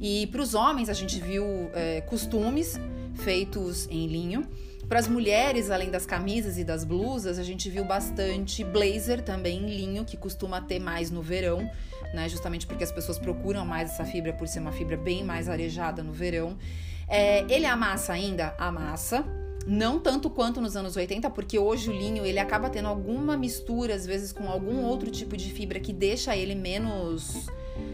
E 0.00 0.28
para 0.28 0.42
os 0.42 0.54
homens 0.54 0.88
a 0.88 0.92
gente 0.92 1.18
viu 1.18 1.44
é, 1.72 2.02
costumes 2.02 2.78
feitos 3.14 3.88
em 3.90 4.06
linho. 4.06 4.46
Para 4.88 4.98
as 4.98 5.08
mulheres, 5.08 5.70
além 5.70 5.90
das 5.90 6.04
camisas 6.04 6.58
e 6.58 6.64
das 6.64 6.84
blusas, 6.84 7.38
a 7.38 7.42
gente 7.42 7.70
viu 7.70 7.84
bastante 7.84 8.62
blazer 8.62 9.22
também 9.22 9.62
em 9.62 9.74
linho, 9.74 10.04
que 10.04 10.16
costuma 10.16 10.60
ter 10.60 10.78
mais 10.78 11.10
no 11.10 11.22
verão, 11.22 11.68
né? 12.12 12.28
Justamente 12.28 12.66
porque 12.66 12.84
as 12.84 12.92
pessoas 12.92 13.18
procuram 13.18 13.64
mais 13.64 13.90
essa 13.90 14.04
fibra 14.04 14.32
por 14.32 14.46
ser 14.46 14.60
uma 14.60 14.72
fibra 14.72 14.96
bem 14.96 15.24
mais 15.24 15.48
arejada 15.48 16.02
no 16.02 16.12
verão. 16.12 16.56
É, 17.08 17.40
ele 17.52 17.66
amassa 17.66 18.12
ainda? 18.12 18.54
Amassa. 18.58 19.24
Não 19.66 19.98
tanto 19.98 20.28
quanto 20.28 20.60
nos 20.60 20.76
anos 20.76 20.94
80, 20.94 21.30
porque 21.30 21.58
hoje 21.58 21.88
o 21.88 21.92
linho 21.92 22.26
ele 22.26 22.38
acaba 22.38 22.68
tendo 22.68 22.86
alguma 22.86 23.34
mistura, 23.34 23.94
às 23.94 24.04
vezes, 24.04 24.30
com 24.30 24.48
algum 24.48 24.82
outro 24.82 25.10
tipo 25.10 25.36
de 25.36 25.50
fibra 25.50 25.80
que 25.80 25.92
deixa 25.92 26.36
ele 26.36 26.54
menos 26.54 27.46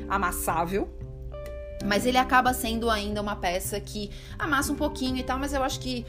amassável, 0.08 0.88
mas 1.84 2.04
ele 2.04 2.18
acaba 2.18 2.52
sendo 2.52 2.90
ainda 2.90 3.22
uma 3.22 3.36
peça 3.36 3.80
que 3.80 4.10
amassa 4.36 4.72
um 4.72 4.76
pouquinho 4.76 5.16
e 5.16 5.22
tal, 5.22 5.38
mas 5.38 5.54
eu 5.54 5.62
acho 5.62 5.78
que 5.78 6.04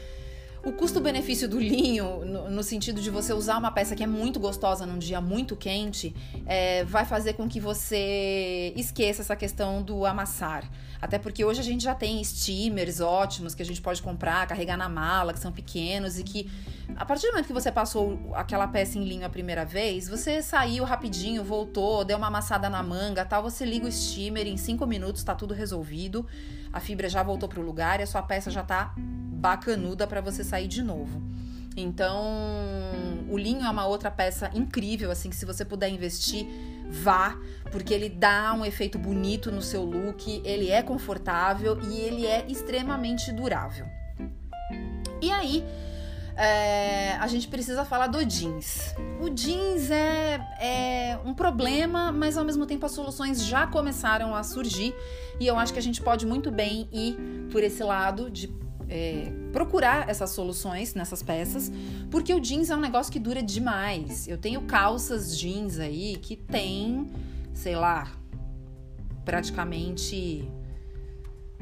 o 0.64 0.72
custo-benefício 0.72 1.48
do 1.48 1.58
linho, 1.58 2.24
no, 2.24 2.50
no, 2.50 2.62
sentido 2.62 3.00
de 3.00 3.10
você 3.10 3.32
usar 3.32 3.58
uma 3.58 3.72
peça 3.72 3.96
que 3.96 4.02
é 4.02 4.06
muito 4.06 4.38
gostosa 4.38 4.86
num 4.86 4.98
dia 4.98 5.20
muito 5.20 5.56
quente, 5.56 6.14
é, 6.46 6.84
vai 6.84 7.04
fazer 7.04 7.32
com 7.32 7.48
que 7.48 7.58
você 7.58 8.72
esqueça 8.76 9.22
essa 9.22 9.34
questão 9.34 9.82
do 9.82 10.06
amassar. 10.06 10.70
Até 11.00 11.18
porque 11.18 11.44
hoje 11.44 11.58
a 11.58 11.64
gente 11.64 11.82
já 11.82 11.96
tem 11.96 12.22
steamers 12.22 13.00
ótimos 13.00 13.56
que 13.56 13.62
a 13.62 13.64
gente 13.64 13.82
pode 13.82 14.00
comprar, 14.00 14.46
carregar 14.46 14.76
na 14.76 14.88
mala, 14.88 15.32
que 15.32 15.40
são 15.40 15.50
pequenos 15.50 16.16
e 16.16 16.22
que 16.22 16.48
a 16.94 17.04
partir 17.04 17.26
do 17.26 17.32
momento 17.32 17.46
que 17.46 17.52
você 17.52 17.72
passou 17.72 18.30
aquela 18.34 18.68
peça 18.68 18.98
em 18.98 19.04
linho 19.04 19.26
a 19.26 19.28
primeira 19.28 19.64
vez, 19.64 20.08
você 20.08 20.40
saiu 20.42 20.84
rapidinho, 20.84 21.42
voltou, 21.42 22.04
deu 22.04 22.16
uma 22.16 22.28
amassada 22.28 22.70
na 22.70 22.82
manga, 22.84 23.24
tal, 23.24 23.42
você 23.42 23.64
liga 23.64 23.88
o 23.88 23.90
steamer 23.90 24.46
em 24.46 24.56
5 24.56 24.86
minutos, 24.86 25.24
tá 25.24 25.34
tudo 25.34 25.54
resolvido. 25.54 26.24
A 26.72 26.80
fibra 26.80 27.08
já 27.08 27.22
voltou 27.22 27.48
pro 27.48 27.60
lugar 27.60 28.00
e 28.00 28.02
a 28.02 28.06
sua 28.06 28.22
peça 28.22 28.50
já 28.50 28.62
tá 28.62 28.94
bacanuda 28.96 30.06
para 30.06 30.20
você 30.20 30.42
sair 30.42 30.68
de 30.68 30.82
novo. 30.82 31.20
Então, 31.76 32.22
o 33.28 33.36
linho 33.36 33.64
é 33.64 33.70
uma 33.70 33.86
outra 33.86 34.10
peça 34.10 34.50
incrível, 34.54 35.10
assim, 35.10 35.30
que 35.30 35.36
se 35.36 35.46
você 35.46 35.64
puder 35.64 35.88
investir, 35.88 36.46
vá, 36.90 37.36
porque 37.70 37.94
ele 37.94 38.08
dá 38.08 38.52
um 38.52 38.64
efeito 38.64 38.98
bonito 38.98 39.50
no 39.50 39.62
seu 39.62 39.82
look, 39.84 40.42
ele 40.44 40.70
é 40.70 40.82
confortável 40.82 41.80
e 41.82 41.98
ele 41.98 42.26
é 42.26 42.44
extremamente 42.48 43.32
durável. 43.32 43.86
E 45.20 45.30
aí, 45.30 45.64
é, 46.36 47.16
a 47.16 47.26
gente 47.26 47.48
precisa 47.48 47.84
falar 47.84 48.06
do 48.06 48.24
jeans. 48.24 48.94
O 49.20 49.28
jeans 49.28 49.90
é, 49.90 50.34
é 50.60 51.18
um 51.24 51.34
problema, 51.34 52.10
mas 52.10 52.36
ao 52.36 52.44
mesmo 52.44 52.66
tempo 52.66 52.86
as 52.86 52.92
soluções 52.92 53.44
já 53.44 53.66
começaram 53.66 54.34
a 54.34 54.42
surgir 54.42 54.94
e 55.38 55.46
eu 55.46 55.58
acho 55.58 55.72
que 55.72 55.78
a 55.78 55.82
gente 55.82 56.00
pode 56.00 56.26
muito 56.26 56.50
bem 56.50 56.88
ir 56.92 57.16
por 57.50 57.62
esse 57.62 57.82
lado 57.82 58.30
de 58.30 58.52
é, 58.88 59.32
procurar 59.52 60.08
essas 60.08 60.30
soluções 60.30 60.94
nessas 60.94 61.22
peças, 61.22 61.72
porque 62.10 62.32
o 62.34 62.40
jeans 62.40 62.70
é 62.70 62.76
um 62.76 62.80
negócio 62.80 63.12
que 63.12 63.18
dura 63.18 63.42
demais. 63.42 64.28
Eu 64.28 64.36
tenho 64.36 64.62
calças 64.62 65.38
jeans 65.38 65.78
aí 65.78 66.16
que 66.16 66.36
tem, 66.36 67.10
sei 67.54 67.74
lá, 67.74 68.12
praticamente 69.24 70.48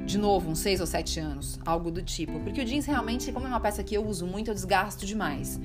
de 0.05 0.19
novo, 0.19 0.51
uns 0.51 0.59
6 0.61 0.81
ou 0.81 0.87
7 0.87 1.21
anos, 1.21 1.59
algo 1.65 1.91
do 1.91 2.03
tipo. 2.03 2.41
Porque 2.41 2.61
o 2.61 2.65
jeans 2.65 2.87
realmente, 2.87 3.31
como 3.33 3.47
é 3.47 3.49
uma 3.49 3.61
peça 3.61 3.83
que 3.83 3.95
eu 3.95 4.07
uso 4.07 4.27
muito, 4.27 4.49
eu 4.51 4.55
desgasto 4.55 5.07
demais. 5.07 5.61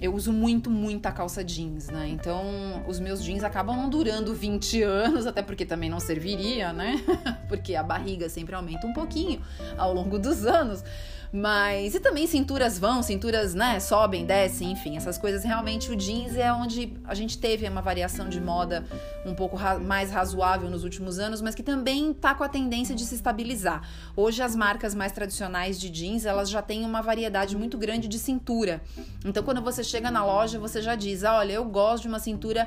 Eu 0.00 0.14
uso 0.14 0.32
muito, 0.32 0.70
muita 0.70 1.10
calça 1.10 1.42
jeans, 1.42 1.88
né? 1.88 2.08
Então, 2.08 2.84
os 2.86 3.00
meus 3.00 3.22
jeans 3.22 3.42
acabam 3.42 3.76
não 3.76 3.90
durando 3.90 4.32
20 4.32 4.82
anos, 4.82 5.26
até 5.26 5.42
porque 5.42 5.66
também 5.66 5.90
não 5.90 5.98
serviria, 5.98 6.72
né? 6.72 7.02
porque 7.48 7.74
a 7.74 7.82
barriga 7.82 8.28
sempre 8.28 8.54
aumenta 8.54 8.86
um 8.86 8.92
pouquinho 8.92 9.42
ao 9.76 9.92
longo 9.92 10.16
dos 10.16 10.46
anos. 10.46 10.84
Mas. 11.32 11.94
E 11.94 12.00
também 12.00 12.26
cinturas 12.26 12.78
vão, 12.78 13.02
cinturas, 13.02 13.54
né, 13.54 13.80
sobem, 13.80 14.24
descem, 14.24 14.72
enfim, 14.72 14.96
essas 14.96 15.18
coisas. 15.18 15.44
Realmente 15.44 15.90
o 15.90 15.96
jeans 15.96 16.36
é 16.36 16.52
onde 16.52 16.96
a 17.04 17.14
gente 17.14 17.38
teve 17.38 17.68
uma 17.68 17.82
variação 17.82 18.28
de 18.28 18.40
moda 18.40 18.84
um 19.26 19.34
pouco 19.34 19.56
ra 19.56 19.78
mais 19.78 20.10
razoável 20.10 20.70
nos 20.70 20.84
últimos 20.84 21.18
anos, 21.18 21.40
mas 21.40 21.54
que 21.54 21.62
também 21.62 22.12
tá 22.14 22.34
com 22.34 22.44
a 22.44 22.48
tendência 22.48 22.94
de 22.94 23.04
se 23.04 23.14
estabilizar. 23.14 23.82
Hoje 24.16 24.42
as 24.42 24.56
marcas 24.56 24.94
mais 24.94 25.12
tradicionais 25.12 25.78
de 25.78 25.90
jeans, 25.90 26.24
elas 26.24 26.48
já 26.48 26.62
têm 26.62 26.84
uma 26.84 27.02
variedade 27.02 27.56
muito 27.56 27.76
grande 27.76 28.08
de 28.08 28.18
cintura. 28.18 28.80
Então 29.24 29.42
quando 29.42 29.60
você 29.60 29.84
chega 29.84 30.10
na 30.10 30.24
loja, 30.24 30.58
você 30.58 30.80
já 30.80 30.94
diz: 30.94 31.24
ah, 31.24 31.38
"Olha, 31.38 31.52
eu 31.52 31.64
gosto 31.64 32.02
de 32.02 32.08
uma 32.08 32.18
cintura 32.18 32.66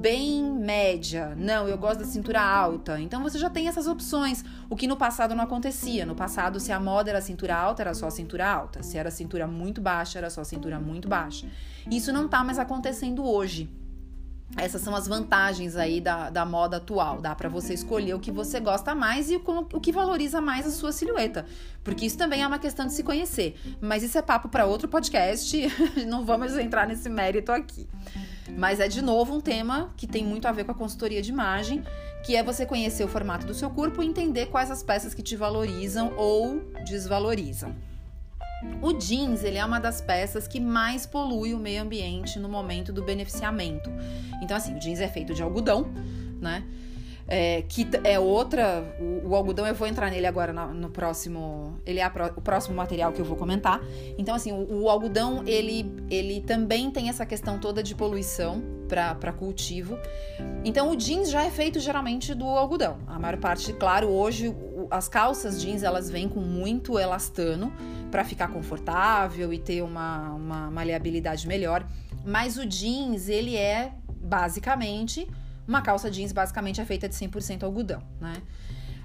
bem 0.00 0.42
média. 0.42 1.34
Não, 1.36 1.68
eu 1.68 1.76
gosto 1.76 2.00
da 2.00 2.06
cintura 2.06 2.40
alta. 2.40 2.98
Então 3.00 3.22
você 3.22 3.38
já 3.38 3.50
tem 3.50 3.68
essas 3.68 3.86
opções, 3.86 4.42
o 4.68 4.74
que 4.74 4.86
no 4.86 4.96
passado 4.96 5.34
não 5.34 5.44
acontecia. 5.44 6.06
No 6.06 6.14
passado, 6.14 6.58
se 6.58 6.72
a 6.72 6.80
moda 6.80 7.10
era 7.10 7.20
cintura 7.20 7.54
alta, 7.54 7.82
era 7.82 7.94
só 7.94 8.08
cintura 8.08 8.48
alta. 8.48 8.82
Se 8.82 8.96
era 8.96 9.10
cintura 9.10 9.46
muito 9.46 9.80
baixa, 9.80 10.18
era 10.18 10.30
só 10.30 10.42
cintura 10.42 10.80
muito 10.80 11.06
baixa. 11.06 11.46
Isso 11.90 12.12
não 12.12 12.26
tá 12.28 12.42
mais 12.42 12.58
acontecendo 12.58 13.24
hoje. 13.24 13.68
essas 14.56 14.80
são 14.82 14.96
as 14.96 15.06
vantagens 15.06 15.76
aí 15.76 16.00
da, 16.00 16.30
da 16.30 16.44
moda 16.44 16.78
atual. 16.78 17.20
Dá 17.20 17.34
para 17.34 17.48
você 17.48 17.74
escolher 17.74 18.14
o 18.14 18.18
que 18.18 18.32
você 18.32 18.58
gosta 18.58 18.94
mais 18.94 19.30
e 19.30 19.36
o, 19.36 19.42
o 19.74 19.80
que 19.80 19.92
valoriza 19.92 20.40
mais 20.40 20.66
a 20.66 20.70
sua 20.70 20.92
silhueta. 20.92 21.46
Porque 21.84 22.06
isso 22.06 22.16
também 22.16 22.42
é 22.42 22.46
uma 22.46 22.58
questão 22.58 22.86
de 22.86 22.92
se 22.92 23.02
conhecer. 23.02 23.54
Mas 23.80 24.02
isso 24.02 24.16
é 24.16 24.22
papo 24.22 24.48
para 24.48 24.64
outro 24.64 24.88
podcast. 24.88 25.56
Não 26.08 26.24
vamos 26.24 26.56
entrar 26.56 26.86
nesse 26.86 27.08
mérito 27.08 27.52
aqui. 27.52 27.86
Mas 28.56 28.80
é 28.80 28.88
de 28.88 29.02
novo 29.02 29.34
um 29.34 29.40
tema 29.40 29.92
que 29.96 30.06
tem 30.06 30.24
muito 30.24 30.46
a 30.46 30.52
ver 30.52 30.64
com 30.64 30.72
a 30.72 30.74
consultoria 30.74 31.22
de 31.22 31.30
imagem, 31.30 31.82
que 32.24 32.36
é 32.36 32.42
você 32.42 32.66
conhecer 32.66 33.04
o 33.04 33.08
formato 33.08 33.46
do 33.46 33.54
seu 33.54 33.70
corpo 33.70 34.02
e 34.02 34.06
entender 34.06 34.46
quais 34.46 34.70
as 34.70 34.82
peças 34.82 35.14
que 35.14 35.22
te 35.22 35.36
valorizam 35.36 36.12
ou 36.16 36.60
desvalorizam. 36.84 37.74
O 38.82 38.92
jeans 38.92 39.42
ele 39.42 39.56
é 39.56 39.64
uma 39.64 39.80
das 39.80 40.02
peças 40.02 40.46
que 40.46 40.60
mais 40.60 41.06
polui 41.06 41.54
o 41.54 41.58
meio 41.58 41.82
ambiente 41.82 42.38
no 42.38 42.48
momento 42.48 42.92
do 42.92 43.02
beneficiamento. 43.02 43.90
Então, 44.42 44.56
assim, 44.56 44.76
o 44.76 44.78
jeans 44.78 45.00
é 45.00 45.08
feito 45.08 45.32
de 45.32 45.42
algodão, 45.42 45.90
né? 46.40 46.62
É, 47.32 47.62
que 47.68 47.88
é 48.02 48.18
outra. 48.18 48.84
O, 48.98 49.28
o, 49.28 49.36
algodão, 49.36 49.64
eu 49.64 49.74
vou 49.74 49.86
entrar 49.86 50.10
nele 50.10 50.26
agora 50.26 50.52
no, 50.52 50.74
no 50.74 50.90
próximo. 50.90 51.78
Ele 51.86 52.00
é 52.00 52.02
a, 52.02 52.12
o 52.36 52.40
próximo 52.40 52.74
material 52.74 53.12
que 53.12 53.20
eu 53.20 53.24
vou 53.24 53.36
comentar. 53.36 53.80
Então, 54.18 54.34
assim, 54.34 54.50
o, 54.50 54.82
o, 54.82 54.90
algodão, 54.90 55.44
ele, 55.46 55.94
ele 56.10 56.40
também 56.40 56.90
tem 56.90 57.08
essa 57.08 57.24
questão 57.24 57.58
toda 57.60 57.84
de 57.84 57.94
poluição 57.94 58.60
para 58.88 59.32
cultivo. 59.32 59.96
Então, 60.64 60.90
o 60.90 60.96
jeans 60.96 61.30
já 61.30 61.44
é 61.44 61.50
feito 61.50 61.78
geralmente 61.78 62.34
do 62.34 62.46
algodão. 62.46 62.98
A 63.06 63.16
maior 63.16 63.36
parte, 63.36 63.72
claro, 63.74 64.08
hoje 64.08 64.52
as 64.90 65.08
calças 65.08 65.60
jeans 65.62 65.84
elas 65.84 66.10
vêm 66.10 66.28
com 66.28 66.40
muito 66.40 66.98
elastano 66.98 67.72
para 68.10 68.24
ficar 68.24 68.48
confortável 68.48 69.52
e 69.52 69.58
ter 69.58 69.82
uma, 69.82 70.30
uma 70.30 70.70
maleabilidade 70.70 71.46
melhor. 71.46 71.86
Mas 72.24 72.56
o 72.56 72.66
jeans, 72.66 73.28
ele 73.28 73.56
é 73.56 73.92
basicamente 74.20 75.28
uma 75.70 75.80
calça 75.80 76.10
jeans 76.10 76.32
basicamente 76.32 76.80
é 76.80 76.84
feita 76.84 77.08
de 77.08 77.14
100% 77.14 77.62
algodão, 77.62 78.02
né? 78.20 78.42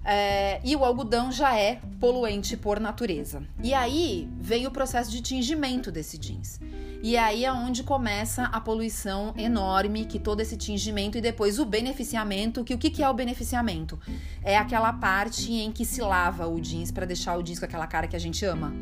É, 0.03 0.59
e 0.63 0.75
o 0.75 0.85
algodão 0.85 1.31
já 1.31 1.57
é 1.57 1.79
poluente 1.99 2.55
por 2.55 2.79
natureza. 2.79 3.41
E 3.63 3.73
aí 3.73 4.29
vem 4.39 4.67
o 4.67 4.71
processo 4.71 5.09
de 5.09 5.19
tingimento 5.21 5.91
desse 5.91 6.17
jeans. 6.17 6.59
E 7.01 7.17
aí 7.17 7.43
é 7.43 7.51
onde 7.51 7.83
começa 7.83 8.43
a 8.45 8.59
poluição 8.61 9.33
enorme, 9.35 10.05
que 10.05 10.19
todo 10.19 10.41
esse 10.41 10.57
tingimento 10.57 11.17
e 11.17 11.21
depois 11.21 11.57
o 11.59 11.65
beneficiamento, 11.65 12.63
que 12.63 12.73
o 12.73 12.77
que, 12.77 12.91
que 12.91 13.01
é 13.01 13.09
o 13.09 13.13
beneficiamento? 13.13 13.99
É 14.43 14.57
aquela 14.57 14.93
parte 14.93 15.51
em 15.51 15.71
que 15.71 15.85
se 15.85 16.01
lava 16.01 16.47
o 16.47 16.59
jeans 16.59 16.91
para 16.91 17.05
deixar 17.05 17.35
o 17.37 17.43
jeans 17.43 17.59
com 17.59 17.65
aquela 17.65 17.87
cara 17.87 18.07
que 18.07 18.15
a 18.15 18.19
gente 18.19 18.45
ama, 18.45 18.73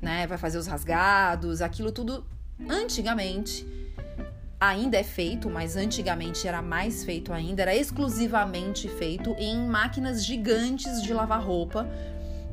né? 0.00 0.26
Vai 0.26 0.36
fazer 0.36 0.58
os 0.58 0.66
rasgados, 0.66 1.62
aquilo 1.62 1.90
tudo 1.90 2.24
antigamente 2.68 3.66
ainda 4.60 4.96
é 4.96 5.02
feito, 5.02 5.50
mas 5.50 5.76
antigamente 5.76 6.48
era 6.48 6.62
mais 6.62 7.04
feito 7.04 7.32
ainda, 7.32 7.62
era 7.62 7.74
exclusivamente 7.74 8.88
feito 8.88 9.34
em 9.38 9.66
máquinas 9.66 10.24
gigantes 10.24 11.02
de 11.02 11.12
lavar 11.12 11.42
roupa, 11.42 11.88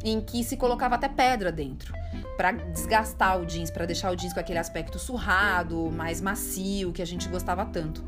em 0.03 0.19
que 0.19 0.43
se 0.43 0.57
colocava 0.57 0.95
até 0.95 1.07
pedra 1.07 1.51
dentro, 1.51 1.93
para 2.35 2.51
desgastar 2.51 3.39
o 3.39 3.45
jeans, 3.45 3.71
para 3.71 3.85
deixar 3.85 4.11
o 4.11 4.15
jeans 4.15 4.33
com 4.33 4.39
aquele 4.39 4.59
aspecto 4.59 4.99
surrado, 4.99 5.89
mais 5.91 6.19
macio, 6.19 6.91
que 6.91 7.01
a 7.01 7.05
gente 7.05 7.29
gostava 7.29 7.65
tanto. 7.65 8.03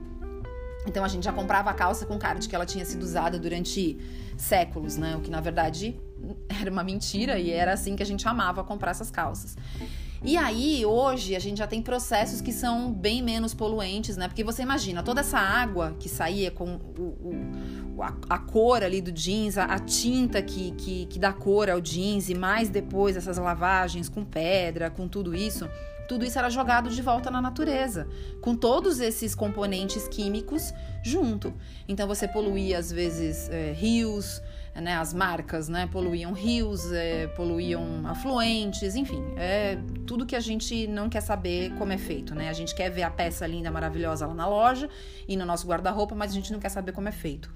Então 0.86 1.04
a 1.04 1.08
gente 1.08 1.24
já 1.24 1.34
comprava 1.34 1.70
a 1.70 1.74
calça 1.74 2.06
com 2.06 2.18
cara 2.20 2.38
de 2.38 2.48
que 2.48 2.56
ela 2.56 2.66
tinha 2.66 2.86
sido 2.86 3.02
usada 3.02 3.40
durante 3.40 3.98
séculos, 4.38 4.98
né? 4.98 5.16
O 5.16 5.22
que 5.22 5.32
na 5.32 5.42
verdade 5.42 6.00
era 6.62 6.70
uma 6.70 6.84
mentira 6.84 7.40
e 7.40 7.50
era 7.50 7.74
assim 7.74 7.96
que 7.96 8.04
a 8.04 8.06
gente 8.06 8.28
amava 8.28 8.64
comprar 8.64 8.92
essas 8.92 9.10
calças. 9.10 9.58
E 10.28 10.38
aí, 10.38 10.84
hoje, 10.84 11.36
a 11.36 11.40
gente 11.40 11.60
já 11.60 11.68
tem 11.68 11.84
processos 11.84 12.42
que 12.42 12.52
são 12.52 12.92
bem 12.92 13.22
menos 13.22 13.54
poluentes, 13.54 14.18
né? 14.18 14.28
Porque 14.28 14.44
você 14.44 14.64
imagina, 14.64 15.04
toda 15.04 15.22
essa 15.22 15.38
água 15.38 15.96
que 16.00 16.10
saía 16.10 16.50
com 16.50 16.80
o, 16.98 17.96
o 17.96 18.02
a, 18.02 18.12
a, 18.28 18.40
cor 18.40 18.82
ali 18.82 19.02
do 19.02 19.12
jeans, 19.12 19.56
a, 19.56 19.66
a 19.66 19.78
tinta 19.78 20.42
que, 20.42 20.72
que, 20.72 21.06
que 21.06 21.20
dá 21.20 21.32
cor 21.32 21.70
ao 21.70 21.80
jeans, 21.80 22.28
e 22.28 22.34
mais 22.34 22.70
depois 22.70 23.16
essas 23.16 23.38
lavagens 23.38 24.10
com 24.10 24.26
pedra, 24.26 24.90
com 24.90 25.08
tudo 25.08 25.36
isso 25.36 25.70
tudo 26.08 26.24
isso 26.24 26.38
era 26.38 26.50
jogado 26.50 26.90
de 26.90 27.02
volta 27.02 27.32
na 27.32 27.42
natureza, 27.42 28.08
com 28.42 28.56
todos 28.56 29.00
esses 29.00 29.34
componentes 29.34 30.08
químicos 30.08 30.72
junto. 31.04 31.54
Então 31.88 32.08
você 32.08 32.28
poluía 32.28 32.78
às 32.78 32.92
vezes 32.92 33.50
é, 33.50 33.74
rios, 33.74 34.42
né, 34.82 34.98
as 34.98 35.14
marcas 35.14 35.70
né, 35.70 35.88
poluíam 35.88 36.34
rios, 36.34 36.92
é, 36.92 37.28
poluíam 37.28 38.06
afluentes, 38.06 38.96
enfim, 38.96 39.24
é 39.38 39.78
tudo 40.06 40.26
que 40.26 40.36
a 40.36 40.40
gente 40.40 40.86
não 40.88 41.10
quer 41.10 41.22
saber 41.22 41.74
como 41.78 41.94
é 41.94 41.98
feito, 41.98 42.36
né? 42.36 42.50
A 42.50 42.54
gente 42.54 42.76
quer 42.76 42.90
ver 42.90 43.04
a 43.04 43.10
peça 43.10 43.48
linda, 43.48 43.72
maravilhosa 43.72 44.28
lá 44.28 44.34
na 44.34 44.48
loja 44.48 44.90
e 45.28 45.38
no 45.38 45.46
nosso 45.46 45.66
guarda-roupa, 45.66 46.14
mas 46.14 46.32
a 46.32 46.34
gente 46.34 46.52
não 46.52 46.60
quer 46.60 46.70
saber 46.70 46.92
como 46.92 47.08
é 47.08 47.12
feito. 47.12 47.50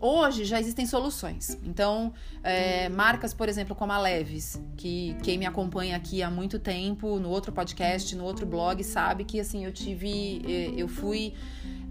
Hoje 0.00 0.44
já 0.44 0.60
existem 0.60 0.86
soluções. 0.86 1.58
Então, 1.64 2.12
é, 2.42 2.88
marcas, 2.88 3.32
por 3.32 3.48
exemplo, 3.48 3.74
como 3.74 3.92
a 3.92 3.98
Leves, 3.98 4.60
que 4.76 5.16
quem 5.22 5.38
me 5.38 5.46
acompanha 5.46 5.96
aqui 5.96 6.22
há 6.22 6.30
muito 6.30 6.58
tempo, 6.58 7.18
no 7.18 7.30
outro 7.30 7.52
podcast, 7.52 8.14
no 8.14 8.24
outro 8.24 8.44
blog, 8.44 8.82
sabe 8.84 9.24
que 9.24 9.40
assim 9.40 9.64
eu 9.64 9.72
tive, 9.72 10.42
é, 10.46 10.74
eu 10.76 10.88
fui 10.88 11.34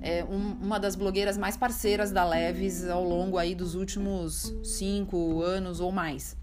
é, 0.01 0.23
um, 0.25 0.57
uma 0.61 0.79
das 0.79 0.95
blogueiras 0.95 1.37
mais 1.37 1.57
parceiras 1.57 2.11
da 2.11 2.23
Leves 2.23 2.87
ao 2.87 3.03
longo 3.03 3.37
aí 3.37 3.55
dos 3.55 3.73
últimos 3.73 4.53
cinco 4.63 5.41
anos 5.41 5.79
ou 5.79 5.91
mais. 5.91 6.37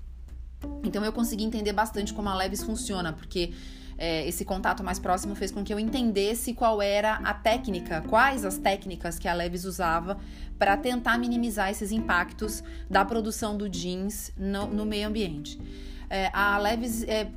Então 0.82 1.04
eu 1.04 1.12
consegui 1.12 1.44
entender 1.44 1.72
bastante 1.72 2.12
como 2.12 2.28
a 2.28 2.34
Leves 2.34 2.62
funciona, 2.62 3.12
porque 3.12 3.52
é, 4.00 4.26
esse 4.26 4.44
contato 4.44 4.82
mais 4.82 4.98
próximo 4.98 5.34
fez 5.34 5.50
com 5.50 5.62
que 5.62 5.72
eu 5.72 5.78
entendesse 5.78 6.54
qual 6.54 6.80
era 6.80 7.16
a 7.16 7.34
técnica, 7.34 8.02
quais 8.08 8.44
as 8.44 8.56
técnicas 8.56 9.18
que 9.18 9.28
a 9.28 9.34
Leves 9.34 9.64
usava 9.64 10.18
para 10.58 10.76
tentar 10.76 11.18
minimizar 11.18 11.70
esses 11.70 11.92
impactos 11.92 12.64
da 12.88 13.04
produção 13.04 13.56
do 13.56 13.68
jeans 13.68 14.32
no, 14.36 14.66
no 14.66 14.86
meio 14.86 15.06
ambiente. 15.06 15.60
É, 16.08 16.30
a 16.32 16.58
Leves 16.58 17.02
é, 17.04 17.28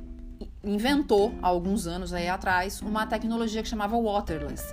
inventou, 0.64 1.34
há 1.42 1.46
alguns 1.48 1.86
anos 1.86 2.12
aí 2.12 2.28
atrás, 2.28 2.80
uma 2.80 3.06
tecnologia 3.06 3.62
que 3.62 3.68
chamava 3.68 3.96
waterless 3.96 4.64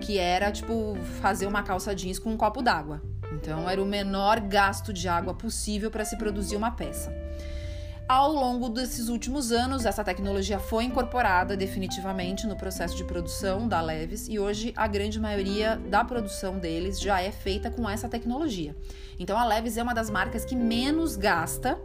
que 0.00 0.18
era 0.18 0.50
tipo 0.50 0.96
fazer 1.20 1.46
uma 1.46 1.62
calça 1.62 1.94
jeans 1.94 2.18
com 2.18 2.30
um 2.30 2.36
copo 2.36 2.62
d'água. 2.62 3.02
Então 3.32 3.68
era 3.68 3.82
o 3.82 3.86
menor 3.86 4.40
gasto 4.40 4.92
de 4.92 5.08
água 5.08 5.34
possível 5.34 5.90
para 5.90 6.04
se 6.04 6.16
produzir 6.16 6.56
uma 6.56 6.70
peça. 6.70 7.12
Ao 8.08 8.32
longo 8.32 8.70
desses 8.70 9.10
últimos 9.10 9.52
anos, 9.52 9.84
essa 9.84 10.02
tecnologia 10.02 10.58
foi 10.58 10.84
incorporada 10.84 11.54
definitivamente 11.54 12.46
no 12.46 12.56
processo 12.56 12.96
de 12.96 13.04
produção 13.04 13.68
da 13.68 13.82
Levis 13.82 14.28
e 14.30 14.38
hoje 14.38 14.72
a 14.74 14.86
grande 14.86 15.20
maioria 15.20 15.76
da 15.76 16.02
produção 16.02 16.58
deles 16.58 16.98
já 16.98 17.20
é 17.20 17.30
feita 17.30 17.70
com 17.70 17.86
essa 17.86 18.08
tecnologia. 18.08 18.74
Então 19.18 19.38
a 19.38 19.44
Levis 19.44 19.76
é 19.76 19.82
uma 19.82 19.92
das 19.92 20.08
marcas 20.08 20.42
que 20.42 20.56
menos 20.56 21.16
gasta 21.16 21.78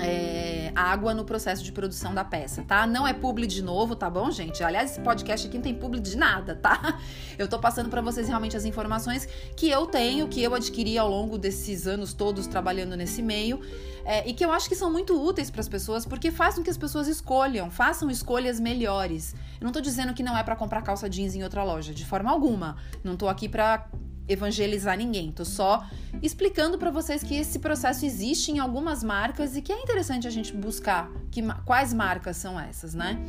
é, 0.00 0.72
água 0.74 1.14
no 1.14 1.24
processo 1.24 1.62
de 1.62 1.72
produção 1.72 2.14
da 2.14 2.24
peça, 2.24 2.62
tá? 2.62 2.86
Não 2.86 3.06
é 3.06 3.12
publi 3.12 3.46
de 3.46 3.62
novo, 3.62 3.94
tá 3.94 4.08
bom, 4.08 4.30
gente? 4.30 4.62
Aliás, 4.62 4.92
esse 4.92 5.00
podcast 5.00 5.46
aqui 5.46 5.56
não 5.56 5.64
tem 5.64 5.74
publi 5.74 6.00
de 6.00 6.16
nada, 6.16 6.54
tá? 6.54 6.98
Eu 7.38 7.48
tô 7.48 7.58
passando 7.58 7.88
para 7.88 8.00
vocês 8.00 8.28
realmente 8.28 8.56
as 8.56 8.64
informações 8.64 9.26
que 9.56 9.70
eu 9.70 9.86
tenho, 9.86 10.28
que 10.28 10.42
eu 10.42 10.54
adquiri 10.54 10.98
ao 10.98 11.08
longo 11.08 11.38
desses 11.38 11.86
anos 11.86 12.12
todos 12.12 12.46
trabalhando 12.46 12.94
nesse 12.96 13.22
meio. 13.22 13.60
É, 14.04 14.28
e 14.28 14.34
que 14.34 14.44
eu 14.44 14.52
acho 14.52 14.68
que 14.68 14.74
são 14.74 14.90
muito 14.90 15.14
úteis 15.14 15.50
para 15.50 15.60
as 15.60 15.68
pessoas 15.68 16.04
porque 16.04 16.30
faz 16.30 16.54
com 16.54 16.62
que 16.62 16.70
as 16.70 16.76
pessoas 16.76 17.06
escolham, 17.06 17.70
façam 17.70 18.10
escolhas 18.10 18.58
melhores. 18.58 19.34
Eu 19.60 19.64
não 19.64 19.72
tô 19.72 19.80
dizendo 19.80 20.12
que 20.12 20.22
não 20.22 20.36
é 20.36 20.42
para 20.42 20.56
comprar 20.56 20.82
calça 20.82 21.08
jeans 21.08 21.34
em 21.34 21.42
outra 21.42 21.64
loja, 21.64 21.94
de 21.94 22.04
forma 22.04 22.30
alguma. 22.30 22.76
Não 23.02 23.16
tô 23.16 23.28
aqui 23.28 23.48
para 23.48 23.88
evangelizar 24.30 24.96
ninguém. 24.96 25.32
Tô 25.32 25.44
só 25.44 25.84
explicando 26.22 26.78
para 26.78 26.90
vocês 26.90 27.22
que 27.22 27.34
esse 27.34 27.58
processo 27.58 28.06
existe 28.06 28.52
em 28.52 28.58
algumas 28.58 29.02
marcas 29.02 29.56
e 29.56 29.62
que 29.62 29.72
é 29.72 29.82
interessante 29.82 30.26
a 30.26 30.30
gente 30.30 30.54
buscar 30.54 31.10
que, 31.30 31.42
quais 31.64 31.92
marcas 31.92 32.36
são 32.36 32.58
essas, 32.58 32.94
né? 32.94 33.20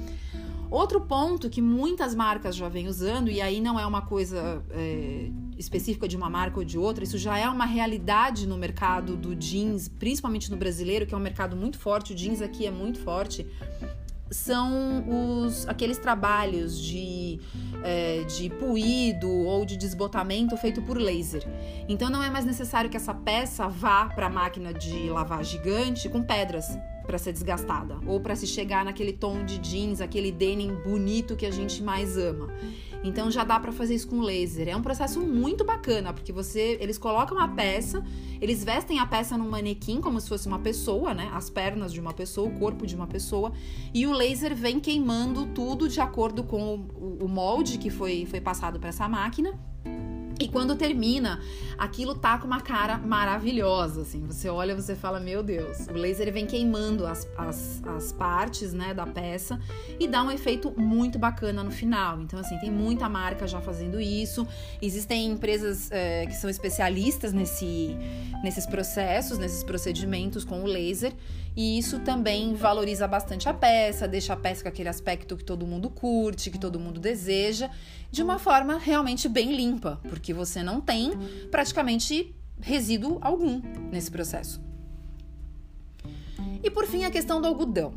Outro 0.70 1.02
ponto 1.02 1.50
que 1.50 1.62
muitas 1.62 2.16
marcas 2.16 2.56
já 2.56 2.70
vêm 2.70 2.88
usando, 2.88 3.30
e 3.30 3.42
aí 3.42 3.60
não 3.60 3.78
é 3.78 3.86
uma 3.86 4.04
coisa 4.04 4.64
é, 4.70 5.30
específica 5.58 6.08
de 6.08 6.16
uma 6.16 6.30
marca 6.30 6.60
ou 6.60 6.64
de 6.64 6.78
outra, 6.78 7.04
isso 7.04 7.18
já 7.18 7.38
é 7.38 7.50
uma 7.50 7.66
realidade 7.66 8.48
no 8.48 8.58
mercado 8.58 9.18
do 9.18 9.36
jeans, 9.36 9.90
principalmente 9.90 10.50
no 10.50 10.56
brasileiro, 10.56 11.06
que 11.06 11.14
é 11.14 11.18
um 11.18 11.22
mercado 11.22 11.58
muito 11.58 11.78
forte, 11.78 12.14
o 12.14 12.16
jeans 12.16 12.42
aqui 12.42 12.66
é 12.66 12.72
muito 12.72 13.00
forte, 13.00 13.46
são 14.32 15.04
os, 15.08 15.68
aqueles 15.68 15.98
trabalhos 15.98 16.82
de, 16.82 17.40
é, 17.84 18.24
de 18.24 18.50
puído 18.50 19.30
ou 19.30 19.66
de 19.66 19.76
desbotamento 19.76 20.56
feito 20.58 20.82
por 20.82 20.98
laser. 20.98 21.44
Então 21.88 22.10
não 22.10 22.24
é 22.24 22.30
mais 22.30 22.46
necessário 22.46 22.90
que 22.90 22.98
essa 22.98 23.14
peça 23.14 23.68
vá 23.68 24.06
para 24.06 24.28
a 24.28 24.30
máquina 24.30 24.74
de 24.74 25.10
lavar 25.10 25.44
gigante 25.44 26.08
com 26.08 26.24
pedras 26.24 26.78
para 27.12 27.18
ser 27.18 27.34
desgastada 27.34 28.00
ou 28.08 28.22
para 28.22 28.38
se 28.38 28.48
chegar 28.48 28.86
naquele 28.86 29.12
tom 29.12 29.44
de 29.44 29.58
jeans, 29.58 30.00
aquele 30.00 30.32
denim 30.32 30.74
bonito 30.76 31.36
que 31.36 31.46
a 31.46 31.52
gente 31.52 31.84
mais 31.84 32.18
ama. 32.18 32.48
Então 33.04 33.30
já 33.30 33.44
dá 33.44 33.60
para 33.60 33.74
fazer 33.74 33.96
isso 33.96 34.08
com 34.08 34.22
laser. 34.22 34.70
É 34.70 34.78
um 34.78 34.82
processo 34.82 35.20
muito 35.20 35.66
bacana, 35.66 36.14
porque 36.14 36.32
você, 36.32 36.78
eles 36.80 36.98
colocam 36.98 37.38
a 37.38 37.50
peça, 37.50 38.02
eles 38.40 38.64
vestem 38.64 38.98
a 39.00 39.06
peça 39.06 39.38
num 39.38 39.50
manequim 39.50 40.00
como 40.00 40.22
se 40.22 40.30
fosse 40.30 40.48
uma 40.48 40.60
pessoa, 40.60 41.14
né? 41.14 41.30
As 41.34 41.50
pernas 41.50 41.92
de 41.92 42.00
uma 42.00 42.14
pessoa, 42.14 42.48
o 42.48 42.58
corpo 42.58 42.88
de 42.88 42.96
uma 42.96 43.08
pessoa, 43.08 43.52
e 43.94 44.08
o 44.08 44.14
laser 44.14 44.56
vem 44.56 44.80
queimando 44.80 45.48
tudo 45.48 45.90
de 45.90 46.00
acordo 46.00 46.46
com 46.46 46.88
o, 46.96 47.26
o 47.26 47.28
molde 47.28 47.78
que 47.78 47.90
foi, 47.90 48.26
foi 48.26 48.40
passado 48.40 48.80
para 48.80 48.88
essa 48.88 49.10
máquina 49.10 49.60
E 50.42 50.48
quando 50.48 50.76
termina, 50.76 51.40
aquilo 51.78 52.16
tá 52.16 52.36
com 52.40 52.48
uma 52.48 52.62
cara 52.62 52.98
maravilhosa, 52.98 54.02
assim. 54.02 54.26
Você 54.26 54.50
olha, 54.50 54.74
você 54.76 54.96
fala, 54.96 55.20
meu 55.20 55.44
Deus. 55.44 55.88
O 55.88 55.94
laser 55.94 56.34
vem 56.34 56.48
queimando 56.48 57.06
as, 57.06 57.28
as, 57.38 57.80
as 57.86 58.12
partes, 58.12 58.74
né, 58.74 58.92
da 58.92 59.06
peça 59.06 59.60
e 60.00 60.08
dá 60.08 60.24
um 60.24 60.32
efeito 60.32 60.74
muito 60.76 61.20
bacana 61.20 61.64
no 61.64 61.70
final. 61.70 62.20
Então, 62.22 62.40
assim, 62.40 62.58
tem 62.58 62.72
muita 62.72 63.08
marca 63.08 63.46
já 63.46 63.62
fazendo 63.62 64.02
isso. 64.02 64.48
Existem 64.82 65.28
empresas 65.28 65.92
é, 65.92 66.26
que 66.26 66.34
são 66.34 66.50
especialistas 66.50 67.32
nesse, 67.32 67.96
nesses 68.44 68.66
processos, 68.66 69.38
nesses 69.38 69.64
procedimentos 69.64 70.44
com 70.44 70.64
o 70.64 70.66
laser. 70.66 71.14
E 71.56 71.78
isso 71.78 72.00
também 72.00 72.54
valoriza 72.56 73.08
bastante 73.08 73.50
a 73.50 73.54
peça, 73.54 74.08
deixa 74.08 74.34
a 74.34 74.38
peça 74.38 74.64
com 74.64 74.70
aquele 74.70 74.88
aspecto 74.88 75.36
que 75.36 75.44
todo 75.44 75.68
mundo 75.68 75.90
curte, 75.90 76.50
que 76.50 76.58
todo 76.58 76.80
mundo 76.80 77.00
deseja, 77.00 77.70
de 78.12 78.22
uma 78.22 78.38
forma 78.38 78.78
realmente 78.78 79.30
bem 79.30 79.56
limpa, 79.56 80.00
porque 80.10 80.34
você 80.34 80.62
não 80.62 80.82
tem 80.82 81.12
praticamente 81.50 82.36
resíduo 82.60 83.18
algum 83.22 83.62
nesse 83.92 84.12
processo. 84.12 84.62
E 86.64 86.70
por 86.70 86.86
fim, 86.86 87.06
a 87.06 87.12
questão 87.12 87.42
do 87.42 87.48
algodão. 87.48 87.94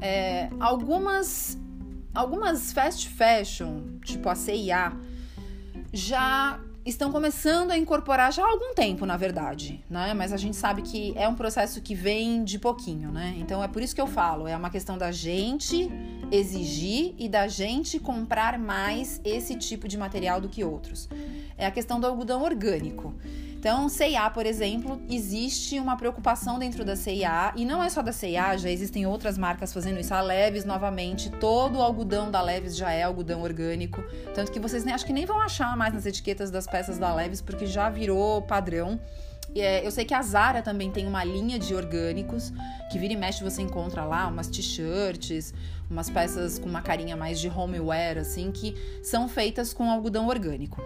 É, 0.00 0.48
algumas, 0.60 1.58
algumas 2.14 2.72
fast 2.72 3.08
fashion, 3.08 3.98
tipo 4.04 4.28
a 4.28 4.34
CIA, 4.34 4.92
já 5.92 6.60
estão 6.84 7.12
começando 7.12 7.70
a 7.70 7.78
incorporar 7.78 8.32
já 8.32 8.44
há 8.44 8.48
algum 8.48 8.74
tempo, 8.74 9.04
na 9.04 9.16
verdade, 9.16 9.84
né? 9.88 10.14
Mas 10.14 10.32
a 10.32 10.36
gente 10.36 10.56
sabe 10.56 10.82
que 10.82 11.12
é 11.16 11.28
um 11.28 11.34
processo 11.34 11.80
que 11.80 11.94
vem 11.94 12.42
de 12.42 12.58
pouquinho, 12.58 13.10
né? 13.10 13.34
Então 13.38 13.62
é 13.62 13.68
por 13.68 13.82
isso 13.82 13.94
que 13.94 14.00
eu 14.00 14.06
falo, 14.06 14.48
é 14.48 14.56
uma 14.56 14.70
questão 14.70 14.96
da 14.96 15.12
gente 15.12 15.90
exigir 16.32 17.14
e 17.18 17.28
da 17.28 17.48
gente 17.48 17.98
comprar 17.98 18.58
mais 18.58 19.20
esse 19.24 19.56
tipo 19.56 19.86
de 19.86 19.98
material 19.98 20.40
do 20.40 20.48
que 20.48 20.64
outros. 20.64 21.08
É 21.58 21.66
a 21.66 21.70
questão 21.70 22.00
do 22.00 22.06
algodão 22.06 22.42
orgânico. 22.42 23.14
Então, 23.60 23.90
CIA, 23.90 24.30
por 24.30 24.46
exemplo, 24.46 24.98
existe 25.06 25.78
uma 25.78 25.94
preocupação 25.94 26.58
dentro 26.58 26.82
da 26.82 26.96
CIA, 26.96 27.52
e 27.54 27.66
não 27.66 27.82
é 27.82 27.90
só 27.90 28.00
da 28.00 28.10
CIA, 28.10 28.56
já 28.56 28.70
existem 28.70 29.04
outras 29.04 29.36
marcas 29.36 29.70
fazendo 29.70 30.00
isso. 30.00 30.14
A 30.14 30.22
Leves, 30.22 30.64
novamente, 30.64 31.28
todo 31.28 31.76
o 31.76 31.82
algodão 31.82 32.30
da 32.30 32.40
Leves 32.40 32.74
já 32.74 32.90
é 32.90 33.02
algodão 33.02 33.42
orgânico. 33.42 34.02
Tanto 34.34 34.50
que 34.50 34.58
vocês 34.58 34.82
nem, 34.82 34.94
acho 34.94 35.04
que 35.04 35.12
nem 35.12 35.26
vão 35.26 35.38
achar 35.38 35.76
mais 35.76 35.92
nas 35.92 36.06
etiquetas 36.06 36.50
das 36.50 36.66
peças 36.66 36.96
da 36.96 37.14
Leves, 37.14 37.42
porque 37.42 37.66
já 37.66 37.90
virou 37.90 38.40
padrão. 38.40 38.98
É, 39.54 39.86
eu 39.86 39.90
sei 39.90 40.06
que 40.06 40.14
a 40.14 40.22
Zara 40.22 40.62
também 40.62 40.90
tem 40.90 41.06
uma 41.06 41.22
linha 41.22 41.58
de 41.58 41.74
orgânicos, 41.74 42.54
que 42.90 42.98
vira 42.98 43.12
e 43.12 43.16
mexe 43.16 43.44
você 43.44 43.60
encontra 43.60 44.06
lá 44.06 44.26
umas 44.28 44.48
t-shirts, 44.48 45.52
umas 45.90 46.08
peças 46.08 46.58
com 46.58 46.66
uma 46.66 46.80
carinha 46.80 47.14
mais 47.14 47.38
de 47.38 47.50
homeware, 47.50 48.16
assim, 48.16 48.50
que 48.50 48.74
são 49.02 49.28
feitas 49.28 49.74
com 49.74 49.90
algodão 49.90 50.28
orgânico. 50.28 50.80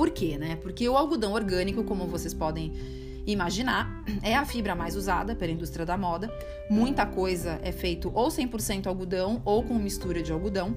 Por 0.00 0.08
quê, 0.08 0.38
né? 0.38 0.56
Porque 0.56 0.88
o 0.88 0.96
algodão 0.96 1.34
orgânico, 1.34 1.84
como 1.84 2.06
vocês 2.06 2.32
podem 2.32 2.72
imaginar, 3.26 4.02
é 4.24 4.34
a 4.34 4.46
fibra 4.46 4.74
mais 4.74 4.96
usada 4.96 5.36
pela 5.36 5.52
indústria 5.52 5.84
da 5.84 5.94
moda. 5.94 6.32
Muita 6.70 7.04
coisa 7.04 7.60
é 7.62 7.70
feito 7.70 8.10
ou 8.14 8.28
100% 8.28 8.86
algodão 8.86 9.42
ou 9.44 9.62
com 9.62 9.74
mistura 9.74 10.22
de 10.22 10.32
algodão. 10.32 10.74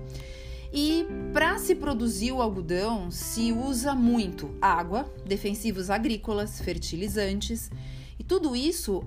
E 0.74 1.08
para 1.32 1.58
se 1.58 1.74
produzir 1.74 2.34
o 2.34 2.42
algodão, 2.42 3.10
se 3.10 3.54
usa 3.54 3.96
muito 3.96 4.54
água, 4.62 5.06
defensivos 5.26 5.90
agrícolas, 5.90 6.60
fertilizantes, 6.60 7.72
e 8.20 8.26
tudo 8.26 8.54
isso, 8.54 9.06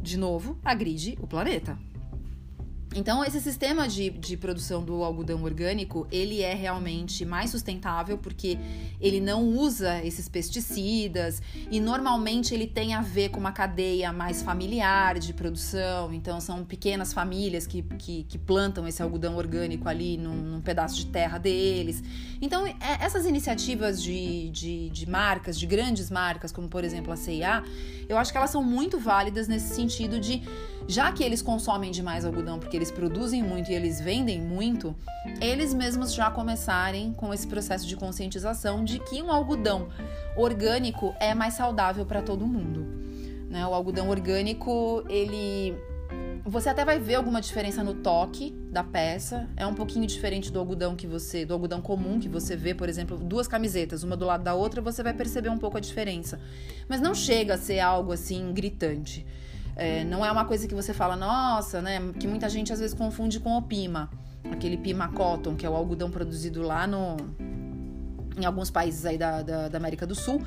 de 0.00 0.16
novo, 0.16 0.58
agride 0.64 1.18
o 1.20 1.26
planeta. 1.26 1.78
Então, 2.94 3.24
esse 3.24 3.40
sistema 3.40 3.88
de, 3.88 4.10
de 4.10 4.36
produção 4.36 4.84
do 4.84 5.02
algodão 5.02 5.42
orgânico, 5.42 6.06
ele 6.12 6.42
é 6.42 6.54
realmente 6.54 7.24
mais 7.24 7.50
sustentável 7.50 8.18
porque 8.18 8.58
ele 9.00 9.20
não 9.20 9.44
usa 9.44 10.04
esses 10.04 10.28
pesticidas 10.28 11.40
e 11.70 11.80
normalmente 11.80 12.52
ele 12.52 12.66
tem 12.66 12.92
a 12.92 13.00
ver 13.00 13.30
com 13.30 13.40
uma 13.40 13.52
cadeia 13.52 14.12
mais 14.12 14.42
familiar 14.42 15.18
de 15.18 15.32
produção. 15.32 16.12
Então, 16.12 16.40
são 16.40 16.64
pequenas 16.64 17.12
famílias 17.12 17.66
que, 17.66 17.82
que, 17.82 18.24
que 18.24 18.38
plantam 18.38 18.86
esse 18.86 19.02
algodão 19.02 19.36
orgânico 19.36 19.88
ali 19.88 20.18
num, 20.18 20.34
num, 20.34 20.60
pedaço 20.60 20.96
de 20.96 21.06
terra 21.06 21.38
deles. 21.38 22.02
Então, 22.42 22.66
é, 22.66 22.76
essas 23.00 23.24
iniciativas 23.24 24.02
de, 24.02 24.50
de, 24.50 24.90
de 24.90 25.08
marcas, 25.08 25.58
de 25.58 25.66
grandes 25.66 26.10
marcas, 26.10 26.52
como 26.52 26.68
por 26.68 26.84
exemplo 26.84 27.12
a 27.12 27.16
CIA, 27.16 27.64
eu 28.08 28.18
acho 28.18 28.30
que 28.30 28.36
elas 28.36 28.50
são 28.50 28.62
muito 28.62 28.98
válidas 28.98 29.48
nesse 29.48 29.74
sentido 29.74 30.20
de 30.20 30.42
já 30.88 31.12
que 31.12 31.22
eles 31.22 31.42
consomem 31.42 31.90
demais 31.90 32.24
algodão 32.24 32.58
porque 32.58 32.76
eles 32.76 32.90
produzem 32.90 33.42
muito 33.42 33.70
e 33.70 33.74
eles 33.74 34.00
vendem 34.00 34.40
muito, 34.40 34.94
eles 35.40 35.72
mesmos 35.72 36.12
já 36.12 36.30
começarem 36.30 37.12
com 37.12 37.32
esse 37.32 37.46
processo 37.46 37.86
de 37.86 37.96
conscientização 37.96 38.84
de 38.84 38.98
que 38.98 39.22
um 39.22 39.30
algodão 39.30 39.88
orgânico 40.36 41.14
é 41.20 41.34
mais 41.34 41.54
saudável 41.54 42.04
para 42.04 42.22
todo 42.22 42.46
mundo. 42.46 42.86
Né? 43.48 43.66
O 43.66 43.74
algodão 43.74 44.08
orgânico, 44.08 45.04
ele 45.08 45.74
você 46.44 46.68
até 46.68 46.84
vai 46.84 46.98
ver 46.98 47.14
alguma 47.14 47.40
diferença 47.40 47.84
no 47.84 47.94
toque 47.94 48.50
da 48.70 48.82
peça. 48.82 49.48
É 49.56 49.64
um 49.64 49.74
pouquinho 49.74 50.06
diferente 50.06 50.50
do 50.50 50.58
algodão 50.58 50.96
que 50.96 51.06
você, 51.06 51.44
do 51.44 51.54
algodão 51.54 51.80
comum 51.80 52.18
que 52.18 52.28
você 52.28 52.56
vê, 52.56 52.74
por 52.74 52.88
exemplo, 52.88 53.16
duas 53.16 53.46
camisetas, 53.46 54.02
uma 54.02 54.16
do 54.16 54.26
lado 54.26 54.42
da 54.42 54.52
outra, 54.52 54.82
você 54.82 55.02
vai 55.02 55.14
perceber 55.14 55.50
um 55.50 55.58
pouco 55.58 55.76
a 55.76 55.80
diferença. 55.80 56.40
Mas 56.88 57.00
não 57.00 57.14
chega 57.14 57.54
a 57.54 57.58
ser 57.58 57.78
algo 57.78 58.12
assim 58.12 58.52
gritante. 58.52 59.24
É, 59.74 60.04
não 60.04 60.24
é 60.24 60.30
uma 60.30 60.44
coisa 60.44 60.68
que 60.68 60.74
você 60.74 60.92
fala, 60.92 61.16
nossa, 61.16 61.80
né? 61.80 62.00
Que 62.18 62.26
muita 62.26 62.48
gente 62.48 62.72
às 62.72 62.80
vezes 62.80 62.94
confunde 62.94 63.40
com 63.40 63.56
o 63.56 63.62
pima, 63.62 64.10
aquele 64.50 64.76
pima 64.76 65.08
cotton, 65.08 65.54
que 65.54 65.64
é 65.64 65.70
o 65.70 65.74
algodão 65.74 66.10
produzido 66.10 66.62
lá 66.62 66.86
no, 66.86 67.16
em 68.36 68.44
alguns 68.44 68.70
países 68.70 69.04
aí 69.06 69.16
da, 69.16 69.42
da, 69.42 69.68
da 69.68 69.78
América 69.78 70.06
do 70.06 70.14
Sul. 70.14 70.42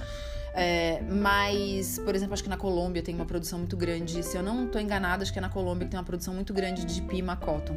É, 0.53 1.01
mas, 1.09 1.99
por 1.99 2.15
exemplo, 2.15 2.33
acho 2.33 2.43
que 2.43 2.49
na 2.49 2.55
Colômbia 2.55 3.01
tem 3.01 3.13
uma 3.13 3.25
produção 3.25 3.59
muito 3.59 3.75
grande. 3.75 4.23
Se 4.23 4.37
eu 4.37 4.43
não 4.43 4.65
estou 4.65 4.79
enganada, 4.79 5.23
acho 5.23 5.33
que 5.33 5.39
é 5.39 5.41
na 5.41 5.49
Colômbia 5.49 5.85
que 5.85 5.91
tem 5.91 5.99
uma 5.99 6.05
produção 6.05 6.33
muito 6.33 6.53
grande 6.53 6.85
de 6.85 7.01
pima 7.01 7.35
cotton. 7.35 7.75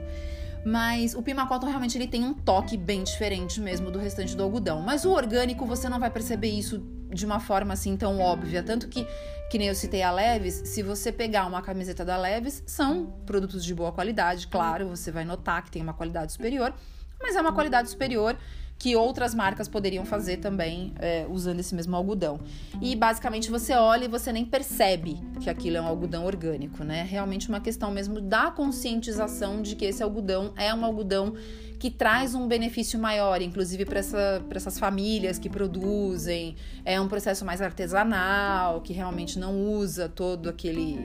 Mas 0.65 1.15
o 1.15 1.23
pima 1.23 1.47
cotton 1.47 1.67
realmente 1.67 1.97
ele 1.97 2.07
tem 2.07 2.25
um 2.25 2.35
toque 2.35 2.77
bem 2.77 3.03
diferente 3.03 3.61
mesmo 3.61 3.91
do 3.91 3.99
restante 3.99 4.37
do 4.37 4.43
algodão. 4.43 4.81
Mas 4.81 5.05
o 5.05 5.11
orgânico 5.11 5.67
você 5.67 5.89
não 5.89 5.99
vai 5.99 6.11
perceber 6.11 6.51
isso 6.51 6.81
de 7.13 7.27
uma 7.27 7.41
forma 7.41 7.75
assim 7.75 7.97
tão 7.97 8.19
óbvia. 8.21 8.63
Tanto 8.63 8.89
que, 8.89 9.07
que 9.51 9.59
nem 9.59 9.69
eu 9.69 9.75
citei 9.75 10.03
a 10.03 10.11
Leves, 10.11 10.63
se 10.65 10.83
você 10.83 11.11
pegar 11.11 11.47
uma 11.47 11.63
camiseta 11.63 12.05
da 12.05 12.17
Leves, 12.17 12.63
são 12.67 13.07
produtos 13.27 13.65
de 13.65 13.75
boa 13.75 13.93
qualidade, 13.93 14.47
claro, 14.49 14.89
você 14.89 15.11
vai 15.11 15.25
notar 15.25 15.63
que 15.65 15.71
tem 15.71 15.83
uma 15.83 15.95
qualidade 15.95 16.33
superior, 16.33 16.73
mas 17.21 17.37
é 17.37 17.41
uma 17.41 17.53
qualidade 17.53 17.91
superior 17.91 18.37
que 18.79 18.95
outras 18.95 19.35
marcas 19.35 19.67
poderiam 19.67 20.05
fazer 20.05 20.37
também 20.37 20.95
é, 21.01 21.27
usando 21.29 21.59
esse 21.59 21.75
mesmo 21.75 21.97
algodão. 21.97 22.39
E 22.81 22.95
basicamente 22.95 23.51
você 23.51 23.75
olha 23.75 24.05
e 24.05 24.09
você 24.09 24.33
nem 24.33 24.45
percebe 24.45 25.21
que 25.41 25.51
aquilo 25.51 25.77
é 25.77 25.83
um 25.83 25.87
algodão 25.87 26.25
orgânico, 26.25 26.85
né? 26.85 27.03
Realmente 27.03 27.49
uma 27.49 27.61
questão 27.61 27.91
mesmo 27.91 28.21
da 28.21 28.53
conscientização 28.53 29.61
de 29.61 29.75
que 29.75 29.85
esse 29.85 30.03
algodão 30.03 30.53
é 30.57 30.73
um 30.73 30.85
algodão 30.85 31.35
que 31.79 31.91
traz 31.91 32.35
um 32.35 32.49
benefício 32.49 32.99
maior, 32.99 33.41
inclusive 33.41 33.85
para 33.85 34.01
essa, 34.01 34.43
essas 34.51 34.79
famílias 34.79 35.39
que 35.39 35.49
produzem. 35.49 36.57
É 36.85 37.01
um 37.01 37.09
processo 37.09 37.45
mais 37.45 37.63
artesanal, 37.63 38.81
que 38.81 38.93
realmente 38.93 39.39
não 39.39 39.63
usa 39.63 40.09
todo 40.09 40.49
aquele 40.49 40.99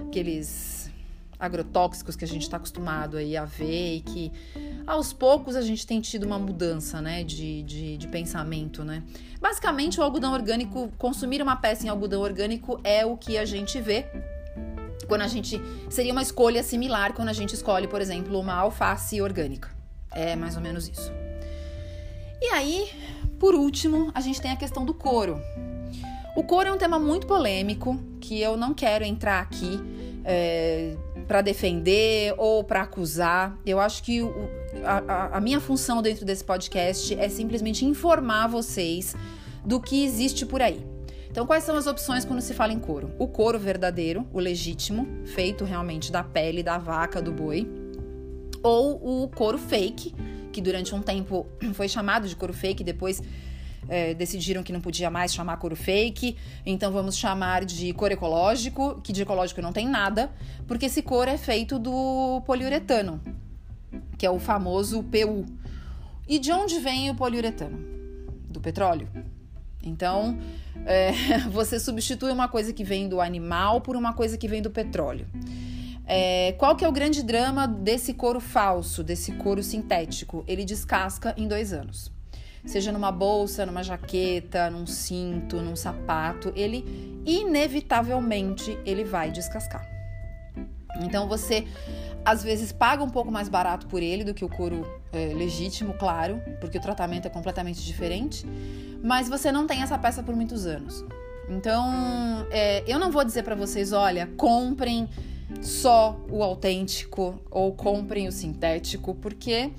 aqueles 0.00 0.90
agrotóxicos 1.38 2.16
que 2.16 2.24
a 2.24 2.28
gente 2.28 2.42
está 2.42 2.56
acostumado 2.56 3.18
aí 3.18 3.36
a 3.36 3.44
ver 3.44 3.96
e 3.96 4.00
que 4.00 4.32
aos 4.86 5.12
poucos 5.12 5.54
a 5.54 5.60
gente 5.60 5.86
tem 5.86 6.00
tido 6.00 6.24
uma 6.24 6.38
mudança 6.38 7.02
né, 7.02 7.22
de, 7.22 7.62
de, 7.62 7.98
de, 7.98 8.08
pensamento. 8.08 8.82
Né? 8.82 9.02
Basicamente, 9.38 10.00
o 10.00 10.02
algodão 10.02 10.32
orgânico, 10.32 10.90
consumir 10.96 11.42
uma 11.42 11.56
peça 11.56 11.84
em 11.84 11.90
algodão 11.90 12.22
orgânico 12.22 12.80
é 12.82 13.04
o 13.04 13.16
que 13.18 13.36
a 13.36 13.44
gente 13.44 13.78
vê 13.80 14.06
quando 15.06 15.22
a 15.22 15.28
gente. 15.28 15.60
Seria 15.90 16.12
uma 16.12 16.22
escolha 16.22 16.62
similar 16.62 17.12
quando 17.12 17.28
a 17.28 17.34
gente 17.34 17.54
escolhe, 17.54 17.86
por 17.86 18.00
exemplo, 18.00 18.38
uma 18.40 18.54
alface 18.54 19.20
orgânica. 19.20 19.75
É 20.12 20.36
mais 20.36 20.56
ou 20.56 20.62
menos 20.62 20.88
isso. 20.88 21.12
E 22.40 22.46
aí, 22.46 22.88
por 23.38 23.54
último, 23.54 24.10
a 24.14 24.20
gente 24.20 24.40
tem 24.40 24.50
a 24.50 24.56
questão 24.56 24.84
do 24.84 24.94
couro. 24.94 25.40
O 26.34 26.42
couro 26.42 26.68
é 26.68 26.72
um 26.72 26.78
tema 26.78 26.98
muito 26.98 27.26
polêmico 27.26 27.98
que 28.20 28.40
eu 28.40 28.56
não 28.56 28.74
quero 28.74 29.04
entrar 29.04 29.40
aqui 29.40 29.80
é, 30.24 30.94
para 31.26 31.40
defender 31.40 32.34
ou 32.36 32.62
para 32.62 32.82
acusar. 32.82 33.58
Eu 33.64 33.80
acho 33.80 34.02
que 34.02 34.22
o, 34.22 34.32
a, 34.84 35.36
a 35.36 35.40
minha 35.40 35.60
função 35.60 36.02
dentro 36.02 36.24
desse 36.24 36.44
podcast 36.44 37.14
é 37.18 37.28
simplesmente 37.28 37.84
informar 37.84 38.48
vocês 38.48 39.14
do 39.64 39.80
que 39.80 40.04
existe 40.04 40.44
por 40.44 40.60
aí. 40.60 40.84
Então, 41.30 41.46
quais 41.46 41.64
são 41.64 41.76
as 41.76 41.86
opções 41.86 42.24
quando 42.24 42.40
se 42.40 42.54
fala 42.54 42.72
em 42.72 42.78
couro? 42.78 43.10
O 43.18 43.28
couro 43.28 43.58
verdadeiro, 43.58 44.26
o 44.32 44.38
legítimo, 44.38 45.06
feito 45.26 45.64
realmente 45.64 46.10
da 46.10 46.22
pele 46.22 46.62
da 46.62 46.78
vaca, 46.78 47.20
do 47.20 47.32
boi 47.32 47.85
ou 48.66 49.22
o 49.22 49.28
couro 49.28 49.58
fake, 49.58 50.12
que 50.52 50.60
durante 50.60 50.92
um 50.92 51.00
tempo 51.00 51.46
foi 51.72 51.88
chamado 51.88 52.26
de 52.26 52.34
couro 52.34 52.52
fake, 52.52 52.82
depois 52.82 53.22
é, 53.88 54.12
decidiram 54.12 54.64
que 54.64 54.72
não 54.72 54.80
podia 54.80 55.08
mais 55.08 55.32
chamar 55.32 55.56
couro 55.58 55.76
fake, 55.76 56.36
então 56.64 56.90
vamos 56.90 57.16
chamar 57.16 57.64
de 57.64 57.92
couro 57.92 58.12
ecológico, 58.12 59.00
que 59.04 59.12
de 59.12 59.22
ecológico 59.22 59.62
não 59.62 59.72
tem 59.72 59.88
nada, 59.88 60.32
porque 60.66 60.86
esse 60.86 61.00
couro 61.00 61.30
é 61.30 61.38
feito 61.38 61.78
do 61.78 62.42
poliuretano, 62.44 63.20
que 64.18 64.26
é 64.26 64.30
o 64.30 64.40
famoso 64.40 65.00
PU. 65.04 65.46
E 66.26 66.40
de 66.40 66.50
onde 66.50 66.80
vem 66.80 67.08
o 67.08 67.14
poliuretano? 67.14 67.78
Do 68.50 68.60
petróleo. 68.60 69.08
Então, 69.80 70.36
é, 70.84 71.12
você 71.52 71.78
substitui 71.78 72.32
uma 72.32 72.48
coisa 72.48 72.72
que 72.72 72.82
vem 72.82 73.08
do 73.08 73.20
animal 73.20 73.80
por 73.80 73.94
uma 73.94 74.12
coisa 74.12 74.36
que 74.36 74.48
vem 74.48 74.60
do 74.60 74.70
petróleo. 74.70 75.28
É, 76.06 76.54
qual 76.58 76.76
que 76.76 76.84
é 76.84 76.88
o 76.88 76.92
grande 76.92 77.22
drama 77.22 77.66
desse 77.66 78.14
couro 78.14 78.38
falso, 78.38 79.02
desse 79.02 79.32
couro 79.32 79.62
sintético? 79.62 80.44
Ele 80.46 80.64
descasca 80.64 81.34
em 81.36 81.48
dois 81.48 81.72
anos. 81.72 82.12
Seja 82.64 82.90
numa 82.92 83.12
bolsa, 83.12 83.66
numa 83.66 83.82
jaqueta, 83.82 84.70
num 84.70 84.86
cinto, 84.86 85.60
num 85.60 85.76
sapato, 85.76 86.52
ele 86.56 87.22
inevitavelmente 87.24 88.78
ele 88.84 89.04
vai 89.04 89.30
descascar. 89.30 89.86
Então 91.00 91.28
você 91.28 91.66
às 92.24 92.42
vezes 92.42 92.72
paga 92.72 93.04
um 93.04 93.10
pouco 93.10 93.30
mais 93.30 93.48
barato 93.48 93.86
por 93.86 94.02
ele 94.02 94.24
do 94.24 94.34
que 94.34 94.44
o 94.44 94.48
couro 94.48 94.84
é, 95.12 95.32
legítimo, 95.32 95.94
claro, 95.94 96.42
porque 96.60 96.78
o 96.78 96.80
tratamento 96.80 97.26
é 97.26 97.30
completamente 97.30 97.84
diferente, 97.84 98.44
mas 99.02 99.28
você 99.28 99.52
não 99.52 99.66
tem 99.66 99.82
essa 99.82 99.96
peça 99.96 100.22
por 100.22 100.34
muitos 100.34 100.66
anos. 100.66 101.04
Então, 101.48 102.44
é, 102.50 102.82
eu 102.86 102.98
não 102.98 103.12
vou 103.12 103.24
dizer 103.24 103.44
para 103.44 103.54
vocês, 103.54 103.92
olha, 103.92 104.28
comprem 104.36 105.08
só 105.60 106.18
o 106.30 106.42
autêntico 106.42 107.40
ou 107.50 107.72
comprem 107.72 108.28
o 108.28 108.32
sintético, 108.32 109.14
porque 109.14 109.70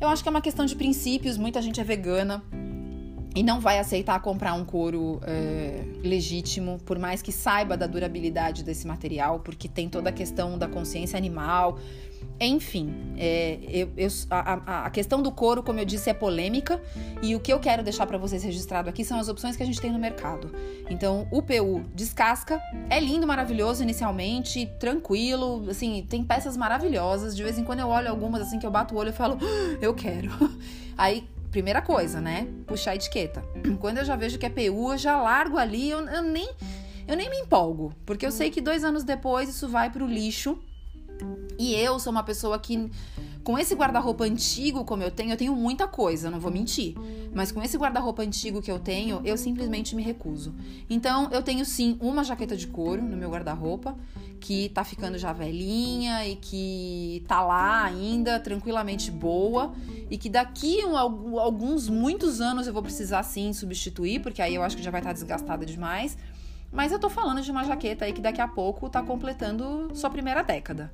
eu 0.00 0.08
acho 0.08 0.22
que 0.22 0.28
é 0.28 0.30
uma 0.30 0.40
questão 0.40 0.66
de 0.66 0.74
princípios. 0.74 1.36
Muita 1.36 1.62
gente 1.62 1.80
é 1.80 1.84
vegana 1.84 2.42
e 3.34 3.42
não 3.42 3.60
vai 3.60 3.78
aceitar 3.78 4.20
comprar 4.20 4.54
um 4.54 4.64
couro 4.64 5.20
é, 5.24 5.84
legítimo, 6.02 6.78
por 6.84 6.98
mais 6.98 7.22
que 7.22 7.32
saiba 7.32 7.76
da 7.76 7.86
durabilidade 7.86 8.62
desse 8.62 8.86
material, 8.86 9.40
porque 9.40 9.68
tem 9.68 9.88
toda 9.88 10.10
a 10.10 10.12
questão 10.12 10.58
da 10.58 10.68
consciência 10.68 11.16
animal. 11.16 11.78
Enfim, 12.40 12.92
é, 13.16 13.58
eu, 13.68 13.90
eu, 13.96 14.08
a, 14.28 14.86
a, 14.86 14.90
questão 14.90 15.22
do 15.22 15.30
couro, 15.30 15.62
como 15.62 15.78
eu 15.78 15.84
disse, 15.84 16.10
é 16.10 16.14
polêmica 16.14 16.82
e 17.22 17.36
o 17.36 17.40
que 17.40 17.52
eu 17.52 17.60
quero 17.60 17.82
deixar 17.82 18.06
para 18.06 18.18
vocês 18.18 18.42
registrado 18.42 18.88
aqui 18.88 19.04
são 19.04 19.18
as 19.18 19.28
opções 19.28 19.56
que 19.56 19.62
a 19.62 19.66
gente 19.66 19.80
tem 19.80 19.92
no 19.92 19.98
mercado. 19.98 20.52
Então, 20.90 21.26
o 21.30 21.40
PU 21.40 21.82
descasca, 21.94 22.60
é 22.90 22.98
lindo, 22.98 23.26
maravilhoso 23.26 23.82
inicialmente, 23.82 24.66
tranquilo, 24.78 25.64
assim, 25.70 26.04
tem 26.08 26.24
peças 26.24 26.56
maravilhosas. 26.56 27.36
De 27.36 27.42
vez 27.42 27.58
em 27.58 27.64
quando 27.64 27.80
eu 27.80 27.88
olho 27.88 28.08
algumas 28.08 28.42
assim 28.42 28.58
que 28.58 28.66
eu 28.66 28.70
bato 28.70 28.94
o 28.94 28.98
olho 28.98 29.10
e 29.10 29.12
falo, 29.12 29.38
ah, 29.40 29.78
eu 29.80 29.94
quero. 29.94 30.30
Aí 30.98 31.24
primeira 31.52 31.80
coisa, 31.80 32.20
né? 32.20 32.48
Puxar 32.66 32.92
a 32.92 32.94
etiqueta. 32.96 33.44
Quando 33.78 33.98
eu 33.98 34.04
já 34.04 34.16
vejo 34.16 34.38
que 34.38 34.46
é 34.46 34.50
PU, 34.50 34.92
eu 34.92 34.98
já 34.98 35.20
largo 35.20 35.56
ali, 35.56 35.90
eu, 35.90 36.00
eu 36.00 36.22
nem 36.22 36.50
eu 37.06 37.16
nem 37.16 37.28
me 37.28 37.40
empolgo, 37.40 37.92
porque 38.06 38.24
eu 38.24 38.32
sei 38.32 38.50
que 38.50 38.60
dois 38.60 38.82
anos 38.82 39.04
depois 39.04 39.48
isso 39.48 39.68
vai 39.68 39.90
pro 39.90 40.06
lixo. 40.06 40.58
E 41.58 41.74
eu 41.74 42.00
sou 42.00 42.10
uma 42.10 42.22
pessoa 42.22 42.58
que 42.58 42.90
com 43.42 43.58
esse 43.58 43.74
guarda-roupa 43.74 44.24
antigo 44.24 44.84
como 44.84 45.02
eu 45.02 45.10
tenho, 45.10 45.30
eu 45.30 45.36
tenho 45.36 45.54
muita 45.54 45.88
coisa, 45.88 46.30
não 46.30 46.38
vou 46.38 46.50
mentir. 46.50 46.94
Mas 47.34 47.50
com 47.50 47.62
esse 47.62 47.76
guarda-roupa 47.76 48.22
antigo 48.22 48.62
que 48.62 48.70
eu 48.70 48.78
tenho, 48.78 49.20
eu 49.24 49.36
simplesmente 49.36 49.96
me 49.96 50.02
recuso. 50.02 50.54
Então, 50.88 51.28
eu 51.30 51.42
tenho 51.42 51.64
sim 51.64 51.96
uma 52.00 52.22
jaqueta 52.22 52.56
de 52.56 52.66
couro 52.66 53.02
no 53.02 53.16
meu 53.16 53.30
guarda-roupa, 53.30 53.96
que 54.38 54.68
tá 54.70 54.84
ficando 54.84 55.16
já 55.18 55.32
velhinha 55.32 56.26
e 56.26 56.36
que 56.36 57.24
tá 57.26 57.42
lá 57.42 57.84
ainda 57.84 58.38
tranquilamente 58.40 59.10
boa 59.10 59.72
e 60.10 60.18
que 60.18 60.28
daqui 60.28 60.84
um, 60.84 60.96
alguns 61.38 61.88
muitos 61.88 62.40
anos 62.40 62.66
eu 62.66 62.72
vou 62.72 62.82
precisar 62.82 63.22
sim 63.22 63.52
substituir, 63.52 64.20
porque 64.20 64.42
aí 64.42 64.54
eu 64.54 64.62
acho 64.62 64.76
que 64.76 64.82
já 64.82 64.90
vai 64.90 65.00
estar 65.00 65.10
tá 65.10 65.14
desgastada 65.14 65.64
demais. 65.64 66.18
Mas 66.72 66.90
eu 66.90 66.98
tô 66.98 67.10
falando 67.10 67.42
de 67.42 67.50
uma 67.50 67.64
jaqueta 67.64 68.04
aí 68.04 68.12
que 68.12 68.20
daqui 68.20 68.40
a 68.40 68.48
pouco 68.48 68.88
tá 68.88 69.02
completando 69.02 69.90
sua 69.94 70.10
primeira 70.10 70.42
década. 70.42 70.92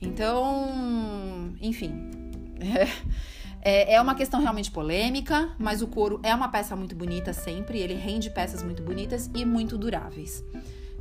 Então, 0.00 1.54
enfim. 1.60 2.10
É, 3.60 3.94
é 3.94 4.00
uma 4.00 4.14
questão 4.14 4.40
realmente 4.40 4.70
polêmica, 4.70 5.50
mas 5.58 5.82
o 5.82 5.88
couro 5.88 6.20
é 6.22 6.32
uma 6.32 6.48
peça 6.48 6.76
muito 6.76 6.94
bonita 6.94 7.32
sempre, 7.32 7.80
ele 7.80 7.94
rende 7.94 8.30
peças 8.30 8.62
muito 8.62 8.84
bonitas 8.84 9.28
e 9.34 9.44
muito 9.44 9.76
duráveis. 9.76 10.44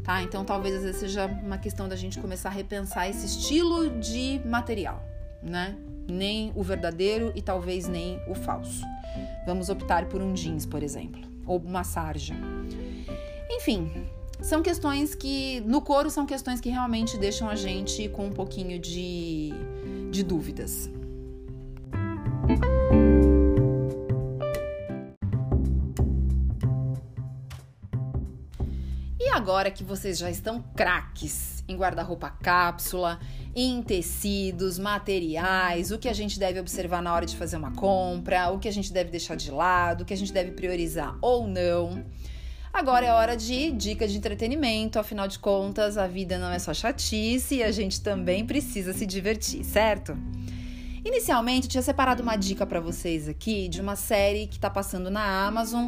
Tá? 0.03 0.23
Então, 0.23 0.43
talvez 0.43 0.75
às 0.75 0.81
vezes 0.81 0.99
seja 0.99 1.27
uma 1.27 1.59
questão 1.59 1.87
da 1.87 1.95
gente 1.95 2.19
começar 2.19 2.49
a 2.49 2.51
repensar 2.51 3.07
esse 3.07 3.25
estilo 3.25 3.99
de 3.99 4.41
material, 4.43 5.03
né? 5.41 5.77
Nem 6.09 6.51
o 6.55 6.63
verdadeiro 6.63 7.31
e 7.35 7.41
talvez 7.41 7.87
nem 7.87 8.19
o 8.27 8.33
falso. 8.33 8.83
Vamos 9.45 9.69
optar 9.69 10.05
por 10.05 10.21
um 10.21 10.33
jeans, 10.33 10.65
por 10.65 10.81
exemplo, 10.81 11.21
ou 11.45 11.59
uma 11.59 11.83
sarja. 11.83 12.35
Enfim, 13.49 13.91
são 14.41 14.61
questões 14.61 15.15
que, 15.15 15.61
no 15.61 15.81
couro, 15.81 16.09
são 16.09 16.25
questões 16.25 16.61
que 16.61 16.69
realmente 16.69 17.17
deixam 17.17 17.49
a 17.49 17.55
gente 17.55 18.07
com 18.09 18.27
um 18.27 18.31
pouquinho 18.31 18.79
de, 18.79 19.51
de 20.11 20.23
dúvidas. 20.23 20.89
E 29.19 29.29
agora 29.29 29.71
que 29.71 29.83
vocês 29.83 30.17
já 30.17 30.29
estão 30.29 30.63
craques 30.75 31.63
em 31.67 31.75
guarda-roupa 31.75 32.29
cápsula, 32.29 33.19
em 33.55 33.81
tecidos, 33.81 34.79
materiais, 34.79 35.91
o 35.91 35.97
que 35.97 36.07
a 36.07 36.13
gente 36.13 36.39
deve 36.39 36.59
observar 36.59 37.01
na 37.01 37.13
hora 37.13 37.25
de 37.25 37.35
fazer 37.35 37.57
uma 37.57 37.71
compra, 37.71 38.49
o 38.51 38.59
que 38.59 38.67
a 38.67 38.71
gente 38.71 38.93
deve 38.93 39.09
deixar 39.09 39.35
de 39.35 39.51
lado, 39.51 40.01
o 40.01 40.05
que 40.05 40.13
a 40.13 40.17
gente 40.17 40.31
deve 40.31 40.51
priorizar 40.51 41.17
ou 41.21 41.47
não. 41.47 42.05
Agora 42.77 43.07
é 43.07 43.11
hora 43.11 43.35
de 43.35 43.71
dica 43.71 44.07
de 44.07 44.15
entretenimento, 44.15 44.99
afinal 44.99 45.27
de 45.27 45.39
contas, 45.39 45.97
a 45.97 46.05
vida 46.05 46.37
não 46.37 46.51
é 46.51 46.59
só 46.59 46.75
chatice 46.75 47.55
e 47.55 47.63
a 47.63 47.71
gente 47.71 47.99
também 47.99 48.45
precisa 48.45 48.93
se 48.93 49.03
divertir, 49.03 49.63
certo? 49.63 50.15
Inicialmente, 51.03 51.65
eu 51.65 51.71
tinha 51.71 51.81
separado 51.81 52.21
uma 52.21 52.35
dica 52.35 52.67
para 52.67 52.79
vocês 52.79 53.27
aqui 53.27 53.67
de 53.67 53.81
uma 53.81 53.95
série 53.95 54.45
que 54.45 54.57
está 54.57 54.69
passando 54.69 55.09
na 55.09 55.47
Amazon 55.47 55.87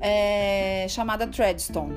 é, 0.00 0.88
chamada 0.88 1.24
Treadstone. 1.28 1.94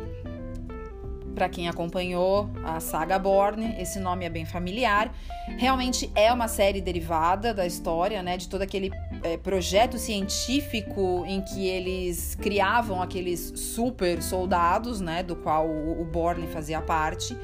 Para 1.34 1.50
quem 1.50 1.68
acompanhou 1.68 2.48
a 2.64 2.80
saga 2.80 3.18
Borne, 3.18 3.76
esse 3.80 4.00
nome 4.00 4.24
é 4.24 4.30
bem 4.30 4.46
familiar. 4.46 5.12
Realmente 5.58 6.12
é 6.14 6.32
uma 6.32 6.48
série 6.48 6.80
derivada 6.80 7.56
da 7.56 7.66
história, 7.66 8.22
né, 8.22 8.38
de 8.38 8.48
todo 8.48 8.62
aquele 8.62 8.92
é, 9.24 9.38
projeto 9.38 9.98
científico 9.98 11.24
em 11.28 11.42
que 11.42 11.68
eles 11.68 12.36
criavam 12.36 13.02
aqueles 13.02 13.54
super 13.56 14.22
soldados, 14.22 15.02
né, 15.02 15.24
do 15.24 15.36
qual 15.36 15.68
o, 15.68 16.02
o 16.02 16.06
Borne 16.06 16.48
fazia 16.48 16.82
parte. 16.82 17.38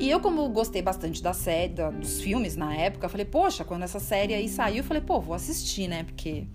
E 0.00 0.08
eu, 0.08 0.20
como 0.20 0.48
gostei 0.48 0.80
bastante 0.80 1.20
da 1.20 1.32
série, 1.32 1.72
da, 1.72 1.90
dos 1.90 2.20
filmes 2.20 2.54
na 2.54 2.72
época, 2.72 3.08
falei, 3.08 3.26
poxa, 3.26 3.64
quando 3.64 3.82
essa 3.82 3.98
série 3.98 4.32
aí 4.32 4.48
saiu, 4.48 4.78
eu 4.78 4.84
falei, 4.84 5.02
pô, 5.02 5.20
vou 5.20 5.34
assistir, 5.34 5.88
né? 5.88 6.04
Porque 6.04 6.46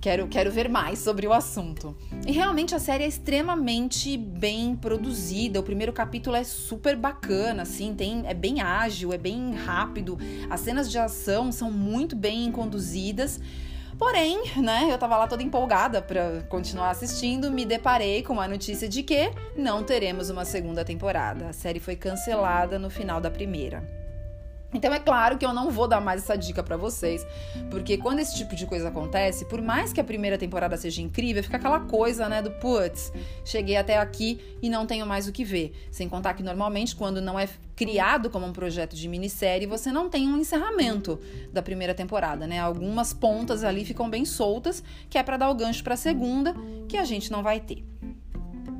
quero, 0.00 0.26
quero 0.26 0.50
ver 0.50 0.68
mais 0.68 0.98
sobre 0.98 1.28
o 1.28 1.32
assunto. 1.32 1.96
E 2.26 2.32
realmente 2.32 2.74
a 2.74 2.80
série 2.80 3.04
é 3.04 3.06
extremamente 3.06 4.16
bem 4.16 4.74
produzida. 4.74 5.60
O 5.60 5.62
primeiro 5.62 5.92
capítulo 5.92 6.34
é 6.34 6.42
super 6.42 6.96
bacana, 6.96 7.62
assim, 7.62 7.94
tem, 7.94 8.24
é 8.26 8.34
bem 8.34 8.60
ágil, 8.60 9.12
é 9.12 9.18
bem 9.18 9.54
rápido. 9.54 10.18
As 10.50 10.58
cenas 10.60 10.90
de 10.90 10.98
ação 10.98 11.52
são 11.52 11.70
muito 11.70 12.16
bem 12.16 12.50
conduzidas. 12.50 13.40
Porém, 14.02 14.42
né, 14.56 14.88
eu 14.90 14.98
tava 14.98 15.16
lá 15.16 15.28
toda 15.28 15.44
empolgada 15.44 16.02
para 16.02 16.42
continuar 16.48 16.90
assistindo, 16.90 17.52
me 17.52 17.64
deparei 17.64 18.20
com 18.20 18.40
a 18.40 18.48
notícia 18.48 18.88
de 18.88 19.00
que 19.00 19.30
não 19.56 19.84
teremos 19.84 20.28
uma 20.28 20.44
segunda 20.44 20.84
temporada. 20.84 21.46
A 21.46 21.52
série 21.52 21.78
foi 21.78 21.94
cancelada 21.94 22.80
no 22.80 22.90
final 22.90 23.20
da 23.20 23.30
primeira. 23.30 24.01
Então 24.72 24.92
é 24.92 24.98
claro 24.98 25.36
que 25.36 25.44
eu 25.44 25.52
não 25.52 25.70
vou 25.70 25.86
dar 25.86 26.00
mais 26.00 26.22
essa 26.22 26.36
dica 26.36 26.62
para 26.62 26.76
vocês, 26.76 27.26
porque 27.70 27.98
quando 27.98 28.20
esse 28.20 28.34
tipo 28.34 28.54
de 28.54 28.66
coisa 28.66 28.88
acontece, 28.88 29.44
por 29.44 29.60
mais 29.60 29.92
que 29.92 30.00
a 30.00 30.04
primeira 30.04 30.38
temporada 30.38 30.76
seja 30.76 31.02
incrível, 31.02 31.42
fica 31.42 31.56
aquela 31.56 31.80
coisa, 31.80 32.28
né, 32.28 32.40
do 32.40 32.50
putz, 32.52 33.12
cheguei 33.44 33.76
até 33.76 33.98
aqui 33.98 34.40
e 34.62 34.70
não 34.70 34.86
tenho 34.86 35.06
mais 35.06 35.28
o 35.28 35.32
que 35.32 35.44
ver. 35.44 35.72
Sem 35.90 36.08
contar 36.08 36.34
que 36.34 36.42
normalmente 36.42 36.96
quando 36.96 37.20
não 37.20 37.38
é 37.38 37.48
criado 37.76 38.30
como 38.30 38.46
um 38.46 38.52
projeto 38.52 38.94
de 38.94 39.08
minissérie, 39.08 39.66
você 39.66 39.90
não 39.92 40.08
tem 40.08 40.28
um 40.28 40.38
encerramento 40.38 41.18
da 41.52 41.62
primeira 41.62 41.94
temporada, 41.94 42.46
né? 42.46 42.60
Algumas 42.60 43.12
pontas 43.12 43.64
ali 43.64 43.84
ficam 43.84 44.08
bem 44.08 44.24
soltas, 44.24 44.82
que 45.10 45.18
é 45.18 45.22
para 45.22 45.36
dar 45.36 45.50
o 45.50 45.54
gancho 45.54 45.82
para 45.82 45.94
a 45.94 45.96
segunda, 45.96 46.54
que 46.88 46.96
a 46.96 47.04
gente 47.04 47.30
não 47.30 47.42
vai 47.42 47.60
ter. 47.60 47.84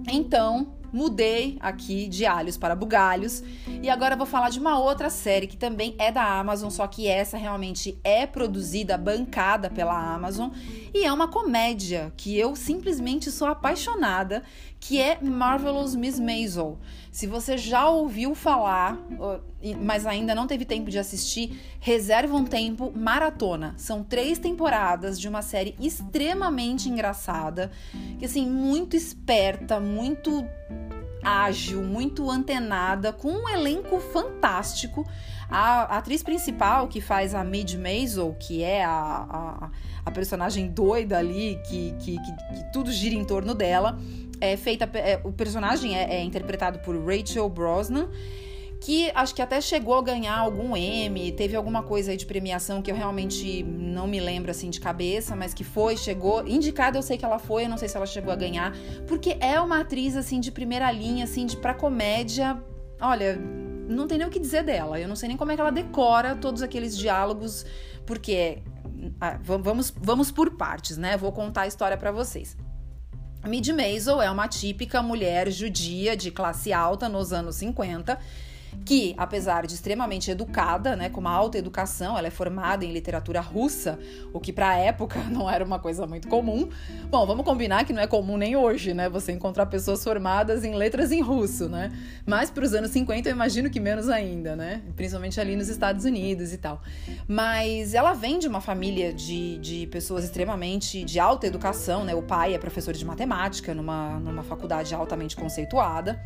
Então, 0.09 0.74
mudei 0.93 1.57
aqui 1.61 2.07
de 2.07 2.26
alhos 2.26 2.57
para 2.57 2.76
bugalhos. 2.76 3.43
E 3.82 3.88
agora 3.88 4.16
vou 4.16 4.26
falar 4.26 4.51
de 4.51 4.59
uma 4.59 4.78
outra 4.78 5.09
série 5.09 5.47
que 5.47 5.57
também 5.57 5.95
é 5.99 6.12
da 6.12 6.38
Amazon, 6.38 6.70
só 6.70 6.86
que 6.86 7.09
essa 7.09 7.36
realmente 7.36 7.99
é 8.05 8.26
produzida, 8.26 8.99
bancada 8.99 9.70
pela 9.70 9.97
Amazon. 10.14 10.51
E 10.93 11.05
é 11.05 11.12
uma 11.12 11.28
comédia 11.28 12.12
que 12.16 12.38
eu 12.38 12.55
simplesmente 12.55 13.30
sou 13.30 13.49
apaixonada, 13.49 14.43
que 14.83 15.01
é 15.01 15.16
Marvelous 15.22 15.95
Miss 15.95 16.18
Maisel. 16.18 16.76
Se 17.12 17.24
você 17.24 17.57
já 17.57 17.89
ouviu 17.89 18.35
falar, 18.35 18.99
mas 19.80 20.05
ainda 20.05 20.35
não 20.35 20.49
teve 20.49 20.64
tempo 20.64 20.91
de 20.91 20.99
assistir, 20.99 21.57
reserva 21.78 22.35
um 22.35 22.45
tempo, 22.45 22.93
maratona. 22.93 23.74
São 23.76 24.03
três 24.03 24.41
temporadas 24.41 25.20
de 25.20 25.28
uma 25.28 25.41
série 25.41 25.76
extremamente 25.78 26.89
engraçada, 26.89 27.70
que 28.18 28.24
assim, 28.24 28.45
muito 28.45 28.97
esperta, 28.97 29.78
muito 29.78 30.45
ágil, 31.22 31.80
muito 31.85 32.28
antenada, 32.28 33.12
com 33.12 33.30
um 33.30 33.49
elenco 33.49 34.01
fantástico. 34.01 35.07
A, 35.49 35.99
atriz 35.99 36.24
principal 36.24 36.89
que 36.89 37.01
faz 37.01 37.37
a 37.37 37.45
Midge 37.45 37.78
Maisel, 37.78 38.35
que 38.41 38.64
é 38.64 38.85
a, 38.85 38.91
a, 38.91 39.70
a 40.05 40.11
personagem 40.11 40.68
doida 40.68 41.18
ali, 41.18 41.61
que, 41.68 41.95
que, 42.01 42.16
que, 42.18 42.37
que, 42.55 42.72
tudo 42.72 42.91
gira 42.91 43.14
em 43.14 43.24
torno 43.24 43.55
dela, 43.55 43.97
é 44.43 44.57
feita. 44.57 44.88
É, 44.99 45.20
o 45.24 45.32
personagem 45.32 45.97
é, 45.97 46.16
é 46.16 46.22
interpretado 46.22 46.80
por 46.80 46.97
Rachel 46.97 47.49
Brosnan 47.49 48.09
que 48.82 49.12
acho 49.14 49.32
que 49.32 49.40
até 49.40 49.61
chegou 49.61 49.95
a 49.95 50.03
ganhar 50.03 50.36
algum 50.36 50.76
M, 50.76 51.30
teve 51.32 51.55
alguma 51.55 51.84
coisa 51.84 52.11
aí 52.11 52.16
de 52.16 52.26
premiação 52.26 52.82
que 52.82 52.90
eu 52.90 52.97
realmente 52.97 53.62
não 53.62 54.09
me 54.09 54.18
lembro 54.18 54.51
assim 54.51 54.70
de 54.70 54.80
cabeça, 54.80 55.36
mas 55.36 55.55
que 55.55 55.62
foi, 55.62 55.97
chegou, 55.97 56.45
indicada 56.49 56.99
eu 56.99 57.03
sei 57.03 57.16
que 57.16 57.24
ela 57.24 57.38
foi, 57.38 57.64
eu 57.64 57.68
não 57.68 57.78
sei 57.78 57.88
se 57.88 57.97
ela 57.97 58.07
chegou 58.07 58.32
a 58.32 58.36
ganhar, 58.36 58.74
porque 59.07 59.36
é 59.38 59.61
uma 59.61 59.80
atriz 59.82 60.16
assim 60.16 60.40
de 60.40 60.51
primeira 60.51 60.90
linha, 60.90 61.24
assim, 61.24 61.47
de 61.47 61.57
pra 61.57 61.74
comédia. 61.74 62.61
Olha, 63.01 63.38
não 63.88 64.09
tem 64.09 64.18
nem 64.18 64.26
o 64.26 64.30
que 64.30 64.40
dizer 64.40 64.64
dela. 64.64 64.99
Eu 64.99 65.07
não 65.07 65.14
sei 65.14 65.28
nem 65.28 65.36
como 65.36 65.53
é 65.53 65.55
que 65.55 65.61
ela 65.61 65.70
decora 65.70 66.34
todos 66.34 66.61
aqueles 66.61 66.99
diálogos, 66.99 67.64
porque 68.05 68.62
ah, 69.20 69.38
vamos 69.40 69.95
vamos 69.97 70.32
por 70.32 70.57
partes, 70.57 70.97
né? 70.97 71.16
Vou 71.16 71.30
contar 71.30 71.62
a 71.62 71.66
história 71.68 71.97
para 71.97 72.11
vocês. 72.11 72.57
Mid 73.45 73.66
Maisel 73.70 74.22
é 74.22 74.30
uma 74.30 74.47
típica 74.47 75.03
mulher 75.03 75.51
judia 75.51 76.16
de 76.16 76.30
classe 76.30 76.72
alta 76.72 77.09
nos 77.09 77.32
anos 77.32 77.57
50 77.57 78.16
que, 78.85 79.14
apesar 79.16 79.66
de 79.66 79.75
extremamente 79.75 80.31
educada, 80.31 80.97
né, 80.97 81.09
com 81.09 81.20
uma 81.20 81.31
alta 81.31 81.59
educação, 81.59 82.16
ela 82.16 82.27
é 82.27 82.31
formada 82.31 82.85
em 82.85 82.93
literatura 82.93 83.41
russa, 83.41 83.99
o 84.33 84.41
que 84.41 84.53
para 84.53 84.70
a 84.70 84.77
época 84.77 85.20
não 85.31 85.49
era 85.49 85.64
uma 85.64 85.79
coisa 85.79 86.07
muito 86.07 86.29
comum. 86.29 86.68
Bom, 87.11 87.27
vamos 87.27 87.45
combinar 87.45 87.85
que 87.85 87.93
não 87.93 88.03
é 88.03 88.07
comum 88.07 88.37
nem 88.37 88.57
hoje, 88.57 88.95
né, 88.95 89.09
você 89.09 89.33
encontrar 89.33 89.66
pessoas 89.66 90.03
formadas 90.03 90.64
em 90.64 90.75
letras 90.75 91.12
em 91.12 91.20
russo, 91.20 91.68
né? 91.68 91.93
Mas 92.27 92.51
para 92.51 92.64
os 92.64 92.75
anos 92.75 92.91
50 92.91 93.29
eu 93.29 93.33
imagino 93.33 93.70
que 93.70 93.81
menos 93.81 94.09
ainda, 94.09 94.57
né? 94.57 94.83
Principalmente 94.97 95.41
ali 95.41 95.57
nos 95.57 95.68
Estados 95.68 96.05
Unidos 96.05 96.53
e 96.53 96.59
tal. 96.59 96.83
Mas 97.27 97.95
ela 97.95 98.12
vem 98.12 98.39
de 98.39 98.49
uma 98.49 98.61
família 98.61 99.12
de, 99.12 99.59
de 99.59 99.87
pessoas 99.89 100.25
extremamente 100.25 101.05
de 101.05 101.18
alta 101.20 101.47
educação, 101.47 102.05
né? 102.05 102.14
O 102.14 102.23
pai 102.23 102.55
é 102.55 102.59
professor 102.59 102.95
de 102.95 103.05
matemática 103.05 103.75
numa, 103.75 104.18
numa 104.18 104.43
faculdade 104.43 104.95
altamente 104.95 105.37
conceituada. 105.37 106.20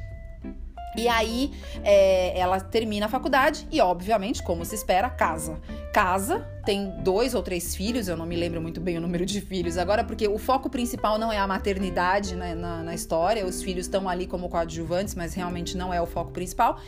E 0.96 1.08
aí 1.08 1.52
é, 1.84 2.38
ela 2.38 2.58
termina 2.58 3.06
a 3.06 3.08
faculdade 3.08 3.68
e, 3.70 3.80
obviamente, 3.80 4.42
como 4.42 4.64
se 4.64 4.74
espera, 4.74 5.10
casa. 5.10 5.60
Casa, 5.92 6.46
tem 6.64 6.90
dois 7.02 7.34
ou 7.34 7.42
três 7.42 7.74
filhos, 7.74 8.08
eu 8.08 8.16
não 8.16 8.26
me 8.26 8.36
lembro 8.36 8.60
muito 8.60 8.80
bem 8.80 8.96
o 8.96 9.00
número 9.00 9.24
de 9.24 9.40
filhos 9.40 9.76
agora, 9.76 10.02
porque 10.02 10.26
o 10.26 10.38
foco 10.38 10.68
principal 10.68 11.18
não 11.18 11.32
é 11.32 11.38
a 11.38 11.46
maternidade 11.46 12.34
né, 12.34 12.54
na, 12.54 12.82
na 12.82 12.94
história, 12.94 13.46
os 13.46 13.62
filhos 13.62 13.86
estão 13.86 14.08
ali 14.08 14.26
como 14.26 14.48
coadjuvantes, 14.48 15.14
mas 15.14 15.34
realmente 15.34 15.76
não 15.76 15.92
é 15.92 16.00
o 16.00 16.06
foco 16.06 16.32
principal. 16.32 16.78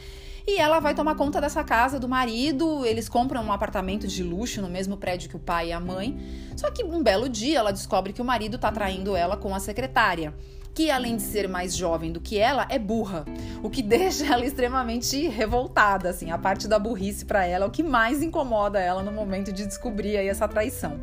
E 0.46 0.58
ela 0.58 0.80
vai 0.80 0.94
tomar 0.94 1.14
conta 1.14 1.42
dessa 1.42 1.62
casa 1.62 2.00
do 2.00 2.08
marido. 2.08 2.86
Eles 2.86 3.06
compram 3.06 3.44
um 3.44 3.52
apartamento 3.52 4.06
de 4.06 4.22
luxo 4.22 4.62
no 4.62 4.68
mesmo 4.70 4.96
prédio 4.96 5.28
que 5.28 5.36
o 5.36 5.38
pai 5.38 5.68
e 5.68 5.72
a 5.72 5.78
mãe. 5.78 6.18
Só 6.56 6.70
que 6.70 6.82
um 6.82 7.02
belo 7.02 7.28
dia 7.28 7.58
ela 7.58 7.70
descobre 7.70 8.14
que 8.14 8.22
o 8.22 8.24
marido 8.24 8.56
tá 8.56 8.72
traindo 8.72 9.14
ela 9.14 9.36
com 9.36 9.54
a 9.54 9.60
secretária 9.60 10.32
que 10.78 10.92
além 10.92 11.16
de 11.16 11.22
ser 11.22 11.48
mais 11.48 11.76
jovem 11.76 12.12
do 12.12 12.20
que 12.20 12.38
ela, 12.38 12.64
é 12.70 12.78
burra, 12.78 13.24
o 13.64 13.68
que 13.68 13.82
deixa 13.82 14.32
ela 14.32 14.46
extremamente 14.46 15.26
revoltada, 15.26 16.08
assim, 16.08 16.30
a 16.30 16.38
parte 16.38 16.68
da 16.68 16.78
burrice 16.78 17.24
para 17.24 17.44
ela 17.44 17.64
é 17.64 17.66
o 17.68 17.70
que 17.70 17.82
mais 17.82 18.22
incomoda 18.22 18.78
ela 18.78 19.02
no 19.02 19.10
momento 19.10 19.52
de 19.52 19.66
descobrir 19.66 20.16
aí 20.16 20.28
essa 20.28 20.46
traição. 20.46 21.00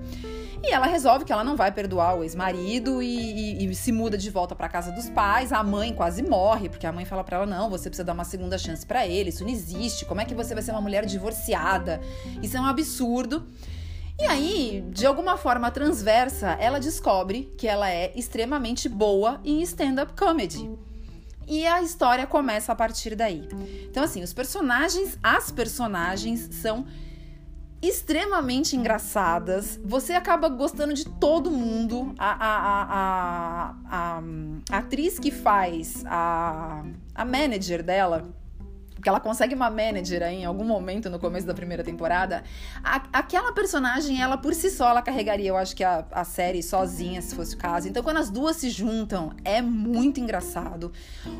E 0.63 0.71
ela 0.71 0.85
resolve 0.85 1.25
que 1.25 1.33
ela 1.33 1.43
não 1.43 1.57
vai 1.57 1.73
perdoar 1.73 2.17
o 2.17 2.23
ex-marido 2.23 3.03
e, 3.03 3.57
e, 3.59 3.65
e, 3.65 3.75
se 3.75 3.91
muda 3.91 4.17
de 4.17 4.29
volta 4.29 4.55
para 4.55 4.69
casa 4.69 4.93
dos 4.93 5.09
pais. 5.09 5.51
A 5.51 5.61
mãe 5.61 5.93
quase 5.93 6.23
morre, 6.23 6.69
porque 6.69 6.87
a 6.87 6.93
mãe 6.93 7.03
fala 7.03 7.25
para 7.25 7.37
ela: 7.37 7.45
não, 7.45 7.69
você 7.69 7.89
precisa 7.89 8.05
dar 8.05 8.13
uma 8.13 8.23
segunda 8.23 8.57
chance 8.57 8.85
para 8.85 9.05
ele, 9.05 9.29
isso 9.29 9.43
não 9.43 9.51
existe. 9.51 10.05
Como 10.05 10.21
é 10.21 10.25
que 10.25 10.33
você 10.33 10.53
vai 10.53 10.63
ser 10.63 10.71
uma 10.71 10.81
mulher 10.81 11.05
divorciada? 11.05 11.99
Isso 12.41 12.55
é 12.55 12.61
um 12.61 12.65
absurdo. 12.65 13.45
E 14.17 14.23
aí, 14.25 14.83
de 14.91 15.05
alguma 15.05 15.35
forma 15.37 15.69
transversa, 15.69 16.51
ela 16.59 16.79
descobre 16.79 17.53
que 17.57 17.67
ela 17.67 17.89
é 17.89 18.13
extremamente 18.15 18.87
boa 18.87 19.41
em 19.43 19.61
stand-up 19.61 20.13
comedy. 20.13 20.69
E 21.47 21.65
a 21.67 21.81
história 21.81 22.25
começa 22.25 22.71
a 22.71 22.75
partir 22.75 23.13
daí. 23.13 23.47
Então, 23.89 24.03
assim, 24.03 24.23
os 24.23 24.33
personagens, 24.33 25.19
as 25.21 25.51
personagens 25.51 26.49
são 26.51 26.85
extremamente 27.81 28.75
engraçadas. 28.75 29.79
Você 29.83 30.13
acaba 30.13 30.49
gostando 30.49 30.93
de 30.93 31.05
todo 31.05 31.51
mundo. 31.51 32.15
A, 32.17 32.31
a, 32.31 32.83
a, 32.83 33.75
a, 33.91 34.23
a 34.71 34.77
atriz 34.77 35.19
que 35.19 35.29
faz 35.29 36.03
a, 36.07 36.83
a 37.13 37.25
manager 37.25 37.83
dela 37.83 38.33
porque 39.05 39.09
ela 39.11 39.19
consegue 39.19 39.53
uma 39.53 39.69
manager 39.69 40.23
aí 40.23 40.37
em 40.37 40.45
algum 40.45 40.63
momento 40.63 41.11
no 41.11 41.19
começo 41.19 41.45
da 41.45 41.53
primeira 41.53 41.83
temporada. 41.83 42.43
A, 42.83 43.03
aquela 43.13 43.51
personagem, 43.51 44.19
ela 44.19 44.35
por 44.35 44.55
si 44.55 44.71
só, 44.71 44.89
ela 44.89 45.01
carregaria, 45.03 45.49
eu 45.49 45.55
acho 45.55 45.75
que 45.75 45.83
a, 45.83 46.03
a 46.11 46.23
série 46.23 46.63
sozinha, 46.63 47.21
se 47.21 47.35
fosse 47.35 47.53
o 47.53 47.57
caso. 47.59 47.87
Então, 47.87 48.01
quando 48.01 48.17
as 48.17 48.31
duas 48.31 48.55
se 48.55 48.71
juntam, 48.71 49.31
é 49.43 49.61
muito 49.61 50.19
engraçado. 50.19 50.91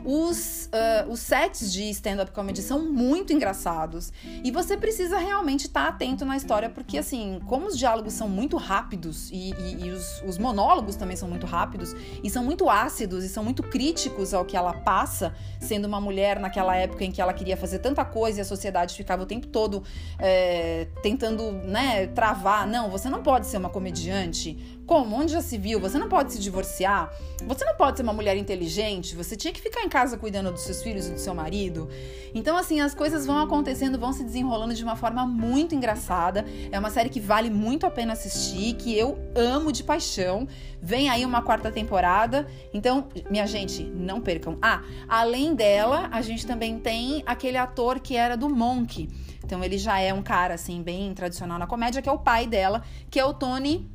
Os, 0.03 0.68
uh, 0.68 1.09
os 1.09 1.20
sets 1.22 1.74
de 1.74 1.89
stand-up 1.89 2.32
comedy 2.34 2.61
são 2.61 2.86
muito 2.86 3.34
engraçados. 3.34 4.13
E 4.43 4.51
você 4.51 4.78
precisa 4.78 5.18
realmente 5.18 5.66
estar 5.66 5.86
tá 5.86 5.89
atento 5.89 6.24
na 6.24 6.38
história, 6.38 6.70
porque 6.70 6.99
assim, 6.99 7.41
como 7.47 7.66
os 7.66 7.76
diálogos 7.76 8.13
são 8.13 8.30
muito 8.30 8.57
rápidos 8.57 9.32
e, 9.32 9.55
e, 9.55 9.86
e 9.88 9.89
os, 9.89 10.22
os 10.22 10.38
monólogos 10.38 10.97
também 10.97 11.18
são 11.18 11.28
muito 11.28 11.47
rápidos, 11.47 11.95
e 12.24 12.30
são 12.30 12.43
muito 12.43 12.70
ácidos 12.70 13.24
e 13.24 13.30
são 13.30 13.43
muito 13.43 13.63
críticos 13.63 14.36
ao 14.36 14.45
que 14.45 14.55
ela 14.55 14.74
passa, 14.74 15.34
sendo 15.59 15.86
uma 15.86 15.99
mulher 15.99 16.39
naquela 16.39 16.76
época 16.76 17.03
em 17.03 17.11
que 17.11 17.20
ela 17.20 17.34
queria 17.34 17.54
queria 17.55 17.57
fazer 17.57 17.79
tanta 17.79 18.05
coisa 18.05 18.39
e 18.39 18.41
a 18.41 18.45
sociedade 18.45 18.93
ficava 18.93 19.23
o 19.23 19.25
tempo 19.25 19.47
todo 19.47 19.81
é, 20.19 20.87
tentando, 21.01 21.51
né, 21.51 22.07
travar. 22.07 22.67
Não, 22.67 22.89
você 22.89 23.09
não 23.09 23.23
pode 23.23 23.47
ser 23.47 23.57
uma 23.57 23.69
comediante. 23.69 24.74
Como? 24.86 25.15
Onde 25.15 25.31
já 25.31 25.41
se 25.41 25.57
viu? 25.57 25.79
Você 25.79 25.97
não 25.97 26.07
pode 26.07 26.33
se 26.33 26.39
divorciar. 26.39 27.11
Você 27.47 27.65
não 27.65 27.75
pode 27.75 27.97
ser 27.97 28.03
uma 28.03 28.13
mulher 28.13 28.38
inteligente. 28.38 29.15
Você 29.15 29.36
tinha 29.36 29.51
que 29.51 29.59
ficar 29.59 29.81
em 29.81 29.89
casa 29.89 30.15
cuidando 30.15 30.51
dos 30.51 30.61
seus 30.61 30.83
filhos 30.83 31.07
e 31.07 31.11
do 31.11 31.19
seu 31.19 31.33
marido. 31.33 31.89
Então, 32.36 32.55
assim, 32.55 32.79
as 32.81 32.93
coisas 32.93 33.25
vão 33.25 33.39
acontecendo, 33.39 33.97
vão 33.97 34.13
se 34.13 34.23
desenrolando 34.23 34.75
de 34.75 34.83
uma 34.83 34.95
forma 34.95 35.25
muito 35.25 35.73
engraçada. 35.73 36.45
É 36.71 36.77
uma 36.77 36.91
série 36.91 37.09
que 37.09 37.19
vale 37.19 37.49
muito 37.49 37.88
a 37.88 37.89
pena 37.89 38.13
assistir, 38.13 38.75
que 38.75 38.95
eu 38.95 39.17
amo 39.36 39.71
de 39.71 39.83
paixão. 39.83 40.47
Vem 40.79 41.09
aí 41.09 41.25
uma 41.25 41.41
quarta 41.41 41.71
temporada. 41.71 42.47
Então, 42.71 43.07
minha 43.29 43.47
gente, 43.47 43.83
não 43.83 44.21
percam. 44.21 44.57
Ah, 44.61 44.83
além 45.07 45.55
dela, 45.55 46.09
a 46.11 46.21
gente 46.21 46.45
também 46.45 46.77
tem 46.77 47.23
aquele 47.25 47.57
ator 47.57 47.99
que 47.99 48.15
era 48.15 48.38
do 48.38 48.49
Monk. 48.49 49.09
Então, 49.43 49.63
ele 49.63 49.77
já 49.77 49.99
é 49.99 50.13
um 50.13 50.21
cara, 50.21 50.55
assim, 50.55 50.81
bem 50.81 51.13
tradicional 51.13 51.57
na 51.57 51.67
comédia, 51.67 52.01
que 52.01 52.09
é 52.09 52.11
o 52.11 52.19
pai 52.19 52.45
dela, 52.47 52.83
que 53.09 53.19
é 53.19 53.25
o 53.25 53.33
Tony 53.33 53.89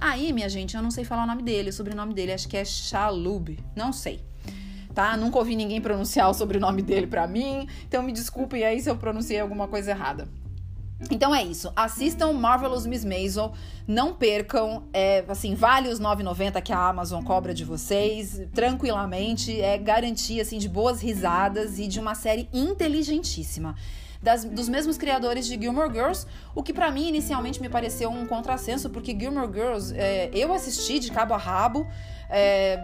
Aí, 0.00 0.32
minha 0.32 0.48
gente, 0.48 0.76
eu 0.76 0.82
não 0.82 0.90
sei 0.90 1.04
falar 1.04 1.24
o 1.24 1.26
nome 1.26 1.42
dele, 1.42 1.70
o 1.70 1.72
sobrenome 1.72 2.14
dele 2.14 2.32
acho 2.32 2.48
que 2.48 2.56
é 2.56 2.64
Chalub, 2.64 3.58
não 3.74 3.92
sei. 3.92 4.20
Tá? 4.94 5.16
Nunca 5.16 5.38
ouvi 5.38 5.56
ninguém 5.56 5.80
pronunciar 5.80 6.30
o 6.30 6.34
sobrenome 6.34 6.82
dele 6.82 7.06
para 7.06 7.26
mim, 7.26 7.66
então 7.86 8.02
me 8.02 8.12
desculpem 8.12 8.64
aí 8.64 8.80
se 8.80 8.90
eu 8.90 8.96
pronunciei 8.96 9.40
alguma 9.40 9.68
coisa 9.68 9.90
errada. 9.90 10.28
Então 11.10 11.34
é 11.34 11.44
isso. 11.44 11.70
Assistam 11.76 12.32
Marvelous 12.32 12.86
Miss 12.86 13.04
Maisel. 13.04 13.52
Não 13.86 14.14
percam. 14.14 14.84
É, 14.94 15.24
assim, 15.28 15.54
vale 15.54 15.90
os 15.90 16.00
9,90 16.00 16.62
que 16.62 16.72
a 16.72 16.88
Amazon 16.88 17.22
cobra 17.22 17.52
de 17.52 17.64
vocês. 17.66 18.40
Tranquilamente. 18.54 19.60
É 19.60 19.76
garantia 19.76 20.40
assim, 20.40 20.56
de 20.56 20.70
boas 20.70 21.02
risadas 21.02 21.78
e 21.78 21.86
de 21.86 22.00
uma 22.00 22.14
série 22.14 22.48
inteligentíssima 22.50 23.74
das, 24.22 24.44
dos 24.44 24.68
mesmos 24.68 24.96
criadores 24.96 25.46
de 25.46 25.58
Gilmore 25.60 25.92
Girls, 25.92 26.26
o 26.54 26.62
que 26.62 26.72
para 26.72 26.90
mim 26.90 27.08
inicialmente 27.08 27.60
me 27.60 27.68
pareceu 27.68 28.10
um 28.10 28.26
contrassenso, 28.26 28.90
porque 28.90 29.16
Gilmore 29.18 29.52
Girls 29.52 29.94
é, 29.96 30.30
eu 30.32 30.52
assisti 30.52 30.98
de 30.98 31.10
cabo 31.10 31.34
a 31.34 31.38
rabo. 31.38 31.86
É, 32.28 32.78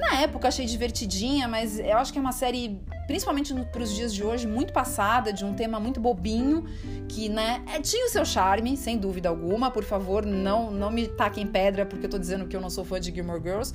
na 0.00 0.20
época 0.20 0.48
achei 0.48 0.66
divertidinha, 0.66 1.46
mas 1.46 1.78
eu 1.78 1.96
acho 1.98 2.12
que 2.12 2.18
é 2.18 2.20
uma 2.20 2.32
série, 2.32 2.80
principalmente 3.06 3.54
para 3.72 3.82
os 3.82 3.94
dias 3.94 4.12
de 4.12 4.24
hoje, 4.24 4.46
muito 4.46 4.72
passada, 4.72 5.32
de 5.32 5.44
um 5.44 5.54
tema 5.54 5.78
muito 5.78 6.00
bobinho, 6.00 6.64
que, 7.08 7.28
né, 7.28 7.62
é, 7.72 7.80
tinha 7.80 8.06
o 8.06 8.08
seu 8.08 8.24
charme, 8.24 8.76
sem 8.76 8.96
dúvida 8.96 9.28
alguma. 9.28 9.70
Por 9.70 9.84
favor, 9.84 10.24
não, 10.24 10.70
não 10.70 10.90
me 10.90 11.06
taquem 11.06 11.46
pedra 11.46 11.84
porque 11.84 12.06
eu 12.06 12.10
tô 12.10 12.18
dizendo 12.18 12.46
que 12.46 12.56
eu 12.56 12.60
não 12.60 12.70
sou 12.70 12.84
fã 12.84 12.98
de 12.98 13.12
Gilmore 13.12 13.42
Girls. 13.42 13.74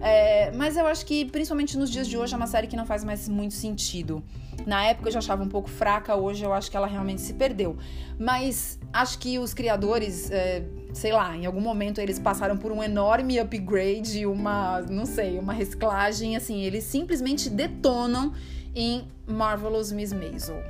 É, 0.00 0.50
mas 0.52 0.76
eu 0.76 0.86
acho 0.86 1.06
que, 1.06 1.24
principalmente 1.24 1.78
nos 1.78 1.90
dias 1.90 2.06
de 2.06 2.18
hoje, 2.18 2.34
é 2.34 2.36
uma 2.36 2.46
série 2.46 2.66
que 2.66 2.76
não 2.76 2.86
faz 2.86 3.02
mais 3.02 3.28
muito 3.28 3.54
sentido. 3.54 4.22
Na 4.66 4.84
época 4.84 5.08
eu 5.08 5.12
já 5.12 5.18
achava 5.18 5.42
um 5.42 5.48
pouco 5.48 5.68
fraca, 5.68 6.14
hoje 6.14 6.44
eu 6.44 6.52
acho 6.52 6.70
que 6.70 6.76
ela 6.76 6.86
realmente 6.86 7.20
se 7.20 7.34
perdeu. 7.34 7.76
Mas 8.18 8.78
acho 8.92 9.18
que 9.18 9.38
os 9.38 9.54
criadores, 9.54 10.30
é, 10.30 10.62
sei 10.92 11.12
lá, 11.12 11.36
em 11.36 11.46
algum 11.46 11.60
momento 11.60 12.00
eles 12.00 12.18
passaram 12.18 12.56
por 12.56 12.70
um 12.70 12.82
enorme 12.82 13.38
upgrade, 13.38 14.26
uma, 14.26 14.80
não 14.82 15.06
sei, 15.06 15.38
uma 15.38 15.52
reciclagem, 15.52 16.36
assim, 16.36 16.62
eles 16.62 16.84
simplesmente 16.84 17.48
detonam 17.48 18.32
em 18.74 19.06
Marvelous 19.26 19.92
Miss 19.92 20.12
Maisel. 20.12 20.62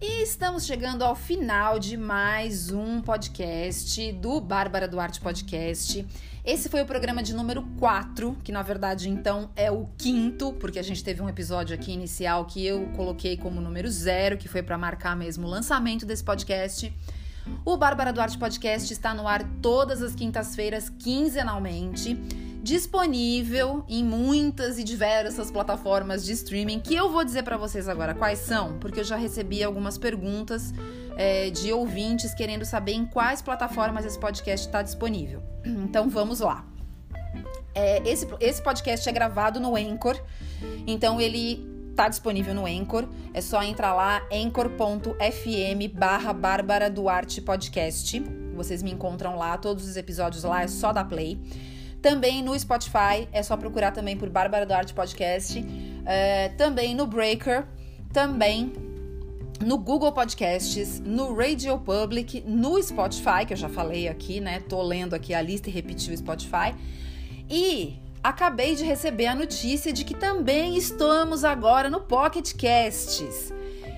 E 0.00 0.22
estamos 0.22 0.64
chegando 0.64 1.02
ao 1.02 1.16
final 1.16 1.76
de 1.76 1.96
mais 1.96 2.70
um 2.70 3.00
podcast 3.00 4.12
do 4.12 4.40
Bárbara 4.40 4.86
Duarte 4.86 5.20
Podcast. 5.20 6.06
Esse 6.44 6.68
foi 6.68 6.82
o 6.82 6.86
programa 6.86 7.20
de 7.20 7.34
número 7.34 7.64
4, 7.80 8.38
que 8.44 8.52
na 8.52 8.62
verdade 8.62 9.08
então 9.08 9.50
é 9.56 9.72
o 9.72 9.88
quinto, 9.98 10.52
porque 10.52 10.78
a 10.78 10.84
gente 10.84 11.02
teve 11.02 11.20
um 11.20 11.28
episódio 11.28 11.74
aqui 11.74 11.90
inicial 11.90 12.44
que 12.44 12.64
eu 12.64 12.86
coloquei 12.94 13.36
como 13.36 13.60
número 13.60 13.90
zero, 13.90 14.38
que 14.38 14.46
foi 14.46 14.62
para 14.62 14.78
marcar 14.78 15.16
mesmo 15.16 15.48
o 15.48 15.50
lançamento 15.50 16.06
desse 16.06 16.22
podcast. 16.22 16.94
O 17.64 17.76
Bárbara 17.76 18.12
Duarte 18.12 18.38
Podcast 18.38 18.92
está 18.92 19.12
no 19.12 19.26
ar 19.26 19.42
todas 19.60 20.00
as 20.00 20.14
quintas-feiras, 20.14 20.88
quinzenalmente 20.88 22.16
disponível 22.62 23.84
em 23.88 24.04
muitas 24.04 24.78
e 24.78 24.84
diversas 24.84 25.50
plataformas 25.50 26.24
de 26.24 26.32
streaming 26.32 26.80
que 26.80 26.94
eu 26.94 27.10
vou 27.10 27.24
dizer 27.24 27.42
para 27.42 27.56
vocês 27.56 27.88
agora 27.88 28.14
quais 28.14 28.40
são, 28.40 28.78
porque 28.78 29.00
eu 29.00 29.04
já 29.04 29.16
recebi 29.16 29.62
algumas 29.62 29.96
perguntas 29.96 30.72
é, 31.16 31.50
de 31.50 31.72
ouvintes 31.72 32.34
querendo 32.34 32.64
saber 32.64 32.92
em 32.92 33.06
quais 33.06 33.42
plataformas 33.42 34.04
esse 34.04 34.18
podcast 34.18 34.66
está 34.66 34.82
disponível. 34.82 35.42
Então 35.88 36.08
vamos 36.08 36.40
lá. 36.40 36.66
É, 37.74 38.02
esse, 38.08 38.26
esse 38.40 38.62
podcast 38.62 39.08
é 39.08 39.12
gravado 39.12 39.60
no 39.60 39.76
Anchor, 39.76 40.20
então 40.86 41.20
ele 41.20 41.66
está 41.90 42.08
disponível 42.08 42.54
no 42.54 42.66
Anchor. 42.66 43.08
É 43.34 43.40
só 43.40 43.62
entrar 43.62 43.94
lá, 43.94 44.22
anchor.fm 44.32 45.92
barra 45.94 46.32
Bárbara 46.32 46.88
Duarte 46.88 47.40
Podcast. 47.40 48.20
Vocês 48.54 48.82
me 48.82 48.92
encontram 48.92 49.36
lá, 49.36 49.56
todos 49.58 49.88
os 49.88 49.96
episódios 49.96 50.44
lá, 50.44 50.62
é 50.62 50.68
só 50.68 50.92
dar 50.92 51.04
play. 51.04 51.40
Também 52.00 52.42
no 52.42 52.58
Spotify, 52.58 53.28
é 53.32 53.42
só 53.42 53.56
procurar 53.56 53.90
também 53.90 54.16
por 54.16 54.28
Bárbara 54.28 54.64
Duarte 54.64 54.94
Podcast. 54.94 55.64
É, 56.06 56.50
também 56.50 56.94
no 56.94 57.06
Breaker, 57.06 57.66
também 58.12 58.72
no 59.64 59.76
Google 59.76 60.12
Podcasts, 60.12 61.00
no 61.00 61.34
Radio 61.34 61.78
Public, 61.78 62.42
no 62.46 62.80
Spotify, 62.82 63.44
que 63.46 63.52
eu 63.52 63.56
já 63.56 63.68
falei 63.68 64.08
aqui, 64.08 64.40
né? 64.40 64.60
Tô 64.60 64.80
lendo 64.82 65.14
aqui 65.14 65.34
a 65.34 65.42
lista 65.42 65.68
e 65.68 65.72
repeti 65.72 66.12
o 66.12 66.16
Spotify. 66.16 66.74
E 67.50 67.98
acabei 68.22 68.74
de 68.74 68.84
receber 68.84 69.26
a 69.26 69.34
notícia 69.34 69.92
de 69.92 70.04
que 70.04 70.14
também 70.14 70.76
estamos 70.76 71.44
agora 71.44 71.90
no 71.90 72.00
Pocket 72.00 72.52
Casts. 72.54 73.52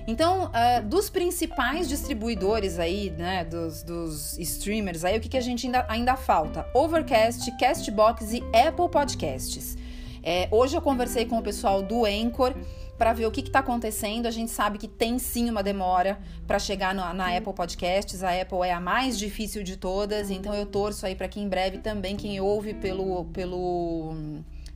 Então, 0.07 0.45
uh, 0.45 0.85
dos 0.85 1.09
principais 1.09 1.87
distribuidores 1.87 2.79
aí, 2.79 3.09
né, 3.11 3.45
dos, 3.45 3.83
dos 3.83 4.37
streamers, 4.37 5.03
aí 5.05 5.17
o 5.17 5.21
que, 5.21 5.29
que 5.29 5.37
a 5.37 5.41
gente 5.41 5.65
ainda, 5.65 5.85
ainda 5.87 6.15
falta? 6.15 6.65
Overcast, 6.73 7.51
Castbox 7.57 8.33
e 8.33 8.43
Apple 8.55 8.89
Podcasts. 8.89 9.77
É, 10.23 10.47
hoje 10.51 10.75
eu 10.75 10.81
conversei 10.81 11.25
com 11.25 11.37
o 11.37 11.41
pessoal 11.41 11.81
do 11.81 12.05
Anchor 12.05 12.53
para 12.97 13.13
ver 13.13 13.25
o 13.25 13.31
que 13.31 13.41
está 13.41 13.59
acontecendo. 13.59 14.27
A 14.27 14.31
gente 14.31 14.51
sabe 14.51 14.77
que 14.77 14.87
tem 14.87 15.17
sim 15.17 15.49
uma 15.49 15.63
demora 15.63 16.19
para 16.45 16.59
chegar 16.59 16.93
na 16.93 17.35
Apple 17.35 17.53
Podcasts. 17.53 18.23
A 18.23 18.39
Apple 18.39 18.59
é 18.63 18.71
a 18.71 18.79
mais 18.79 19.17
difícil 19.17 19.63
de 19.63 19.75
todas, 19.75 20.29
então 20.29 20.53
eu 20.53 20.67
torço 20.67 21.05
aí 21.05 21.15
para 21.15 21.27
que 21.27 21.39
em 21.39 21.49
breve 21.49 21.79
também 21.79 22.15
quem 22.15 22.39
ouve 22.39 22.75
pelo, 22.75 23.25
pelo 23.25 24.13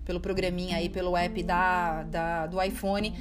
pelo 0.06 0.20
programinha 0.20 0.78
aí, 0.78 0.88
pelo 0.88 1.18
app 1.18 1.44
da, 1.44 2.04
da, 2.04 2.46
do 2.46 2.62
iPhone, 2.62 3.14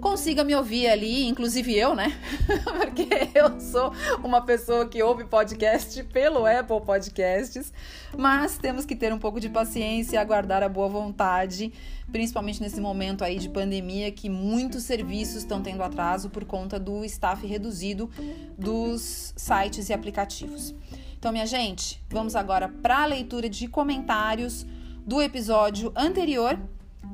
consiga 0.00 0.42
me 0.44 0.54
ouvir 0.54 0.88
ali, 0.88 1.26
inclusive 1.26 1.74
eu, 1.74 1.94
né? 1.94 2.12
Porque 2.76 3.08
eu 3.34 3.58
sou 3.60 3.92
uma 4.22 4.42
pessoa 4.42 4.86
que 4.86 5.02
ouve 5.02 5.24
podcast 5.24 6.02
pelo 6.04 6.44
Apple 6.44 6.80
Podcasts, 6.84 7.72
mas 8.18 8.58
temos 8.58 8.84
que 8.84 8.96
ter 8.96 9.12
um 9.12 9.18
pouco 9.18 9.40
de 9.40 9.48
paciência 9.48 10.16
e 10.16 10.18
aguardar 10.18 10.62
a 10.62 10.68
boa 10.68 10.88
vontade, 10.88 11.72
principalmente 12.10 12.60
nesse 12.60 12.80
momento 12.80 13.22
aí 13.22 13.38
de 13.38 13.48
pandemia 13.48 14.10
que 14.10 14.28
muitos 14.28 14.82
serviços 14.82 15.36
estão 15.36 15.62
tendo 15.62 15.82
atraso 15.82 16.28
por 16.28 16.44
conta 16.44 16.78
do 16.78 17.04
staff 17.04 17.46
reduzido 17.46 18.10
dos 18.58 19.32
sites 19.36 19.88
e 19.88 19.92
aplicativos. 19.92 20.74
Então, 21.16 21.32
minha 21.32 21.46
gente, 21.46 22.02
vamos 22.10 22.36
agora 22.36 22.68
para 22.68 23.04
a 23.04 23.06
leitura 23.06 23.48
de 23.48 23.66
comentários 23.68 24.66
do 25.06 25.22
episódio 25.22 25.92
anterior. 25.94 26.58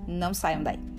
Não 0.07 0.32
saiam 0.32 0.62
daí. 0.62 0.89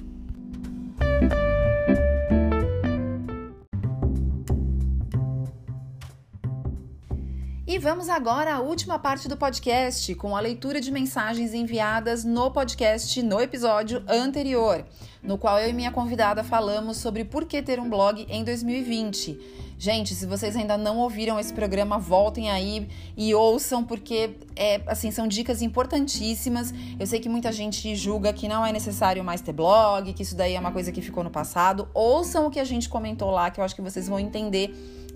Vamos 7.81 8.09
agora 8.09 8.53
à 8.53 8.59
última 8.59 8.99
parte 8.99 9.27
do 9.27 9.35
podcast, 9.35 10.13
com 10.13 10.37
a 10.37 10.39
leitura 10.39 10.79
de 10.79 10.91
mensagens 10.91 11.51
enviadas 11.51 12.23
no 12.23 12.51
podcast 12.51 13.23
no 13.23 13.41
episódio 13.41 14.03
anterior, 14.07 14.85
no 15.23 15.35
qual 15.35 15.57
eu 15.57 15.67
e 15.67 15.73
minha 15.73 15.89
convidada 15.89 16.43
falamos 16.43 16.97
sobre 16.97 17.25
por 17.25 17.43
que 17.43 17.59
ter 17.59 17.79
um 17.79 17.89
blog 17.89 18.23
em 18.29 18.43
2020. 18.43 19.71
Gente, 19.79 20.13
se 20.13 20.27
vocês 20.27 20.55
ainda 20.55 20.77
não 20.77 20.99
ouviram 20.99 21.39
esse 21.39 21.51
programa, 21.51 21.97
voltem 21.97 22.51
aí 22.51 22.87
e 23.17 23.33
ouçam, 23.33 23.83
porque 23.83 24.35
é, 24.55 24.79
assim, 24.85 25.09
são 25.09 25.27
dicas 25.27 25.63
importantíssimas. 25.63 26.71
Eu 26.99 27.07
sei 27.07 27.19
que 27.19 27.27
muita 27.27 27.51
gente 27.51 27.95
julga 27.95 28.31
que 28.31 28.47
não 28.47 28.63
é 28.63 28.71
necessário 28.71 29.23
mais 29.23 29.41
ter 29.41 29.53
blog, 29.53 30.13
que 30.13 30.21
isso 30.21 30.35
daí 30.35 30.53
é 30.53 30.59
uma 30.59 30.71
coisa 30.71 30.91
que 30.91 31.01
ficou 31.01 31.23
no 31.23 31.31
passado. 31.31 31.87
Ouçam 31.95 32.45
o 32.45 32.51
que 32.51 32.59
a 32.59 32.63
gente 32.63 32.87
comentou 32.87 33.31
lá, 33.31 33.49
que 33.49 33.59
eu 33.59 33.63
acho 33.63 33.73
que 33.73 33.81
vocês 33.81 34.07
vão 34.07 34.19
entender 34.19 34.71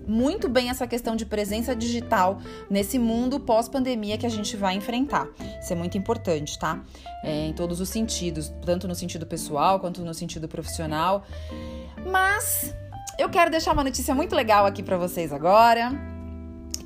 muito 0.06 0.48
bem 0.48 0.70
essa 0.70 0.86
questão 0.86 1.16
de 1.16 1.26
presença 1.26 1.74
digital 1.74 2.38
nesse 2.70 2.98
mundo 2.98 3.40
pós-pandemia 3.40 4.16
que 4.16 4.26
a 4.26 4.30
gente 4.30 4.56
vai 4.56 4.74
enfrentar. 4.74 5.26
Isso 5.60 5.72
é 5.72 5.76
muito 5.76 5.98
importante, 5.98 6.58
tá? 6.58 6.82
É, 7.24 7.46
em 7.46 7.52
todos 7.52 7.80
os 7.80 7.88
sentidos, 7.88 8.52
tanto 8.64 8.86
no 8.86 8.94
sentido 8.94 9.26
pessoal 9.26 9.80
quanto 9.80 10.02
no 10.02 10.14
sentido 10.14 10.48
profissional. 10.48 11.24
Mas 12.10 12.74
eu 13.18 13.28
quero 13.28 13.50
deixar 13.50 13.72
uma 13.72 13.84
notícia 13.84 14.14
muito 14.14 14.34
legal 14.34 14.66
aqui 14.66 14.82
para 14.82 14.96
vocês 14.96 15.32
agora. 15.32 16.15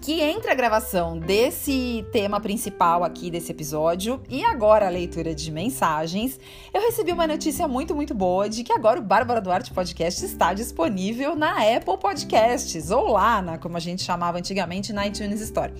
Que 0.00 0.22
entre 0.22 0.50
a 0.50 0.54
gravação 0.54 1.18
desse 1.18 2.06
tema 2.10 2.40
principal 2.40 3.04
aqui 3.04 3.30
desse 3.30 3.52
episódio 3.52 4.18
e 4.30 4.42
agora 4.42 4.86
a 4.86 4.88
leitura 4.88 5.34
de 5.34 5.52
mensagens, 5.52 6.40
eu 6.72 6.80
recebi 6.80 7.12
uma 7.12 7.26
notícia 7.26 7.68
muito, 7.68 7.94
muito 7.94 8.14
boa 8.14 8.48
de 8.48 8.64
que 8.64 8.72
agora 8.72 8.98
o 8.98 9.02
Bárbara 9.02 9.42
Duarte 9.42 9.74
Podcast 9.74 10.24
está 10.24 10.54
disponível 10.54 11.36
na 11.36 11.52
Apple 11.76 11.98
Podcasts, 11.98 12.90
ou 12.90 13.08
lá, 13.12 13.42
na, 13.42 13.58
como 13.58 13.76
a 13.76 13.80
gente 13.80 14.02
chamava 14.02 14.38
antigamente, 14.38 14.90
na 14.90 15.06
iTunes 15.06 15.42
Store. 15.42 15.70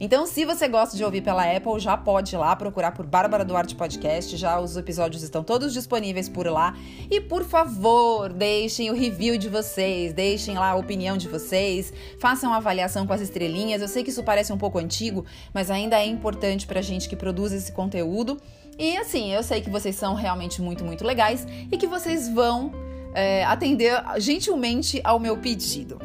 Então, 0.00 0.26
se 0.26 0.44
você 0.44 0.68
gosta 0.68 0.96
de 0.96 1.04
ouvir 1.04 1.22
pela 1.22 1.42
Apple, 1.44 1.80
já 1.80 1.96
pode 1.96 2.34
ir 2.34 2.38
lá 2.38 2.54
procurar 2.54 2.92
por 2.92 3.04
Bárbara 3.04 3.44
Duarte 3.44 3.74
Podcast. 3.74 4.36
Já 4.36 4.60
os 4.60 4.76
episódios 4.76 5.24
estão 5.24 5.42
todos 5.42 5.72
disponíveis 5.72 6.28
por 6.28 6.46
lá. 6.46 6.76
E 7.10 7.20
por 7.20 7.44
favor, 7.44 8.32
deixem 8.32 8.90
o 8.90 8.94
review 8.94 9.36
de 9.36 9.48
vocês, 9.48 10.12
deixem 10.12 10.56
lá 10.56 10.70
a 10.70 10.76
opinião 10.76 11.16
de 11.16 11.26
vocês, 11.26 11.92
façam 12.20 12.52
a 12.52 12.58
avaliação 12.58 13.08
com 13.08 13.12
as 13.12 13.20
estrelinhas. 13.20 13.82
Eu 13.82 13.88
sei 13.88 14.04
que 14.04 14.10
isso 14.10 14.22
parece 14.22 14.52
um 14.52 14.58
pouco 14.58 14.78
antigo, 14.78 15.24
mas 15.52 15.68
ainda 15.68 15.98
é 15.98 16.06
importante 16.06 16.64
pra 16.64 16.80
gente 16.80 17.08
que 17.08 17.16
produz 17.16 17.52
esse 17.52 17.72
conteúdo. 17.72 18.40
E 18.78 18.96
assim, 18.98 19.32
eu 19.34 19.42
sei 19.42 19.60
que 19.60 19.68
vocês 19.68 19.96
são 19.96 20.14
realmente 20.14 20.62
muito, 20.62 20.84
muito 20.84 21.04
legais 21.04 21.44
e 21.72 21.76
que 21.76 21.88
vocês 21.88 22.28
vão 22.28 22.70
é, 23.12 23.44
atender 23.44 24.00
gentilmente 24.18 25.00
ao 25.02 25.18
meu 25.18 25.36
pedido. 25.38 25.98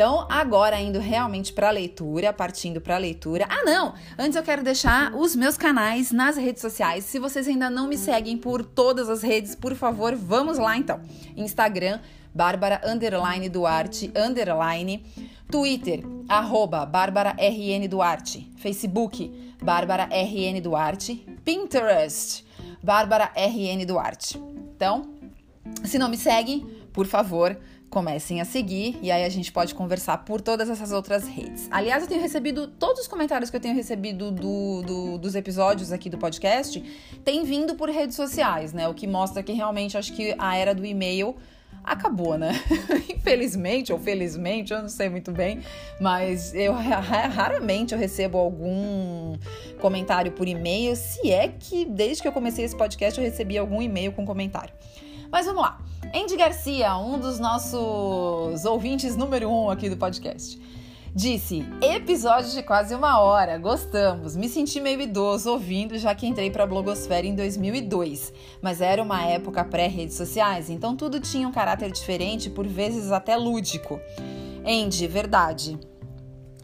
Então, 0.00 0.26
agora 0.30 0.80
indo 0.80 0.98
realmente 0.98 1.52
para 1.52 1.68
a 1.68 1.70
leitura, 1.70 2.32
partindo 2.32 2.80
para 2.80 2.94
a 2.94 2.98
leitura. 2.98 3.46
Ah, 3.50 3.62
não! 3.66 3.92
Antes 4.18 4.34
eu 4.34 4.42
quero 4.42 4.64
deixar 4.64 5.14
os 5.14 5.36
meus 5.36 5.58
canais 5.58 6.10
nas 6.10 6.38
redes 6.38 6.62
sociais. 6.62 7.04
Se 7.04 7.18
vocês 7.18 7.46
ainda 7.46 7.68
não 7.68 7.86
me 7.86 7.98
seguem 7.98 8.38
por 8.38 8.64
todas 8.64 9.10
as 9.10 9.22
redes, 9.22 9.54
por 9.54 9.74
favor, 9.74 10.16
vamos 10.16 10.56
lá 10.56 10.74
então. 10.74 11.02
Instagram, 11.36 12.00
Bárbara 12.34 12.80
underline 12.82 13.46
Duarte 13.50 14.10
underline. 14.16 15.04
Twitter, 15.50 16.02
arroba 16.26 16.86
Bárbara 16.86 17.36
RN 17.38 17.86
Duarte. 17.86 18.50
Facebook, 18.56 19.54
Bárbara 19.62 20.04
RN 20.04 20.62
Duarte. 20.62 21.26
Pinterest, 21.44 22.42
Bárbara 22.82 23.30
RN 23.36 23.84
Duarte. 23.84 24.42
Então, 24.74 25.10
se 25.84 25.98
não 25.98 26.08
me 26.08 26.16
seguem, 26.16 26.66
por 26.90 27.06
favor, 27.06 27.54
comecem 27.90 28.40
a 28.40 28.44
seguir 28.44 28.98
e 29.02 29.10
aí 29.10 29.24
a 29.24 29.28
gente 29.28 29.50
pode 29.50 29.74
conversar 29.74 30.18
por 30.18 30.40
todas 30.40 30.70
essas 30.70 30.92
outras 30.92 31.26
redes. 31.26 31.68
Aliás, 31.70 32.04
eu 32.04 32.08
tenho 32.08 32.20
recebido 32.20 32.68
todos 32.68 33.00
os 33.02 33.08
comentários 33.08 33.50
que 33.50 33.56
eu 33.56 33.60
tenho 33.60 33.74
recebido 33.74 34.30
do, 34.30 34.82
do, 34.82 35.18
dos 35.18 35.34
episódios 35.34 35.90
aqui 35.90 36.08
do 36.08 36.16
podcast 36.16 36.80
têm 37.24 37.44
vindo 37.44 37.74
por 37.74 37.90
redes 37.90 38.14
sociais, 38.14 38.72
né? 38.72 38.86
O 38.88 38.94
que 38.94 39.08
mostra 39.08 39.42
que 39.42 39.52
realmente 39.52 39.98
acho 39.98 40.12
que 40.12 40.34
a 40.38 40.56
era 40.56 40.72
do 40.72 40.86
e-mail 40.86 41.34
acabou, 41.82 42.38
né? 42.38 42.52
Infelizmente 43.10 43.92
ou 43.92 43.98
felizmente, 43.98 44.72
eu 44.72 44.82
não 44.82 44.88
sei 44.88 45.08
muito 45.08 45.32
bem, 45.32 45.60
mas 46.00 46.54
eu 46.54 46.72
raramente 46.72 47.92
eu 47.92 47.98
recebo 47.98 48.38
algum 48.38 49.36
comentário 49.80 50.30
por 50.32 50.46
e-mail, 50.46 50.94
se 50.94 51.30
é 51.30 51.48
que 51.48 51.84
desde 51.84 52.22
que 52.22 52.28
eu 52.28 52.32
comecei 52.32 52.64
esse 52.64 52.76
podcast 52.76 53.18
eu 53.18 53.26
recebi 53.26 53.58
algum 53.58 53.82
e-mail 53.82 54.12
com 54.12 54.24
comentário. 54.24 54.72
Mas 55.30 55.46
vamos 55.46 55.62
lá. 55.62 55.80
Andy 56.12 56.36
Garcia, 56.36 56.96
um 56.96 57.18
dos 57.18 57.38
nossos 57.38 58.64
ouvintes 58.64 59.16
número 59.16 59.48
um 59.48 59.70
aqui 59.70 59.88
do 59.88 59.96
podcast, 59.96 60.60
disse: 61.14 61.64
episódio 61.80 62.50
de 62.50 62.64
quase 62.64 62.94
uma 62.96 63.20
hora, 63.20 63.56
gostamos. 63.56 64.34
Me 64.34 64.48
senti 64.48 64.80
meio 64.80 65.00
idoso 65.00 65.52
ouvindo, 65.52 65.96
já 65.98 66.14
que 66.16 66.26
entrei 66.26 66.50
para 66.50 66.64
a 66.64 66.66
blogosfera 66.66 67.24
em 67.24 67.34
2002, 67.36 68.32
mas 68.60 68.80
era 68.80 69.00
uma 69.00 69.24
época 69.24 69.64
pré-redes 69.64 70.16
sociais, 70.16 70.68
então 70.68 70.96
tudo 70.96 71.20
tinha 71.20 71.46
um 71.46 71.52
caráter 71.52 71.92
diferente, 71.92 72.50
por 72.50 72.66
vezes 72.66 73.12
até 73.12 73.36
lúdico. 73.36 74.00
Andy, 74.66 75.06
verdade. 75.06 75.78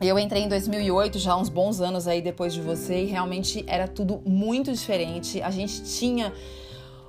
Eu 0.00 0.18
entrei 0.18 0.42
em 0.42 0.48
2008, 0.48 1.18
já 1.18 1.36
uns 1.36 1.48
bons 1.48 1.80
anos 1.80 2.06
aí 2.06 2.20
depois 2.20 2.52
de 2.52 2.60
você, 2.60 3.04
e 3.04 3.06
realmente 3.06 3.64
era 3.66 3.86
tudo 3.88 4.20
muito 4.26 4.72
diferente. 4.72 5.40
A 5.40 5.50
gente 5.50 5.82
tinha 5.84 6.32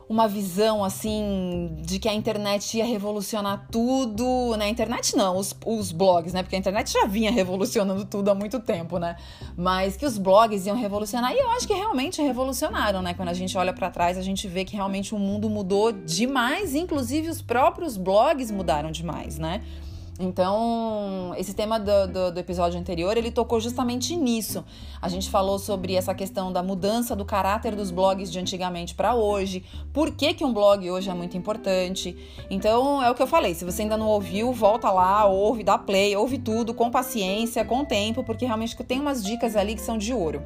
uma 0.10 0.28
visão 0.28 0.84
assim 0.84 1.76
de 1.82 2.00
que 2.00 2.08
a 2.08 2.14
internet 2.14 2.78
ia 2.78 2.86
revolucionar 2.86 3.68
tudo. 3.72 4.52
Na 4.52 4.58
né? 4.58 4.70
internet 4.70 5.16
não, 5.16 5.38
os, 5.38 5.56
os 5.66 5.92
blogs, 5.92 6.34
né? 6.34 6.44
Porque 6.44 6.56
a 6.56 6.60
internet 6.60 6.92
já 6.92 7.06
vinha 7.06 7.32
revolucionando 7.32 8.06
tudo 8.06 8.30
há 8.30 8.36
muito 8.36 8.60
tempo, 8.60 8.98
né? 8.98 9.18
Mas 9.56 9.98
que 9.98 10.06
os 10.06 10.18
blogs 10.18 10.66
iam 10.66 10.78
revolucionar. 10.78 11.34
E 11.34 11.40
eu 11.40 11.50
acho 11.52 11.68
que 11.68 11.74
realmente 11.74 12.22
revolucionaram, 12.22 13.02
né? 13.02 13.14
Quando 13.14 13.30
a 13.30 13.34
gente 13.34 13.58
olha 13.58 13.74
para 13.74 13.90
trás, 13.90 14.18
a 14.18 14.22
gente 14.22 14.48
vê 14.48 14.64
que 14.64 14.76
realmente 14.76 15.14
o 15.14 15.20
mundo 15.20 15.50
mudou 15.50 15.92
demais, 15.92 16.74
inclusive 16.74 17.30
os 17.30 17.42
próprios 17.42 17.98
blogs 17.98 18.50
mudaram 18.50 18.92
demais, 18.92 19.38
né? 19.38 19.62
Então, 20.20 21.34
esse 21.38 21.54
tema 21.54 21.80
do, 21.80 22.08
do, 22.08 22.32
do, 22.32 22.40
episódio 22.40 22.80
anterior, 22.80 23.16
ele 23.16 23.30
tocou 23.30 23.60
justamente 23.60 24.16
nisso. 24.16 24.66
A 25.00 25.08
gente 25.10 25.30
falou 25.30 25.60
sobre 25.60 25.94
essa 25.94 26.14
questão 26.16 26.52
da 26.52 26.64
mudança 26.64 27.16
do 27.16 27.24
caráter 27.24 27.76
dos 27.76 27.92
blogs 27.92 28.32
de 28.32 28.40
antigamente 28.40 28.96
para 28.96 29.14
hoje, 29.14 29.64
por 29.94 30.12
que, 30.12 30.34
que 30.34 30.44
um 30.44 30.52
blog 30.52 30.90
hoje 30.90 31.10
é 31.10 31.14
muito 31.14 31.38
importante. 31.38 32.18
Então, 32.50 33.02
é 33.04 33.12
o 33.12 33.16
que 33.16 33.22
eu 33.22 33.28
falei, 33.28 33.54
se 33.54 33.64
você 33.64 33.84
ainda 33.84 33.96
não 33.96 34.08
ouviu, 34.08 34.52
volta 34.52 34.90
lá, 34.92 35.26
ouve, 35.26 35.64
dá 35.64 35.78
play, 35.78 36.16
ouve 36.16 36.40
tudo 36.40 36.74
com 36.74 36.90
paciência, 36.90 37.64
com 37.64 37.86
tempo, 37.86 38.24
porque 38.24 38.46
realmente 38.46 38.76
tem 38.84 39.00
umas 39.00 39.24
dicas 39.24 39.56
ali 39.56 39.76
que 39.76 39.82
são 39.82 40.00
de 40.00 40.14
ouro. 40.14 40.42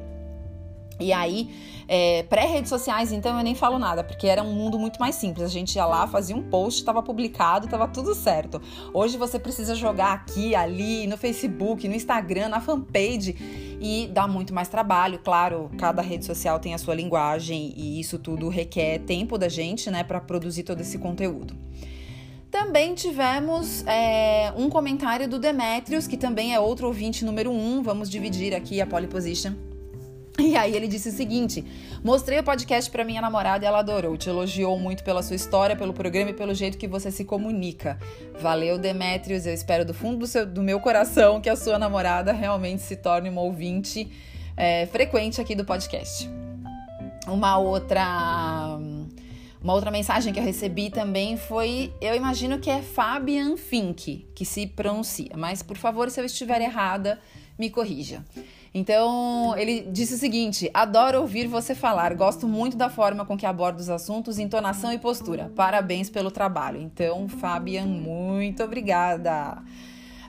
E 1.02 1.12
aí, 1.12 1.50
é, 1.88 2.22
pré-redes 2.22 2.68
sociais, 2.68 3.12
então 3.12 3.36
eu 3.36 3.44
nem 3.44 3.54
falo 3.54 3.78
nada, 3.78 4.02
porque 4.02 4.26
era 4.26 4.42
um 4.42 4.54
mundo 4.54 4.78
muito 4.78 4.98
mais 4.98 5.14
simples. 5.16 5.44
A 5.44 5.48
gente 5.48 5.74
ia 5.76 5.84
lá, 5.84 6.06
fazia 6.06 6.34
um 6.36 6.42
post, 6.42 6.80
estava 6.80 7.02
publicado, 7.02 7.66
estava 7.66 7.88
tudo 7.88 8.14
certo. 8.14 8.62
Hoje 8.94 9.16
você 9.16 9.38
precisa 9.38 9.74
jogar 9.74 10.12
aqui, 10.12 10.54
ali, 10.54 11.06
no 11.06 11.16
Facebook, 11.16 11.86
no 11.88 11.94
Instagram, 11.94 12.48
na 12.48 12.60
fanpage 12.60 13.36
e 13.80 14.08
dá 14.12 14.28
muito 14.28 14.54
mais 14.54 14.68
trabalho. 14.68 15.18
Claro, 15.18 15.70
cada 15.76 16.00
rede 16.00 16.24
social 16.24 16.58
tem 16.58 16.72
a 16.72 16.78
sua 16.78 16.94
linguagem 16.94 17.74
e 17.76 18.00
isso 18.00 18.18
tudo 18.18 18.48
requer 18.48 19.00
tempo 19.00 19.36
da 19.36 19.48
gente, 19.48 19.90
né, 19.90 20.04
para 20.04 20.20
produzir 20.20 20.62
todo 20.62 20.80
esse 20.80 20.98
conteúdo. 20.98 21.54
Também 22.50 22.94
tivemos 22.94 23.82
é, 23.86 24.52
um 24.56 24.68
comentário 24.68 25.26
do 25.26 25.38
Demetrius, 25.38 26.06
que 26.06 26.18
também 26.18 26.54
é 26.54 26.60
outro 26.60 26.86
ouvinte 26.86 27.24
número 27.24 27.50
um. 27.50 27.82
Vamos 27.82 28.10
dividir 28.10 28.54
aqui 28.54 28.78
a 28.80 28.86
pole 28.86 29.06
position 29.06 29.71
e 30.38 30.56
aí 30.56 30.74
ele 30.74 30.88
disse 30.88 31.10
o 31.10 31.12
seguinte: 31.12 31.64
mostrei 32.02 32.38
o 32.38 32.42
podcast 32.42 32.90
para 32.90 33.04
minha 33.04 33.20
namorada 33.20 33.64
e 33.64 33.68
ela 33.68 33.80
adorou. 33.80 34.16
Te 34.16 34.28
elogiou 34.28 34.78
muito 34.78 35.04
pela 35.04 35.22
sua 35.22 35.36
história, 35.36 35.76
pelo 35.76 35.92
programa 35.92 36.30
e 36.30 36.34
pelo 36.34 36.54
jeito 36.54 36.78
que 36.78 36.88
você 36.88 37.10
se 37.10 37.24
comunica. 37.24 37.98
Valeu, 38.40 38.78
Demetrios. 38.78 39.46
Eu 39.46 39.52
espero 39.52 39.84
do 39.84 39.92
fundo 39.92 40.18
do, 40.18 40.26
seu, 40.26 40.46
do 40.46 40.62
meu 40.62 40.80
coração 40.80 41.40
que 41.40 41.50
a 41.50 41.56
sua 41.56 41.78
namorada 41.78 42.32
realmente 42.32 42.82
se 42.82 42.96
torne 42.96 43.28
uma 43.28 43.42
ouvinte 43.42 44.10
é, 44.56 44.86
frequente 44.86 45.40
aqui 45.40 45.54
do 45.54 45.64
podcast. 45.64 46.28
Uma 47.26 47.58
outra. 47.58 48.78
Uma 49.62 49.74
outra 49.74 49.92
mensagem 49.92 50.32
que 50.32 50.40
eu 50.40 50.44
recebi 50.44 50.90
também 50.90 51.36
foi, 51.36 51.92
eu 52.00 52.16
imagino 52.16 52.58
que 52.58 52.68
é 52.68 52.82
Fabian 52.82 53.56
Fink, 53.56 54.26
que 54.34 54.44
se 54.44 54.66
pronuncia, 54.66 55.36
mas 55.36 55.62
por 55.62 55.76
favor, 55.76 56.10
se 56.10 56.20
eu 56.20 56.24
estiver 56.24 56.60
errada, 56.60 57.20
me 57.56 57.70
corrija. 57.70 58.24
Então, 58.74 59.54
ele 59.56 59.82
disse 59.82 60.14
o 60.14 60.18
seguinte: 60.18 60.70
adoro 60.72 61.20
ouvir 61.20 61.46
você 61.46 61.74
falar, 61.74 62.14
gosto 62.14 62.48
muito 62.48 62.76
da 62.76 62.88
forma 62.88 63.24
com 63.24 63.36
que 63.36 63.44
aborda 63.44 63.80
os 63.80 63.90
assuntos, 63.90 64.38
entonação 64.38 64.92
e 64.92 64.98
postura. 64.98 65.52
Parabéns 65.54 66.08
pelo 66.08 66.30
trabalho. 66.30 66.80
Então, 66.80 67.28
Fabian, 67.28 67.86
muito 67.86 68.62
obrigada. 68.62 69.62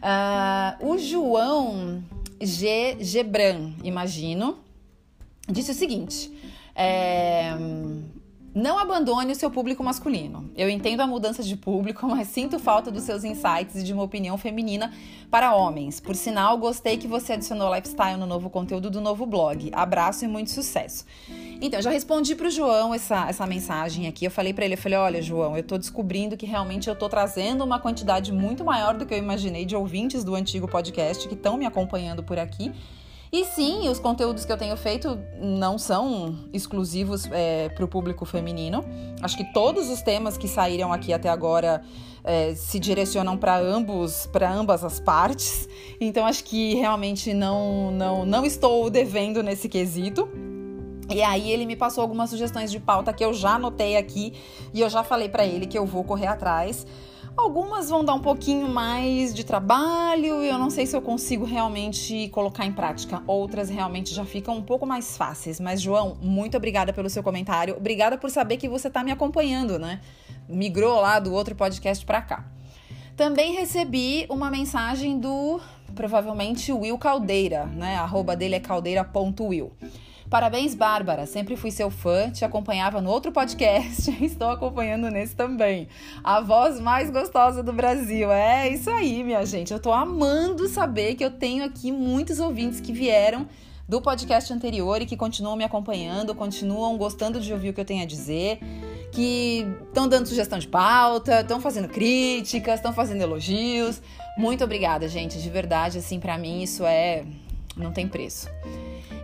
Uh, 0.03 0.89
o 0.89 0.97
João 0.97 2.03
G. 2.41 2.97
Gebran, 2.99 3.71
imagino, 3.83 4.59
disse 5.47 5.71
o 5.71 5.73
seguinte. 5.73 6.29
É, 6.75 7.53
não 8.54 8.78
abandone 8.78 9.32
o 9.32 9.36
seu 9.36 9.49
público 9.49 9.84
masculino. 9.84 10.49
Eu 10.56 10.70
entendo 10.70 11.01
a 11.01 11.08
mudança 11.08 11.41
de 11.41 11.56
público, 11.58 12.06
mas 12.08 12.28
sinto 12.28 12.60
falta 12.60 12.91
dos 12.91 13.04
seus 13.04 13.24
insights 13.24 13.76
e 13.76 13.84
de 13.84 13.93
uma 13.93 14.04
opinião 14.04 14.38
feminina 14.38 14.93
para 15.32 15.56
homens. 15.56 15.99
Por 15.99 16.16
sinal, 16.16 16.58
gostei 16.58 16.97
que 16.97 17.08
você 17.08 17.34
adicionou 17.34 17.74
lifestyle 17.74 18.20
no 18.20 18.28
novo 18.28 18.49
conteúdo 18.49 18.89
do 18.91 19.01
novo 19.01 19.26
blog. 19.26 19.72
Abraço 19.74 20.26
e 20.26 20.28
muito 20.28 20.51
sucesso. 20.51 21.06
Então, 21.60 21.82
já 21.82 21.89
respondi 21.89 22.36
para 22.36 22.47
o 22.47 22.51
João 22.51 22.93
essa, 22.93 23.28
essa 23.28 23.47
mensagem 23.47 24.08
aqui. 24.08 24.26
Eu 24.26 24.32
falei 24.32 24.54
para 24.54 24.66
ele, 24.66 24.76
eu 24.76 24.78
falei, 24.78 24.97
olha, 24.97 25.22
João, 25.22 25.56
eu 25.56 25.62
estou 25.62 25.78
descobrindo 25.78 26.38
que 26.38 26.45
realmente 26.45 26.88
eu 26.88 26.93
estou 26.93 27.10
trazendo 27.10 27.64
uma 27.64 27.80
quantidade 27.80 28.32
muito 28.32 28.64
maior 28.64 28.95
do 28.95 29.06
que 29.06 29.14
eu 29.14 29.18
imaginei 29.18 29.66
de 29.66 29.76
ouvintes 29.76 30.24
do 30.24 30.36
antigo 30.36 30.68
podcast 30.68 31.28
que 31.28 31.34
estão 31.34 31.58
me 31.58 31.66
acompanhando 31.66 32.22
por 32.24 32.38
aqui. 32.38 32.72
E 33.34 33.45
sim, 33.45 33.89
os 33.89 33.97
conteúdos 33.97 34.45
que 34.45 34.51
eu 34.51 34.57
tenho 34.57 34.77
feito 34.77 35.17
não 35.41 35.75
são 35.75 36.36
exclusivos 36.53 37.27
é, 37.31 37.67
para 37.69 37.84
o 37.84 37.88
público 37.88 38.25
feminino. 38.25 38.86
Acho 39.23 39.36
que 39.36 39.51
todos 39.51 39.89
os 39.89 40.03
temas 40.03 40.38
que 40.38 40.47
saíram 40.47 40.93
aqui 40.93 41.11
até 41.11 41.29
agora 41.29 41.81
é, 42.23 42.53
se 42.53 42.77
direcionam 42.77 43.36
para 43.36 43.57
ambos, 43.57 44.27
para 44.27 44.53
ambas 44.53 44.84
as 44.84 44.99
partes. 44.99 45.67
Então 45.99 46.27
acho 46.27 46.43
que 46.43 46.75
realmente 46.75 47.34
não, 47.34 47.89
não, 47.89 48.23
não 48.23 48.45
estou 48.45 48.88
devendo 48.91 49.41
nesse 49.41 49.67
quesito. 49.67 50.29
E 51.09 51.23
aí 51.23 51.51
ele 51.51 51.65
me 51.65 51.75
passou 51.75 52.03
algumas 52.03 52.29
sugestões 52.29 52.69
de 52.69 52.79
pauta 52.79 53.11
que 53.11 53.25
eu 53.25 53.34
já 53.34 53.55
anotei 53.55 53.97
aqui 53.97 54.34
e 54.71 54.79
eu 54.79 54.89
já 54.91 55.03
falei 55.03 55.27
para 55.27 55.43
ele 55.43 55.65
que 55.65 55.77
eu 55.77 55.88
vou 55.88 56.03
correr 56.03 56.27
atrás. 56.27 56.86
Algumas 57.36 57.89
vão 57.89 58.05
dar 58.05 58.13
um 58.13 58.19
pouquinho 58.19 58.69
mais 58.69 59.34
de 59.34 59.43
trabalho 59.43 60.43
e 60.43 60.49
eu 60.49 60.57
não 60.59 60.69
sei 60.69 60.86
se 60.86 60.95
eu 60.95 61.01
consigo 61.01 61.43
realmente 61.45 62.29
colocar 62.29 62.63
em 62.63 62.71
prática. 62.71 63.23
Outras 63.25 63.69
realmente 63.69 64.13
já 64.13 64.23
ficam 64.23 64.55
um 64.55 64.61
pouco 64.61 64.86
mais 64.86 65.17
fáceis. 65.17 65.59
Mas, 65.59 65.81
João, 65.81 66.15
muito 66.21 66.55
obrigada 66.55 66.93
pelo 66.93 67.09
seu 67.09 67.23
comentário. 67.23 67.75
Obrigada 67.75 68.19
por 68.19 68.29
saber 68.29 68.57
que 68.57 68.69
você 68.69 68.88
está 68.88 69.03
me 69.03 69.11
acompanhando, 69.11 69.79
né? 69.79 69.99
Migrou 70.47 71.01
lá 71.01 71.19
do 71.19 71.34
outro 71.34 71.55
podcast 71.55 72.05
para 72.05 72.21
cá. 72.21 72.45
Também 73.17 73.53
recebi 73.53 74.27
uma 74.29 74.51
mensagem 74.51 75.19
do 75.19 75.59
provavelmente 75.95 76.71
Will 76.71 76.97
Caldeira, 76.99 77.65
né? 77.65 77.95
A 77.95 78.03
arroba 78.03 78.36
dele 78.36 78.55
é 78.55 78.59
caldeira.will. 78.59 79.71
Parabéns, 80.34 80.73
Bárbara. 80.73 81.27
Sempre 81.27 81.55
fui 81.55 81.69
seu 81.69 81.91
fã, 81.91 82.31
te 82.31 82.43
acompanhava 82.43 82.99
no 82.99 83.11
outro 83.11 83.31
podcast 83.31 84.09
estou 84.25 84.49
acompanhando 84.49 85.11
nesse 85.11 85.36
também. 85.36 85.88
A 86.23 86.41
voz 86.41 86.79
mais 86.79 87.11
gostosa 87.11 87.61
do 87.61 87.71
Brasil. 87.71 88.31
É 88.31 88.67
isso 88.67 88.89
aí, 88.89 89.23
minha 89.23 89.45
gente. 89.45 89.71
Eu 89.71 89.79
tô 89.79 89.93
amando 89.93 90.67
saber 90.67 91.13
que 91.13 91.23
eu 91.23 91.29
tenho 91.29 91.63
aqui 91.63 91.91
muitos 91.91 92.39
ouvintes 92.39 92.81
que 92.81 92.91
vieram 92.91 93.47
do 93.88 94.01
podcast 94.01 94.51
anterior 94.51 95.03
e 95.03 95.05
que 95.05 95.15
continuam 95.15 95.55
me 95.55 95.63
acompanhando, 95.63 96.34
continuam 96.34 96.97
gostando 96.97 97.39
de 97.39 97.53
ouvir 97.53 97.69
o 97.69 97.73
que 97.73 97.81
eu 97.81 97.86
tenho 97.86 98.01
a 98.01 98.07
dizer, 98.07 98.57
que 99.11 99.67
estão 99.88 100.07
dando 100.07 100.25
sugestão 100.25 100.57
de 100.57 100.67
pauta, 100.67 101.41
estão 101.41 101.61
fazendo 101.61 101.88
críticas, 101.88 102.79
estão 102.79 102.91
fazendo 102.91 103.21
elogios. 103.21 104.01
Muito 104.36 104.63
obrigada, 104.63 105.07
gente, 105.07 105.39
de 105.39 105.49
verdade, 105.51 105.99
assim, 105.99 106.19
para 106.19 106.39
mim 106.39 106.63
isso 106.63 106.84
é 106.84 107.23
não 107.77 107.91
tem 107.91 108.07
preço. 108.07 108.49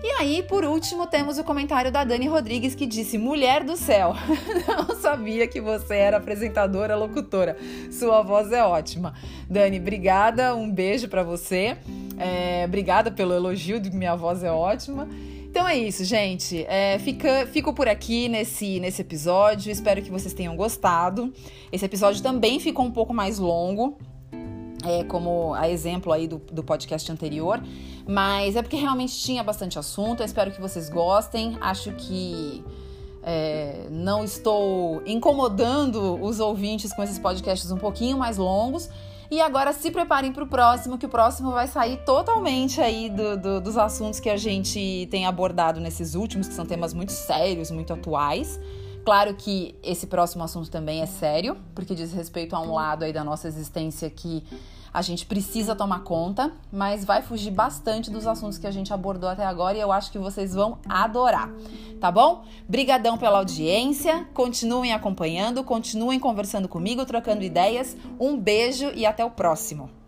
E 0.01 0.11
aí, 0.13 0.41
por 0.43 0.63
último, 0.63 1.05
temos 1.07 1.37
o 1.37 1.43
comentário 1.43 1.91
da 1.91 2.05
Dani 2.05 2.25
Rodrigues 2.25 2.73
que 2.73 2.85
disse: 2.85 3.17
Mulher 3.17 3.65
do 3.65 3.75
céu, 3.75 4.13
não 4.65 4.95
sabia 4.95 5.45
que 5.45 5.59
você 5.59 5.95
era 5.95 6.17
apresentadora, 6.17 6.95
locutora. 6.95 7.57
Sua 7.91 8.21
voz 8.21 8.51
é 8.53 8.63
ótima. 8.63 9.13
Dani, 9.49 9.77
obrigada, 9.77 10.55
um 10.55 10.71
beijo 10.71 11.09
para 11.09 11.21
você. 11.21 11.75
É, 12.17 12.63
obrigada 12.65 13.11
pelo 13.11 13.33
elogio 13.33 13.77
de 13.77 13.91
minha 13.91 14.15
voz 14.15 14.41
é 14.41 14.51
ótima. 14.51 15.07
Então 15.49 15.67
é 15.67 15.77
isso, 15.77 16.05
gente. 16.05 16.63
É, 16.69 16.97
fica, 16.99 17.45
fico 17.47 17.73
por 17.73 17.89
aqui 17.89 18.29
nesse, 18.29 18.79
nesse 18.79 19.01
episódio. 19.01 19.69
Espero 19.69 20.01
que 20.01 20.09
vocês 20.09 20.33
tenham 20.33 20.55
gostado. 20.55 21.33
Esse 21.73 21.83
episódio 21.83 22.23
também 22.23 22.57
ficou 22.59 22.85
um 22.85 22.91
pouco 22.91 23.13
mais 23.13 23.37
longo 23.37 23.97
é, 24.83 25.03
como 25.03 25.53
a 25.53 25.69
exemplo 25.69 26.11
aí 26.11 26.27
do, 26.27 26.37
do 26.51 26.63
podcast 26.63 27.11
anterior, 27.11 27.61
mas 28.09 28.55
é 28.55 28.63
porque 28.63 28.75
realmente 28.75 29.15
tinha 29.19 29.43
bastante 29.43 29.77
assunto. 29.77 30.21
Eu 30.21 30.25
espero 30.25 30.49
que 30.51 30.59
vocês 30.59 30.89
gostem. 30.89 31.55
Acho 31.61 31.91
que 31.91 32.65
é, 33.21 33.85
não 33.91 34.23
estou 34.23 35.03
incomodando 35.05 36.19
os 36.19 36.39
ouvintes 36.39 36.91
com 36.91 37.03
esses 37.03 37.19
podcasts 37.19 37.69
um 37.69 37.77
pouquinho 37.77 38.17
mais 38.17 38.37
longos. 38.37 38.89
E 39.29 39.39
agora 39.39 39.71
se 39.73 39.91
preparem 39.91 40.33
para 40.33 40.43
o 40.43 40.47
próximo, 40.47 40.97
que 40.97 41.05
o 41.05 41.09
próximo 41.09 41.51
vai 41.51 41.67
sair 41.67 41.97
totalmente 41.97 42.81
aí 42.81 43.11
do, 43.11 43.37
do, 43.37 43.61
dos 43.61 43.77
assuntos 43.77 44.19
que 44.19 44.31
a 44.31 44.37
gente 44.37 45.07
tem 45.11 45.27
abordado 45.27 45.79
nesses 45.79 46.15
últimos, 46.15 46.47
que 46.47 46.55
são 46.55 46.65
temas 46.65 46.95
muito 46.95 47.11
sérios, 47.11 47.69
muito 47.69 47.93
atuais. 47.93 48.59
Claro 49.05 49.35
que 49.35 49.75
esse 49.83 50.07
próximo 50.07 50.43
assunto 50.43 50.71
também 50.71 51.01
é 51.01 51.05
sério, 51.05 51.57
porque 51.75 51.93
diz 51.93 52.11
respeito 52.11 52.55
a 52.55 52.59
um 52.59 52.73
lado 52.73 53.05
aí 53.05 53.13
da 53.13 53.23
nossa 53.23 53.47
existência 53.47 54.09
que 54.09 54.43
a 54.93 55.01
gente 55.01 55.25
precisa 55.25 55.75
tomar 55.75 55.99
conta, 56.01 56.51
mas 56.71 57.05
vai 57.05 57.21
fugir 57.21 57.51
bastante 57.51 58.09
dos 58.09 58.25
assuntos 58.25 58.57
que 58.57 58.67
a 58.67 58.71
gente 58.71 58.93
abordou 58.93 59.29
até 59.29 59.45
agora 59.45 59.77
e 59.77 59.81
eu 59.81 59.91
acho 59.91 60.11
que 60.11 60.17
vocês 60.17 60.53
vão 60.53 60.77
adorar, 60.87 61.49
tá 61.99 62.11
bom? 62.11 62.43
Brigadão 62.67 63.17
pela 63.17 63.39
audiência, 63.39 64.27
continuem 64.33 64.93
acompanhando, 64.93 65.63
continuem 65.63 66.19
conversando 66.19 66.67
comigo, 66.67 67.05
trocando 67.05 67.43
ideias. 67.43 67.95
Um 68.19 68.37
beijo 68.37 68.91
e 68.95 69.05
até 69.05 69.23
o 69.23 69.31
próximo. 69.31 69.98